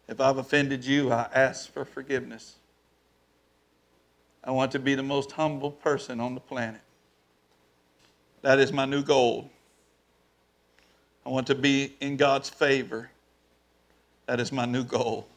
If 0.08 0.20
I've 0.20 0.38
offended 0.38 0.84
you, 0.84 1.12
I 1.12 1.28
ask 1.34 1.70
for 1.72 1.84
forgiveness. 1.84 2.54
I 4.42 4.50
want 4.50 4.72
to 4.72 4.78
be 4.78 4.94
the 4.94 5.02
most 5.02 5.32
humble 5.32 5.70
person 5.70 6.20
on 6.20 6.34
the 6.34 6.40
planet. 6.40 6.80
That 8.42 8.58
is 8.58 8.72
my 8.72 8.86
new 8.86 9.02
goal. 9.02 9.50
I 11.26 11.30
want 11.30 11.48
to 11.48 11.54
be 11.54 11.94
in 12.00 12.16
God's 12.16 12.48
favor. 12.48 13.10
That 14.26 14.40
is 14.40 14.50
my 14.50 14.64
new 14.64 14.84
goal. 14.84 15.28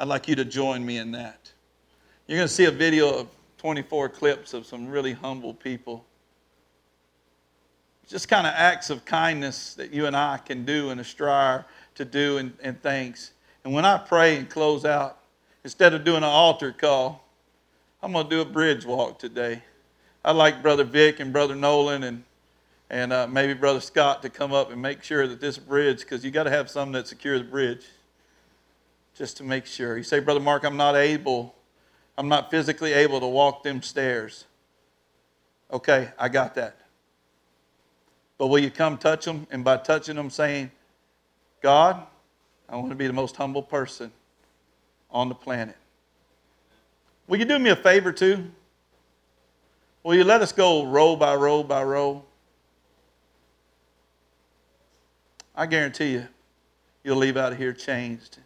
I'd 0.00 0.08
like 0.08 0.28
you 0.28 0.34
to 0.36 0.46
join 0.46 0.86
me 0.86 0.96
in 0.96 1.12
that. 1.12 1.52
You're 2.26 2.38
going 2.38 2.48
to 2.48 2.54
see 2.54 2.64
a 2.64 2.70
video 2.70 3.10
of 3.14 3.28
24 3.58 4.08
clips 4.08 4.54
of 4.54 4.64
some 4.64 4.88
really 4.88 5.12
humble 5.12 5.52
people. 5.52 6.06
Just 8.08 8.26
kind 8.26 8.46
of 8.46 8.54
acts 8.56 8.88
of 8.88 9.04
kindness 9.04 9.74
that 9.74 9.92
you 9.92 10.06
and 10.06 10.16
I 10.16 10.38
can 10.38 10.64
do 10.64 10.88
and 10.88 11.02
aspire 11.02 11.66
to 11.96 12.06
do 12.06 12.38
and, 12.38 12.54
and 12.62 12.82
things. 12.82 13.32
And 13.62 13.74
when 13.74 13.84
I 13.84 13.98
pray 13.98 14.38
and 14.38 14.48
close 14.48 14.86
out, 14.86 15.18
instead 15.64 15.92
of 15.92 16.02
doing 16.02 16.18
an 16.18 16.24
altar 16.24 16.72
call, 16.72 17.22
I'm 18.02 18.12
going 18.12 18.24
to 18.24 18.30
do 18.30 18.40
a 18.40 18.46
bridge 18.46 18.86
walk 18.86 19.18
today. 19.18 19.62
I'd 20.24 20.32
like 20.32 20.62
Brother 20.62 20.84
Vic 20.84 21.20
and 21.20 21.30
Brother 21.30 21.54
Nolan 21.54 22.04
and 22.04 22.24
and 22.88 23.12
uh, 23.12 23.28
maybe 23.28 23.52
Brother 23.54 23.80
Scott 23.80 24.20
to 24.22 24.30
come 24.30 24.52
up 24.52 24.72
and 24.72 24.82
make 24.82 25.04
sure 25.04 25.28
that 25.28 25.40
this 25.40 25.58
bridge, 25.58 26.00
because 26.00 26.24
you 26.24 26.32
got 26.32 26.42
to 26.44 26.50
have 26.50 26.68
something 26.68 26.90
that 26.94 27.06
secures 27.06 27.40
the 27.40 27.46
bridge, 27.46 27.86
just 29.20 29.36
to 29.36 29.44
make 29.44 29.66
sure. 29.66 29.98
You 29.98 30.02
say, 30.02 30.18
Brother 30.18 30.40
Mark, 30.40 30.64
I'm 30.64 30.78
not 30.78 30.96
able, 30.96 31.54
I'm 32.16 32.30
not 32.30 32.50
physically 32.50 32.94
able 32.94 33.20
to 33.20 33.26
walk 33.26 33.62
them 33.62 33.82
stairs. 33.82 34.46
Okay, 35.70 36.08
I 36.18 36.30
got 36.30 36.54
that. 36.54 36.78
But 38.38 38.46
will 38.46 38.60
you 38.60 38.70
come 38.70 38.96
touch 38.96 39.26
them? 39.26 39.46
And 39.50 39.62
by 39.62 39.76
touching 39.76 40.16
them, 40.16 40.30
saying, 40.30 40.70
God, 41.60 42.02
I 42.66 42.76
want 42.76 42.88
to 42.88 42.94
be 42.94 43.06
the 43.06 43.12
most 43.12 43.36
humble 43.36 43.62
person 43.62 44.10
on 45.10 45.28
the 45.28 45.34
planet. 45.34 45.76
Will 47.28 47.38
you 47.38 47.44
do 47.44 47.58
me 47.58 47.68
a 47.68 47.76
favor 47.76 48.12
too? 48.12 48.50
Will 50.02 50.14
you 50.14 50.24
let 50.24 50.40
us 50.40 50.50
go 50.50 50.86
row 50.86 51.14
by 51.14 51.34
row 51.34 51.62
by 51.62 51.84
row? 51.84 52.24
I 55.54 55.66
guarantee 55.66 56.12
you, 56.12 56.26
you'll 57.04 57.18
leave 57.18 57.36
out 57.36 57.52
of 57.52 57.58
here 57.58 57.74
changed 57.74 58.38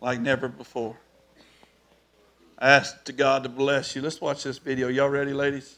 like 0.00 0.20
never 0.20 0.48
before. 0.48 0.96
I 2.58 2.70
ask 2.70 3.04
to 3.04 3.12
God 3.12 3.42
to 3.44 3.48
bless 3.48 3.94
you. 3.94 4.02
Let's 4.02 4.20
watch 4.20 4.44
this 4.44 4.58
video. 4.58 4.88
Y'all 4.88 5.08
ready, 5.08 5.32
ladies? 5.32 5.76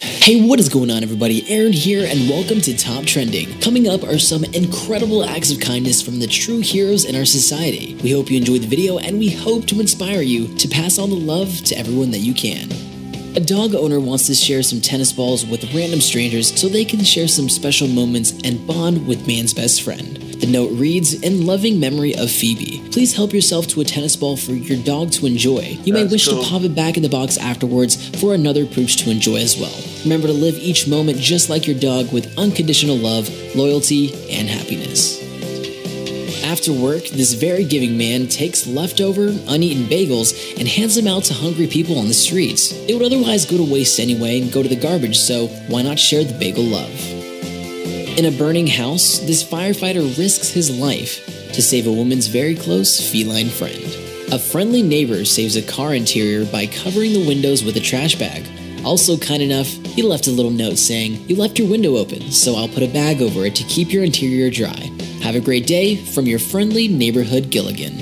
Hey, 0.00 0.46
what 0.46 0.60
is 0.60 0.68
going 0.68 0.90
on, 0.90 1.02
everybody? 1.02 1.48
Aaron 1.48 1.72
here, 1.72 2.06
and 2.08 2.28
welcome 2.28 2.60
to 2.60 2.76
Top 2.76 3.04
Trending. 3.04 3.60
Coming 3.60 3.88
up 3.88 4.04
are 4.04 4.18
some 4.18 4.44
incredible 4.44 5.24
acts 5.24 5.50
of 5.50 5.58
kindness 5.58 6.02
from 6.02 6.20
the 6.20 6.26
true 6.26 6.60
heroes 6.60 7.04
in 7.04 7.16
our 7.16 7.24
society. 7.24 7.96
We 8.02 8.12
hope 8.12 8.30
you 8.30 8.36
enjoyed 8.36 8.62
the 8.62 8.68
video, 8.68 8.98
and 8.98 9.18
we 9.18 9.30
hope 9.30 9.66
to 9.66 9.80
inspire 9.80 10.20
you 10.20 10.54
to 10.58 10.68
pass 10.68 10.98
on 10.98 11.10
the 11.10 11.16
love 11.16 11.64
to 11.64 11.76
everyone 11.76 12.12
that 12.12 12.18
you 12.18 12.34
can. 12.34 12.70
A 13.36 13.40
dog 13.40 13.74
owner 13.74 13.98
wants 13.98 14.26
to 14.26 14.34
share 14.34 14.62
some 14.62 14.80
tennis 14.80 15.12
balls 15.12 15.44
with 15.46 15.74
random 15.74 16.00
strangers 16.00 16.58
so 16.60 16.68
they 16.68 16.84
can 16.84 17.02
share 17.02 17.28
some 17.28 17.48
special 17.48 17.88
moments 17.88 18.32
and 18.44 18.64
bond 18.66 19.06
with 19.06 19.26
man's 19.26 19.54
best 19.54 19.82
friend. 19.82 20.27
The 20.40 20.46
note 20.46 20.70
reads, 20.78 21.14
In 21.14 21.46
loving 21.46 21.80
memory 21.80 22.14
of 22.14 22.30
Phoebe, 22.30 22.88
please 22.92 23.14
help 23.14 23.32
yourself 23.32 23.66
to 23.68 23.80
a 23.80 23.84
tennis 23.84 24.14
ball 24.14 24.36
for 24.36 24.52
your 24.52 24.80
dog 24.84 25.10
to 25.12 25.26
enjoy. 25.26 25.76
You 25.82 25.92
may 25.92 26.02
That's 26.02 26.12
wish 26.12 26.28
cool. 26.28 26.42
to 26.44 26.48
pop 26.48 26.62
it 26.62 26.76
back 26.76 26.96
in 26.96 27.02
the 27.02 27.08
box 27.08 27.36
afterwards 27.38 28.08
for 28.20 28.34
another 28.34 28.64
pooch 28.64 28.98
to 28.98 29.10
enjoy 29.10 29.38
as 29.38 29.58
well. 29.58 29.74
Remember 30.04 30.28
to 30.28 30.32
live 30.32 30.54
each 30.54 30.86
moment 30.86 31.18
just 31.18 31.50
like 31.50 31.66
your 31.66 31.78
dog 31.78 32.12
with 32.12 32.38
unconditional 32.38 32.96
love, 32.96 33.28
loyalty, 33.56 34.12
and 34.30 34.48
happiness. 34.48 35.18
After 36.44 36.72
work, 36.72 37.04
this 37.08 37.34
very 37.34 37.64
giving 37.64 37.98
man 37.98 38.28
takes 38.28 38.66
leftover, 38.66 39.34
uneaten 39.48 39.84
bagels 39.84 40.56
and 40.58 40.68
hands 40.68 40.94
them 40.94 41.08
out 41.08 41.24
to 41.24 41.34
hungry 41.34 41.66
people 41.66 41.98
on 41.98 42.06
the 42.06 42.14
streets. 42.14 42.72
It 42.72 42.94
would 42.94 43.04
otherwise 43.04 43.44
go 43.44 43.56
to 43.56 43.64
waste 43.70 43.98
anyway 43.98 44.40
and 44.40 44.52
go 44.52 44.62
to 44.62 44.68
the 44.68 44.76
garbage, 44.76 45.18
so 45.18 45.48
why 45.66 45.82
not 45.82 45.98
share 45.98 46.22
the 46.22 46.38
bagel 46.38 46.64
love? 46.64 47.17
In 48.18 48.24
a 48.24 48.36
burning 48.36 48.66
house, 48.66 49.20
this 49.20 49.44
firefighter 49.44 50.02
risks 50.18 50.48
his 50.48 50.76
life 50.76 51.24
to 51.52 51.62
save 51.62 51.86
a 51.86 51.92
woman's 51.92 52.26
very 52.26 52.56
close 52.56 52.98
feline 53.12 53.48
friend. 53.48 53.80
A 54.32 54.40
friendly 54.40 54.82
neighbor 54.82 55.24
saves 55.24 55.54
a 55.54 55.62
car 55.62 55.94
interior 55.94 56.44
by 56.44 56.66
covering 56.66 57.12
the 57.12 57.24
windows 57.28 57.62
with 57.62 57.76
a 57.76 57.80
trash 57.80 58.16
bag. 58.16 58.44
Also 58.84 59.16
kind 59.16 59.40
enough 59.40 59.68
he 59.68 60.02
left 60.02 60.26
a 60.26 60.32
little 60.32 60.50
note 60.50 60.78
saying, 60.78 61.28
You 61.28 61.36
left 61.36 61.60
your 61.60 61.70
window 61.70 61.96
open, 61.96 62.32
so 62.32 62.56
I'll 62.56 62.66
put 62.66 62.82
a 62.82 62.92
bag 62.92 63.22
over 63.22 63.46
it 63.46 63.54
to 63.54 63.62
keep 63.62 63.92
your 63.92 64.02
interior 64.02 64.50
dry. 64.50 64.90
Have 65.22 65.36
a 65.36 65.40
great 65.40 65.68
day 65.68 65.94
from 65.94 66.26
your 66.26 66.40
friendly 66.40 66.88
neighborhood 66.88 67.50
Gilligan. 67.50 68.00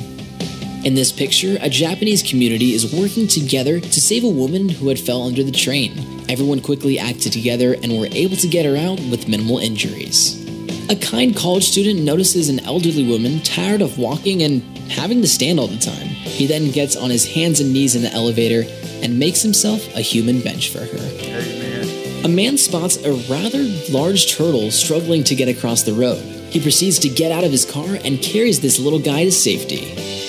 In 0.86 0.94
this 0.94 1.12
picture, 1.12 1.58
a 1.60 1.68
Japanese 1.68 2.22
community 2.22 2.72
is 2.72 2.90
working 2.90 3.28
together 3.28 3.80
to 3.80 4.00
save 4.00 4.24
a 4.24 4.30
woman 4.30 4.70
who 4.70 4.88
had 4.88 4.98
fell 4.98 5.24
under 5.24 5.44
the 5.44 5.52
train. 5.52 6.15
Everyone 6.28 6.60
quickly 6.60 6.98
acted 6.98 7.32
together 7.32 7.74
and 7.74 7.98
were 7.98 8.08
able 8.10 8.36
to 8.36 8.48
get 8.48 8.66
her 8.66 8.76
out 8.76 8.98
with 9.10 9.28
minimal 9.28 9.58
injuries. 9.58 10.42
A 10.90 10.96
kind 10.96 11.36
college 11.36 11.64
student 11.64 12.02
notices 12.02 12.48
an 12.48 12.60
elderly 12.60 13.06
woman 13.06 13.40
tired 13.40 13.80
of 13.80 13.98
walking 13.98 14.42
and 14.42 14.62
having 14.90 15.20
to 15.22 15.28
stand 15.28 15.60
all 15.60 15.68
the 15.68 15.78
time. 15.78 16.08
He 16.08 16.46
then 16.46 16.70
gets 16.72 16.96
on 16.96 17.10
his 17.10 17.26
hands 17.26 17.60
and 17.60 17.72
knees 17.72 17.94
in 17.94 18.02
the 18.02 18.12
elevator 18.12 18.64
and 19.02 19.18
makes 19.18 19.42
himself 19.42 19.86
a 19.94 20.00
human 20.00 20.40
bench 20.40 20.70
for 20.70 20.80
her. 20.80 22.22
A 22.24 22.28
man 22.28 22.58
spots 22.58 22.96
a 22.96 23.12
rather 23.30 23.62
large 23.90 24.32
turtle 24.34 24.72
struggling 24.72 25.22
to 25.24 25.36
get 25.36 25.48
across 25.48 25.84
the 25.84 25.92
road. 25.92 26.18
He 26.50 26.60
proceeds 26.60 26.98
to 27.00 27.08
get 27.08 27.30
out 27.30 27.44
of 27.44 27.52
his 27.52 27.64
car 27.64 27.98
and 28.04 28.20
carries 28.20 28.60
this 28.60 28.80
little 28.80 28.98
guy 28.98 29.24
to 29.24 29.32
safety. 29.32 30.25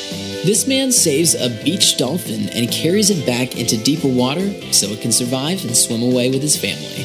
This 0.48 0.66
man 0.66 0.94
saves 0.94 1.36
a 1.36 1.50
beach 1.62 1.98
dolphin 1.98 2.48
and 2.56 2.72
carries 2.72 3.10
it 3.10 3.26
back 3.26 3.58
into 3.58 3.76
deeper 3.84 4.08
water 4.08 4.50
so 4.72 4.88
it 4.88 5.02
can 5.02 5.12
survive 5.12 5.62
and 5.66 5.76
swim 5.76 6.02
away 6.02 6.30
with 6.30 6.42
his 6.42 6.56
family. 6.56 7.04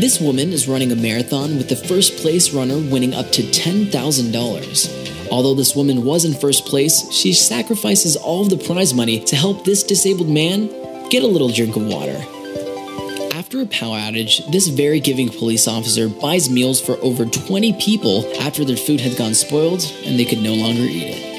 This 0.00 0.20
woman 0.20 0.52
is 0.52 0.66
running 0.66 0.90
a 0.90 0.96
marathon 0.96 1.56
with 1.56 1.68
the 1.68 1.76
first 1.76 2.16
place 2.16 2.52
runner 2.52 2.76
winning 2.76 3.14
up 3.14 3.30
to 3.30 3.42
$10,000. 3.42 5.28
Although 5.30 5.54
this 5.54 5.76
woman 5.76 6.04
was 6.04 6.24
in 6.24 6.34
first 6.34 6.66
place, 6.66 7.08
she 7.12 7.32
sacrifices 7.32 8.16
all 8.16 8.42
of 8.42 8.50
the 8.50 8.58
prize 8.66 8.92
money 8.92 9.24
to 9.26 9.36
help 9.36 9.64
this 9.64 9.84
disabled 9.84 10.28
man 10.28 10.66
get 11.10 11.22
a 11.22 11.28
little 11.28 11.50
drink 11.50 11.76
of 11.76 11.86
water. 11.86 12.20
After 13.32 13.60
a 13.60 13.66
power 13.66 13.96
outage, 13.96 14.50
this 14.50 14.66
very 14.66 14.98
giving 14.98 15.28
police 15.28 15.68
officer 15.68 16.08
buys 16.08 16.50
meals 16.50 16.80
for 16.80 16.96
over 16.96 17.26
20 17.26 17.74
people 17.74 18.28
after 18.40 18.64
their 18.64 18.76
food 18.76 18.98
had 18.98 19.16
gone 19.16 19.34
spoiled 19.34 19.84
and 20.04 20.18
they 20.18 20.24
could 20.24 20.42
no 20.42 20.54
longer 20.54 20.82
eat 20.82 21.14
it. 21.14 21.33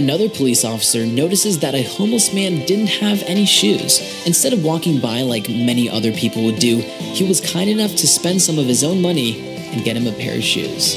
Another 0.00 0.30
police 0.30 0.64
officer 0.64 1.04
notices 1.04 1.58
that 1.58 1.74
a 1.74 1.82
homeless 1.82 2.32
man 2.32 2.64
didn't 2.64 2.86
have 2.86 3.22
any 3.24 3.44
shoes. 3.44 4.00
Instead 4.26 4.54
of 4.54 4.64
walking 4.64 4.98
by 4.98 5.20
like 5.20 5.46
many 5.50 5.90
other 5.90 6.10
people 6.10 6.42
would 6.42 6.58
do, 6.58 6.78
he 6.78 7.28
was 7.28 7.38
kind 7.52 7.68
enough 7.68 7.90
to 7.96 8.06
spend 8.06 8.40
some 8.40 8.58
of 8.58 8.64
his 8.64 8.82
own 8.82 9.02
money 9.02 9.38
and 9.70 9.84
get 9.84 9.98
him 9.98 10.06
a 10.06 10.12
pair 10.12 10.38
of 10.38 10.42
shoes. 10.42 10.94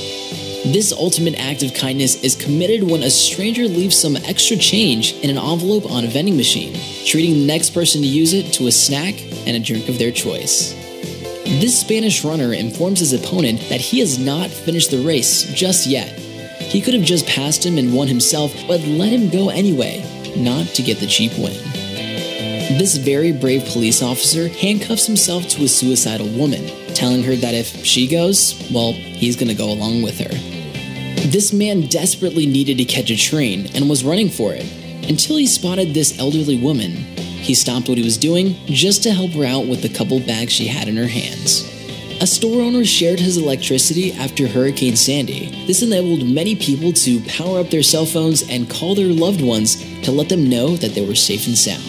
This 0.72 0.94
ultimate 0.94 1.38
act 1.38 1.64
of 1.64 1.74
kindness 1.74 2.24
is 2.24 2.38
committed 2.38 2.90
when 2.90 3.04
a 3.04 3.10
stranger 3.10 3.64
leaves 3.64 4.00
some 4.00 4.16
extra 4.16 4.56
change 4.56 5.12
in 5.16 5.30
an 5.30 5.38
envelope 5.38 5.92
on 5.92 6.06
a 6.06 6.08
vending 6.08 6.38
machine, 6.38 6.74
treating 7.06 7.34
the 7.34 7.46
next 7.46 7.72
person 7.72 8.00
to 8.00 8.08
use 8.08 8.32
it 8.32 8.54
to 8.54 8.68
a 8.68 8.72
snack 8.72 9.22
and 9.46 9.58
a 9.58 9.60
drink 9.60 9.90
of 9.90 10.00
their 10.00 10.12
choice. 10.12 10.72
This 11.60 11.78
Spanish 11.78 12.24
runner 12.24 12.54
informs 12.54 13.02
his 13.02 13.12
opponent 13.12 13.68
that 13.68 13.82
he 13.82 14.00
has 14.00 14.18
not 14.18 14.50
finished 14.50 14.92
the 14.92 15.06
race 15.06 15.44
just 15.54 15.88
yet 15.88 16.23
he 16.68 16.82
could 16.82 16.94
have 16.94 17.04
just 17.04 17.28
passed 17.28 17.66
him 17.66 17.78
and 17.78 17.94
won 17.94 18.08
himself, 18.08 18.54
but 18.68 18.82
let 18.82 19.10
him 19.10 19.30
go 19.30 19.50
anyway, 19.50 20.04
not 20.36 20.68
to 20.68 20.82
get 20.82 21.00
the 21.00 21.08
cheap 21.08 21.32
win. 21.38 21.54
This 22.78 22.98
very 22.98 23.32
brave 23.32 23.66
police 23.66 24.02
officer 24.02 24.48
handcuffs 24.48 25.06
himself 25.06 25.48
to 25.50 25.64
a 25.64 25.68
suicidal 25.68 26.28
woman, 26.30 26.66
telling 26.96 27.24
her 27.24 27.36
that 27.36 27.54
if 27.54 27.86
she 27.86 28.08
goes, 28.08 28.70
well, 28.74 28.94
he's 28.94 29.36
gonna 29.36 29.54
go 29.54 29.70
along 29.70 30.02
with 30.02 30.18
her. 30.20 30.34
This 31.30 31.54
man 31.54 31.82
desperately 31.88 32.46
needed 32.46 32.78
to 32.78 32.86
catch 32.86 33.10
a 33.10 33.18
train 33.18 33.70
and 33.76 33.90
was 33.90 34.04
running 34.04 34.30
for 34.30 34.54
it 34.54 34.66
until 35.08 35.38
he 35.38 35.48
spotted 35.48 35.94
this 35.94 36.18
elderly 36.20 36.58
woman. 36.58 36.92
He 36.92 37.54
stopped 37.54 37.90
what 37.90 37.98
he 37.98 38.04
was 38.04 38.18
doing 38.18 38.56
just 38.66 39.04
to 39.04 39.12
help 39.12 39.32
her 39.32 39.46
out 39.46 39.68
with 39.68 39.82
the 39.82 39.90
couple 39.90 40.20
bags 40.20 40.54
she 40.54 40.68
had 40.68 40.88
in 40.88 40.98
her 40.98 41.08
hands. 41.08 41.73
A 42.22 42.28
store 42.28 42.62
owner 42.62 42.86
shared 42.86 43.20
his 43.20 43.38
electricity 43.38 44.14
after 44.14 44.48
Hurricane 44.48 44.96
Sandy. 44.96 45.66
This 45.68 45.82
enabled 45.82 46.28
many 46.28 46.56
people 46.56 46.94
to 46.94 47.20
power 47.22 47.60
up 47.60 47.70
their 47.70 47.84
cell 47.84 48.06
phones 48.06 48.48
and 48.50 48.70
call 48.70 48.96
their 48.96 49.08
loved 49.08 49.42
ones 49.42 49.76
to 50.04 50.12
let 50.12 50.30
them 50.30 50.50
know 50.50 50.78
that 50.78 50.96
they 50.96 51.06
were 51.06 51.16
safe 51.16 51.48
and 51.48 51.58
sound. 51.58 51.84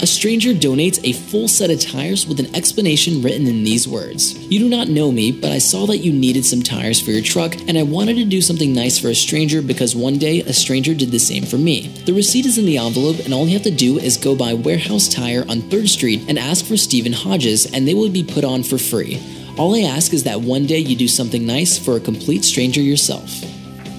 A 0.00 0.06
stranger 0.06 0.50
donates 0.50 1.00
a 1.02 1.12
full 1.12 1.48
set 1.48 1.72
of 1.72 1.80
tires 1.80 2.24
with 2.24 2.38
an 2.38 2.54
explanation 2.54 3.20
written 3.20 3.48
in 3.48 3.64
these 3.64 3.88
words 3.88 4.38
You 4.46 4.60
do 4.60 4.68
not 4.68 4.86
know 4.86 5.10
me, 5.10 5.32
but 5.32 5.50
I 5.50 5.58
saw 5.58 5.86
that 5.86 5.98
you 5.98 6.12
needed 6.12 6.46
some 6.46 6.62
tires 6.62 7.00
for 7.00 7.10
your 7.10 7.22
truck, 7.22 7.56
and 7.66 7.76
I 7.76 7.82
wanted 7.82 8.14
to 8.14 8.24
do 8.24 8.40
something 8.40 8.72
nice 8.72 8.96
for 8.96 9.08
a 9.08 9.14
stranger 9.14 9.60
because 9.60 9.96
one 9.96 10.16
day 10.18 10.38
a 10.42 10.52
stranger 10.52 10.94
did 10.94 11.10
the 11.10 11.18
same 11.18 11.42
for 11.42 11.58
me. 11.58 11.88
The 12.06 12.12
receipt 12.12 12.46
is 12.46 12.58
in 12.58 12.66
the 12.66 12.78
envelope, 12.78 13.18
and 13.24 13.34
all 13.34 13.46
you 13.46 13.54
have 13.54 13.64
to 13.64 13.72
do 13.72 13.98
is 13.98 14.16
go 14.16 14.36
by 14.36 14.54
Warehouse 14.54 15.08
Tire 15.08 15.44
on 15.48 15.62
3rd 15.62 15.88
Street 15.88 16.24
and 16.28 16.38
ask 16.38 16.64
for 16.64 16.76
Stephen 16.76 17.12
Hodges, 17.12 17.66
and 17.66 17.88
they 17.88 17.94
will 17.94 18.08
be 18.08 18.22
put 18.22 18.44
on 18.44 18.62
for 18.62 18.78
free. 18.78 19.20
All 19.58 19.74
I 19.74 19.80
ask 19.80 20.12
is 20.12 20.22
that 20.22 20.40
one 20.40 20.66
day 20.66 20.78
you 20.78 20.94
do 20.94 21.08
something 21.08 21.44
nice 21.44 21.76
for 21.76 21.96
a 21.96 22.00
complete 22.00 22.44
stranger 22.44 22.80
yourself. 22.80 23.42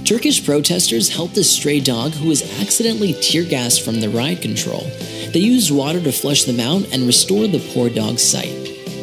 Turkish 0.06 0.46
protesters 0.46 1.10
helped 1.10 1.36
a 1.36 1.44
stray 1.44 1.82
dog 1.82 2.14
who 2.14 2.30
was 2.30 2.62
accidentally 2.62 3.12
tear 3.12 3.44
gassed 3.44 3.84
from 3.84 4.00
the 4.00 4.08
riot 4.10 4.42
control. 4.42 4.90
They 5.34 5.40
used 5.40 5.70
water 5.70 6.00
to 6.00 6.14
flush 6.14 6.46
them 6.46 6.62
out 6.62 6.88
and 6.94 7.06
restore 7.06 7.46
the 7.46 7.60
poor 7.74 7.90
dog's 7.90 8.24
sight. 8.24 8.56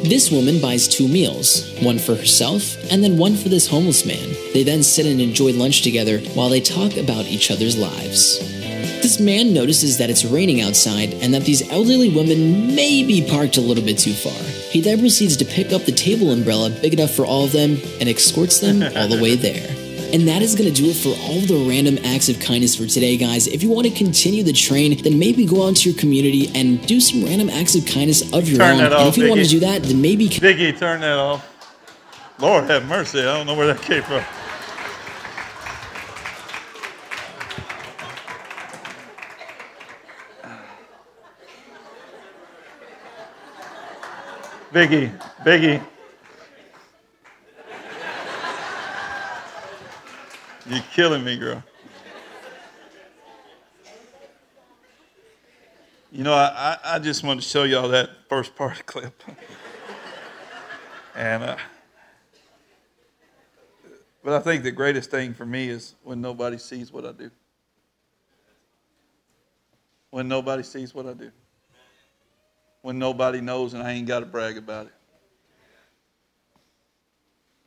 This 0.03 0.31
woman 0.31 0.59
buys 0.59 0.89
two 0.89 1.09
meals, 1.09 1.71
one 1.83 1.99
for 1.99 2.15
herself 2.15 2.75
and 2.91 3.05
then 3.05 3.19
one 3.19 3.37
for 3.37 3.51
this 3.51 3.69
homeless 3.69 4.07
man. 4.07 4.35
They 4.55 4.63
then 4.63 4.83
sit 4.83 5.05
and 5.05 5.21
enjoy 5.21 5.53
lunch 5.53 5.83
together 5.83 6.21
while 6.35 6.49
they 6.49 6.63
talk 6.63 6.97
about 6.97 7.27
each 7.27 7.51
other's 7.51 7.77
lives. 7.77 8.56
This 9.07 9.21
man 9.21 9.55
notices 9.55 9.99
that 9.99 10.11
it's 10.11 10.25
raining 10.25 10.63
outside 10.63 11.15
and 11.23 11.33
that 11.33 11.45
these 11.45 11.71
elderly 11.71 12.09
women 12.09 12.75
may 12.75 13.05
be 13.05 13.25
parked 13.25 13.57
a 13.57 13.61
little 13.61 13.85
bit 13.85 14.01
too 14.01 14.13
far. 14.13 14.33
He 14.73 14.81
then 14.81 14.99
proceeds 14.99 15.37
to 15.37 15.45
pick 15.45 15.73
up 15.73 15.83
the 15.83 15.93
table 15.93 16.33
umbrella 16.33 16.71
big 16.71 16.93
enough 16.93 17.13
for 17.13 17.25
all 17.25 17.45
of 17.45 17.53
them 17.53 17.79
and 18.01 18.09
escorts 18.09 18.59
them 18.59 18.83
all 18.97 19.07
the 19.07 19.23
way 19.23 19.37
there. 19.37 19.65
And 20.13 20.27
that 20.27 20.43
is 20.43 20.57
going 20.57 20.75
to 20.75 20.75
do 20.75 20.91
it 20.91 20.97
for 20.97 21.11
all 21.23 21.39
the 21.39 21.71
random 21.71 22.05
acts 22.05 22.29
of 22.29 22.41
kindness 22.41 22.75
for 22.75 22.87
today, 22.87 23.17
guys. 23.17 23.47
If 23.47 23.63
you 23.63 23.71
want 23.71 23.87
to 23.87 23.95
continue 23.95 24.43
the 24.43 24.53
train, 24.53 25.01
then 25.01 25.21
maybe 25.21 25.47
go 25.47 25.69
out 25.69 25.77
to 25.77 25.91
your 25.91 25.97
community 26.01 26.51
and 26.57 26.85
do 26.85 26.99
some 26.99 27.23
random 27.23 27.49
acts 27.49 27.77
of 27.77 27.87
kindness 27.87 28.23
of 28.33 28.49
your 28.49 28.59
Turn 28.59 28.81
own. 28.81 28.87
and 28.87 28.95
off, 28.95 29.07
if 29.07 29.19
you 29.19 29.29
want 29.29 29.41
to 29.41 29.47
do 29.47 29.61
that, 29.61 29.85
then 29.85 30.03
maybe 30.03 30.27
Vicky, 30.27 30.73
turn 30.73 31.01
that 31.03 31.17
off. 31.17 31.47
Lord 32.41 32.65
have 32.65 32.85
mercy. 32.89 33.21
I 33.21 33.37
don't 33.37 33.47
know 33.47 33.55
where 33.55 33.69
that 33.69 33.81
came 33.83 34.03
from. 34.03 34.25
Vicky, 44.77 45.11
Vicky. 45.43 45.83
You're 50.66 50.83
killing 50.93 51.24
me, 51.24 51.39
girl. 51.39 51.64
You 56.12 56.24
know, 56.24 56.35
I, 56.35 56.77
I, 56.85 56.99
just 56.99 57.24
want 57.24 57.41
to 57.41 57.49
show 57.49 57.62
y'all 57.62 57.89
that 57.89 58.11
first 58.29 58.55
part 58.55 58.85
clip. 58.85 59.22
and, 61.14 61.43
uh, 61.43 61.57
but 64.22 64.35
I 64.35 64.41
think 64.41 64.62
the 64.62 64.72
greatest 64.72 65.11
thing 65.11 65.33
for 65.33 65.47
me 65.47 65.70
is 65.70 65.95
when 66.05 66.20
nobody 66.20 66.59
sees 66.59 66.93
what 66.93 67.07
I 67.07 67.12
do. 67.12 67.31
When 70.11 70.29
nobody 70.29 70.62
sees 70.62 70.95
what 70.95 71.07
I 71.07 71.14
do. 71.14 71.31
When 72.87 73.01
nobody 73.01 73.41
knows 73.41 73.74
and 73.74 73.82
I 73.82 73.91
ain't 73.91 74.07
got 74.07 74.20
to 74.20 74.26
brag 74.26 74.57
about 74.57 74.87
it. 74.87 74.93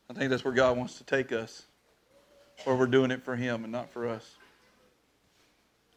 I 0.09 0.13
think 0.13 0.29
that's 0.29 0.45
where 0.45 0.53
God 0.53 0.77
wants 0.77 0.97
to 0.99 1.03
take 1.03 1.33
us, 1.33 1.63
where 2.63 2.73
we're 2.73 2.87
doing 2.87 3.11
it 3.11 3.25
for 3.25 3.35
Him 3.35 3.65
and 3.65 3.73
not 3.73 3.91
for 3.91 4.07
us. 4.07 4.37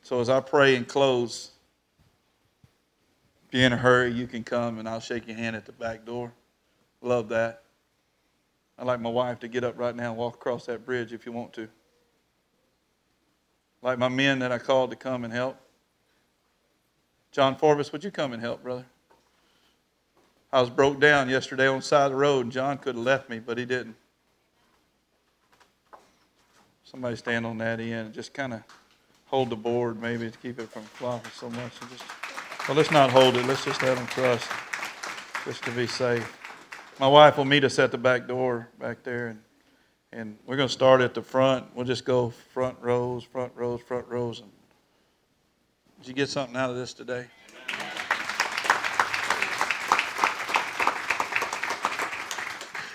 So 0.02 0.20
as 0.20 0.28
I 0.28 0.40
pray 0.40 0.74
and 0.74 0.88
close, 0.88 1.52
you're 3.52 3.62
in 3.62 3.72
a 3.72 3.76
hurry, 3.76 4.10
you 4.10 4.26
can 4.26 4.42
come 4.42 4.80
and 4.80 4.88
I'll 4.88 4.98
shake 4.98 5.28
your 5.28 5.36
hand 5.36 5.54
at 5.54 5.66
the 5.66 5.72
back 5.72 6.04
door. 6.04 6.32
Love 7.00 7.28
that. 7.28 7.62
I'd 8.76 8.88
like 8.88 9.00
my 9.00 9.08
wife 9.08 9.38
to 9.38 9.46
get 9.46 9.62
up 9.62 9.78
right 9.78 9.94
now 9.94 10.08
and 10.08 10.16
walk 10.16 10.34
across 10.34 10.66
that 10.66 10.84
bridge 10.84 11.12
if 11.12 11.26
you 11.26 11.30
want 11.30 11.52
to. 11.52 11.68
Like 13.82 14.00
my 14.00 14.08
men 14.08 14.40
that 14.40 14.50
I 14.50 14.58
called 14.58 14.90
to 14.90 14.96
come 14.96 15.22
and 15.22 15.32
help. 15.32 15.58
John 17.30 17.54
Forbes, 17.54 17.92
would 17.92 18.02
you 18.02 18.10
come 18.10 18.32
and 18.32 18.42
help, 18.42 18.64
brother? 18.64 18.84
I 20.52 20.60
was 20.60 20.68
broke 20.68 21.00
down 21.00 21.28
yesterday 21.28 21.66
on 21.66 21.76
the 21.76 21.82
side 21.82 22.06
of 22.06 22.10
the 22.12 22.16
road, 22.16 22.44
and 22.44 22.52
John 22.52 22.78
could 22.78 22.94
have 22.94 23.04
left 23.04 23.30
me, 23.30 23.38
but 23.38 23.56
he 23.56 23.64
didn't. 23.64 23.96
Somebody 26.84 27.16
stand 27.16 27.46
on 27.46 27.56
that 27.58 27.80
end 27.80 28.06
and 28.06 28.14
just 28.14 28.34
kind 28.34 28.52
of 28.52 28.62
hold 29.26 29.48
the 29.48 29.56
board 29.56 30.00
maybe 30.00 30.30
to 30.30 30.38
keep 30.38 30.58
it 30.58 30.68
from 30.68 30.82
flopping 30.82 31.32
so 31.32 31.48
much. 31.48 31.72
And 31.80 31.90
just, 31.90 32.04
well, 32.68 32.76
let's 32.76 32.90
not 32.90 33.10
hold 33.10 33.36
it. 33.36 33.46
Let's 33.46 33.64
just 33.64 33.80
have 33.80 33.96
them 33.96 34.06
trust, 34.08 34.50
just 35.46 35.64
to 35.64 35.70
be 35.70 35.86
safe. 35.86 36.38
My 37.00 37.08
wife 37.08 37.38
will 37.38 37.46
meet 37.46 37.64
us 37.64 37.78
at 37.78 37.90
the 37.90 37.98
back 37.98 38.28
door 38.28 38.68
back 38.78 39.02
there, 39.02 39.28
and 39.28 39.40
and 40.12 40.36
we're 40.46 40.56
going 40.56 40.68
to 40.68 40.72
start 40.72 41.00
at 41.00 41.14
the 41.14 41.22
front. 41.22 41.74
We'll 41.74 41.86
just 41.86 42.04
go 42.04 42.30
front 42.52 42.76
rows, 42.82 43.24
front 43.24 43.52
rows, 43.56 43.80
front 43.80 44.06
rows. 44.08 44.40
And 44.40 44.50
did 46.00 46.08
you 46.08 46.14
get 46.14 46.28
something 46.28 46.54
out 46.54 46.68
of 46.68 46.76
this 46.76 46.92
today? 46.92 47.26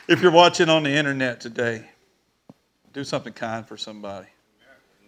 If 0.08 0.22
you're 0.22 0.32
watching 0.32 0.70
on 0.70 0.84
the 0.84 0.90
internet 0.90 1.42
today, 1.42 1.84
do 2.94 3.04
something 3.04 3.34
kind 3.34 3.68
for 3.68 3.76
somebody, 3.76 4.28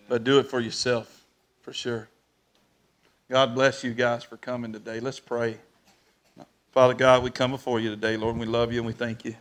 but 0.10 0.26
do 0.26 0.40
it 0.40 0.48
for 0.48 0.60
yourself 0.60 1.26
for 1.62 1.72
sure. 1.72 2.10
God 3.30 3.56
bless 3.56 3.82
you 3.82 3.94
guys 3.94 4.26
for 4.26 4.36
coming 4.36 4.74
today. 4.74 5.00
Let's 5.00 5.22
pray. 5.22 5.56
Father 6.74 6.94
God, 6.94 7.24
we 7.24 7.32
come 7.32 7.52
before 7.52 7.80
you 7.80 7.90
today, 7.90 8.18
Lord, 8.18 8.36
and 8.36 8.42
we 8.42 8.46
love 8.46 8.74
you 8.74 8.80
and 8.80 8.88
we 8.88 8.92
thank 8.92 9.24
you. 9.24 9.38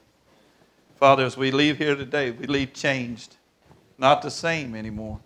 Father, 0.95 1.25
as 1.25 1.37
we 1.37 1.51
leave 1.51 1.77
here 1.77 1.97
today, 1.97 2.31
we 2.31 2.47
leave 2.47 2.73
changed, 2.73 3.35
not 3.99 4.23
the 4.23 4.31
same 4.31 4.77
anymore. 4.77 5.19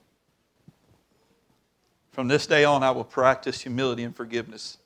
From 2.12 2.28
this 2.28 2.47
day 2.47 2.64
on, 2.64 2.83
I 2.83 2.91
will 2.93 3.05
practice 3.05 3.61
humility 3.61 4.03
and 4.03 4.16
forgiveness. 4.16 4.78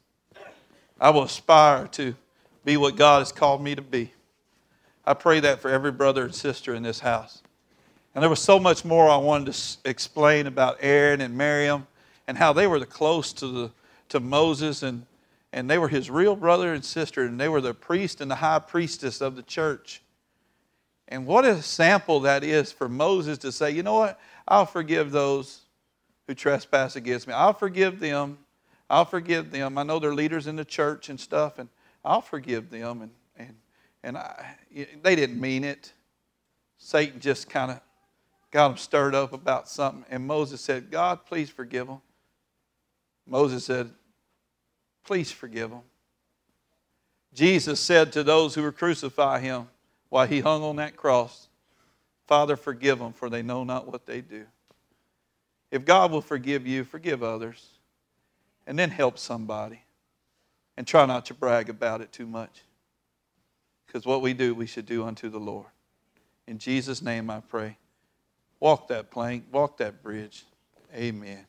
I 1.00 1.10
will 1.10 1.22
aspire 1.22 1.86
to 1.92 2.16
be 2.64 2.76
what 2.76 2.96
God 2.96 3.20
has 3.20 3.30
called 3.30 3.62
me 3.62 3.76
to 3.76 3.82
be. 3.82 4.10
I 5.06 5.14
pray 5.14 5.40
that 5.40 5.60
for 5.60 5.70
every 5.70 5.92
brother 5.92 6.24
and 6.24 6.34
sister 6.34 6.74
in 6.74 6.82
this 6.82 7.00
house. 7.00 7.42
And 8.14 8.22
there 8.22 8.30
was 8.30 8.40
so 8.40 8.58
much 8.58 8.84
more 8.84 9.08
I 9.08 9.18
wanted 9.18 9.52
to 9.52 9.78
explain 9.88 10.46
about 10.46 10.78
Aaron 10.80 11.20
and 11.20 11.36
Miriam 11.36 11.86
and 12.26 12.36
how 12.36 12.52
they 12.52 12.66
were 12.66 12.78
the 12.78 12.86
close 12.86 13.32
to, 13.34 13.46
the, 13.46 13.70
to 14.08 14.20
Moses 14.20 14.82
and, 14.82 15.06
and 15.52 15.70
they 15.70 15.78
were 15.78 15.88
his 15.88 16.10
real 16.10 16.34
brother 16.34 16.72
and 16.72 16.84
sister 16.84 17.24
and 17.24 17.38
they 17.38 17.48
were 17.48 17.60
the 17.60 17.74
priest 17.74 18.20
and 18.20 18.30
the 18.30 18.36
high 18.36 18.58
priestess 18.58 19.20
of 19.20 19.36
the 19.36 19.42
church. 19.42 20.02
And 21.08 21.26
what 21.26 21.44
a 21.44 21.62
sample 21.62 22.20
that 22.20 22.42
is 22.42 22.72
for 22.72 22.88
Moses 22.88 23.38
to 23.38 23.52
say, 23.52 23.70
you 23.70 23.82
know 23.82 23.94
what? 23.94 24.18
I'll 24.48 24.66
forgive 24.66 25.12
those 25.12 25.60
who 26.26 26.34
trespass 26.34 26.96
against 26.96 27.28
me. 27.28 27.34
I'll 27.34 27.52
forgive 27.52 28.00
them. 28.00 28.38
I'll 28.90 29.04
forgive 29.04 29.50
them. 29.50 29.78
I 29.78 29.82
know 29.82 29.98
they're 29.98 30.14
leaders 30.14 30.46
in 30.46 30.56
the 30.56 30.64
church 30.64 31.08
and 31.08 31.18
stuff, 31.18 31.58
and 31.58 31.68
I'll 32.04 32.20
forgive 32.20 32.70
them. 32.70 33.02
And, 33.02 33.10
and 33.36 33.54
and 34.06 34.16
I, 34.16 34.56
they 35.02 35.16
didn't 35.16 35.40
mean 35.40 35.64
it. 35.64 35.92
Satan 36.78 37.18
just 37.18 37.50
kind 37.50 37.72
of 37.72 37.80
got 38.52 38.68
them 38.68 38.76
stirred 38.76 39.16
up 39.16 39.32
about 39.32 39.68
something. 39.68 40.04
And 40.08 40.24
Moses 40.24 40.60
said, 40.60 40.92
God, 40.92 41.26
please 41.26 41.50
forgive 41.50 41.88
them. 41.88 42.00
Moses 43.26 43.64
said, 43.64 43.90
Please 45.04 45.30
forgive 45.30 45.70
them. 45.70 45.82
Jesus 47.34 47.80
said 47.80 48.12
to 48.12 48.22
those 48.24 48.54
who 48.54 48.62
were 48.62 48.72
crucify 48.72 49.40
him 49.40 49.68
while 50.08 50.26
he 50.26 50.40
hung 50.40 50.62
on 50.62 50.76
that 50.76 50.96
cross, 50.96 51.48
Father, 52.26 52.56
forgive 52.56 52.98
them, 52.98 53.12
for 53.12 53.30
they 53.30 53.42
know 53.42 53.62
not 53.62 53.86
what 53.86 54.06
they 54.06 54.20
do. 54.20 54.46
If 55.70 55.84
God 55.84 56.10
will 56.10 56.22
forgive 56.22 56.66
you, 56.66 56.82
forgive 56.82 57.22
others. 57.22 57.68
And 58.66 58.76
then 58.76 58.90
help 58.90 59.16
somebody. 59.18 59.82
And 60.76 60.86
try 60.86 61.06
not 61.06 61.26
to 61.26 61.34
brag 61.34 61.68
about 61.70 62.00
it 62.00 62.10
too 62.12 62.26
much. 62.26 62.62
Because 63.96 64.06
what 64.06 64.20
we 64.20 64.34
do, 64.34 64.54
we 64.54 64.66
should 64.66 64.84
do 64.84 65.06
unto 65.06 65.30
the 65.30 65.38
Lord. 65.38 65.64
In 66.46 66.58
Jesus' 66.58 67.00
name 67.00 67.30
I 67.30 67.40
pray. 67.40 67.78
Walk 68.60 68.88
that 68.88 69.10
plank, 69.10 69.44
walk 69.50 69.78
that 69.78 70.02
bridge. 70.02 70.44
Amen. 70.94 71.46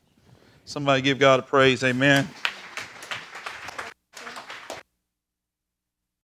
Somebody 0.64 1.02
give 1.02 1.18
God 1.18 1.40
a 1.40 1.42
praise. 1.42 1.84
Amen. 1.84 2.26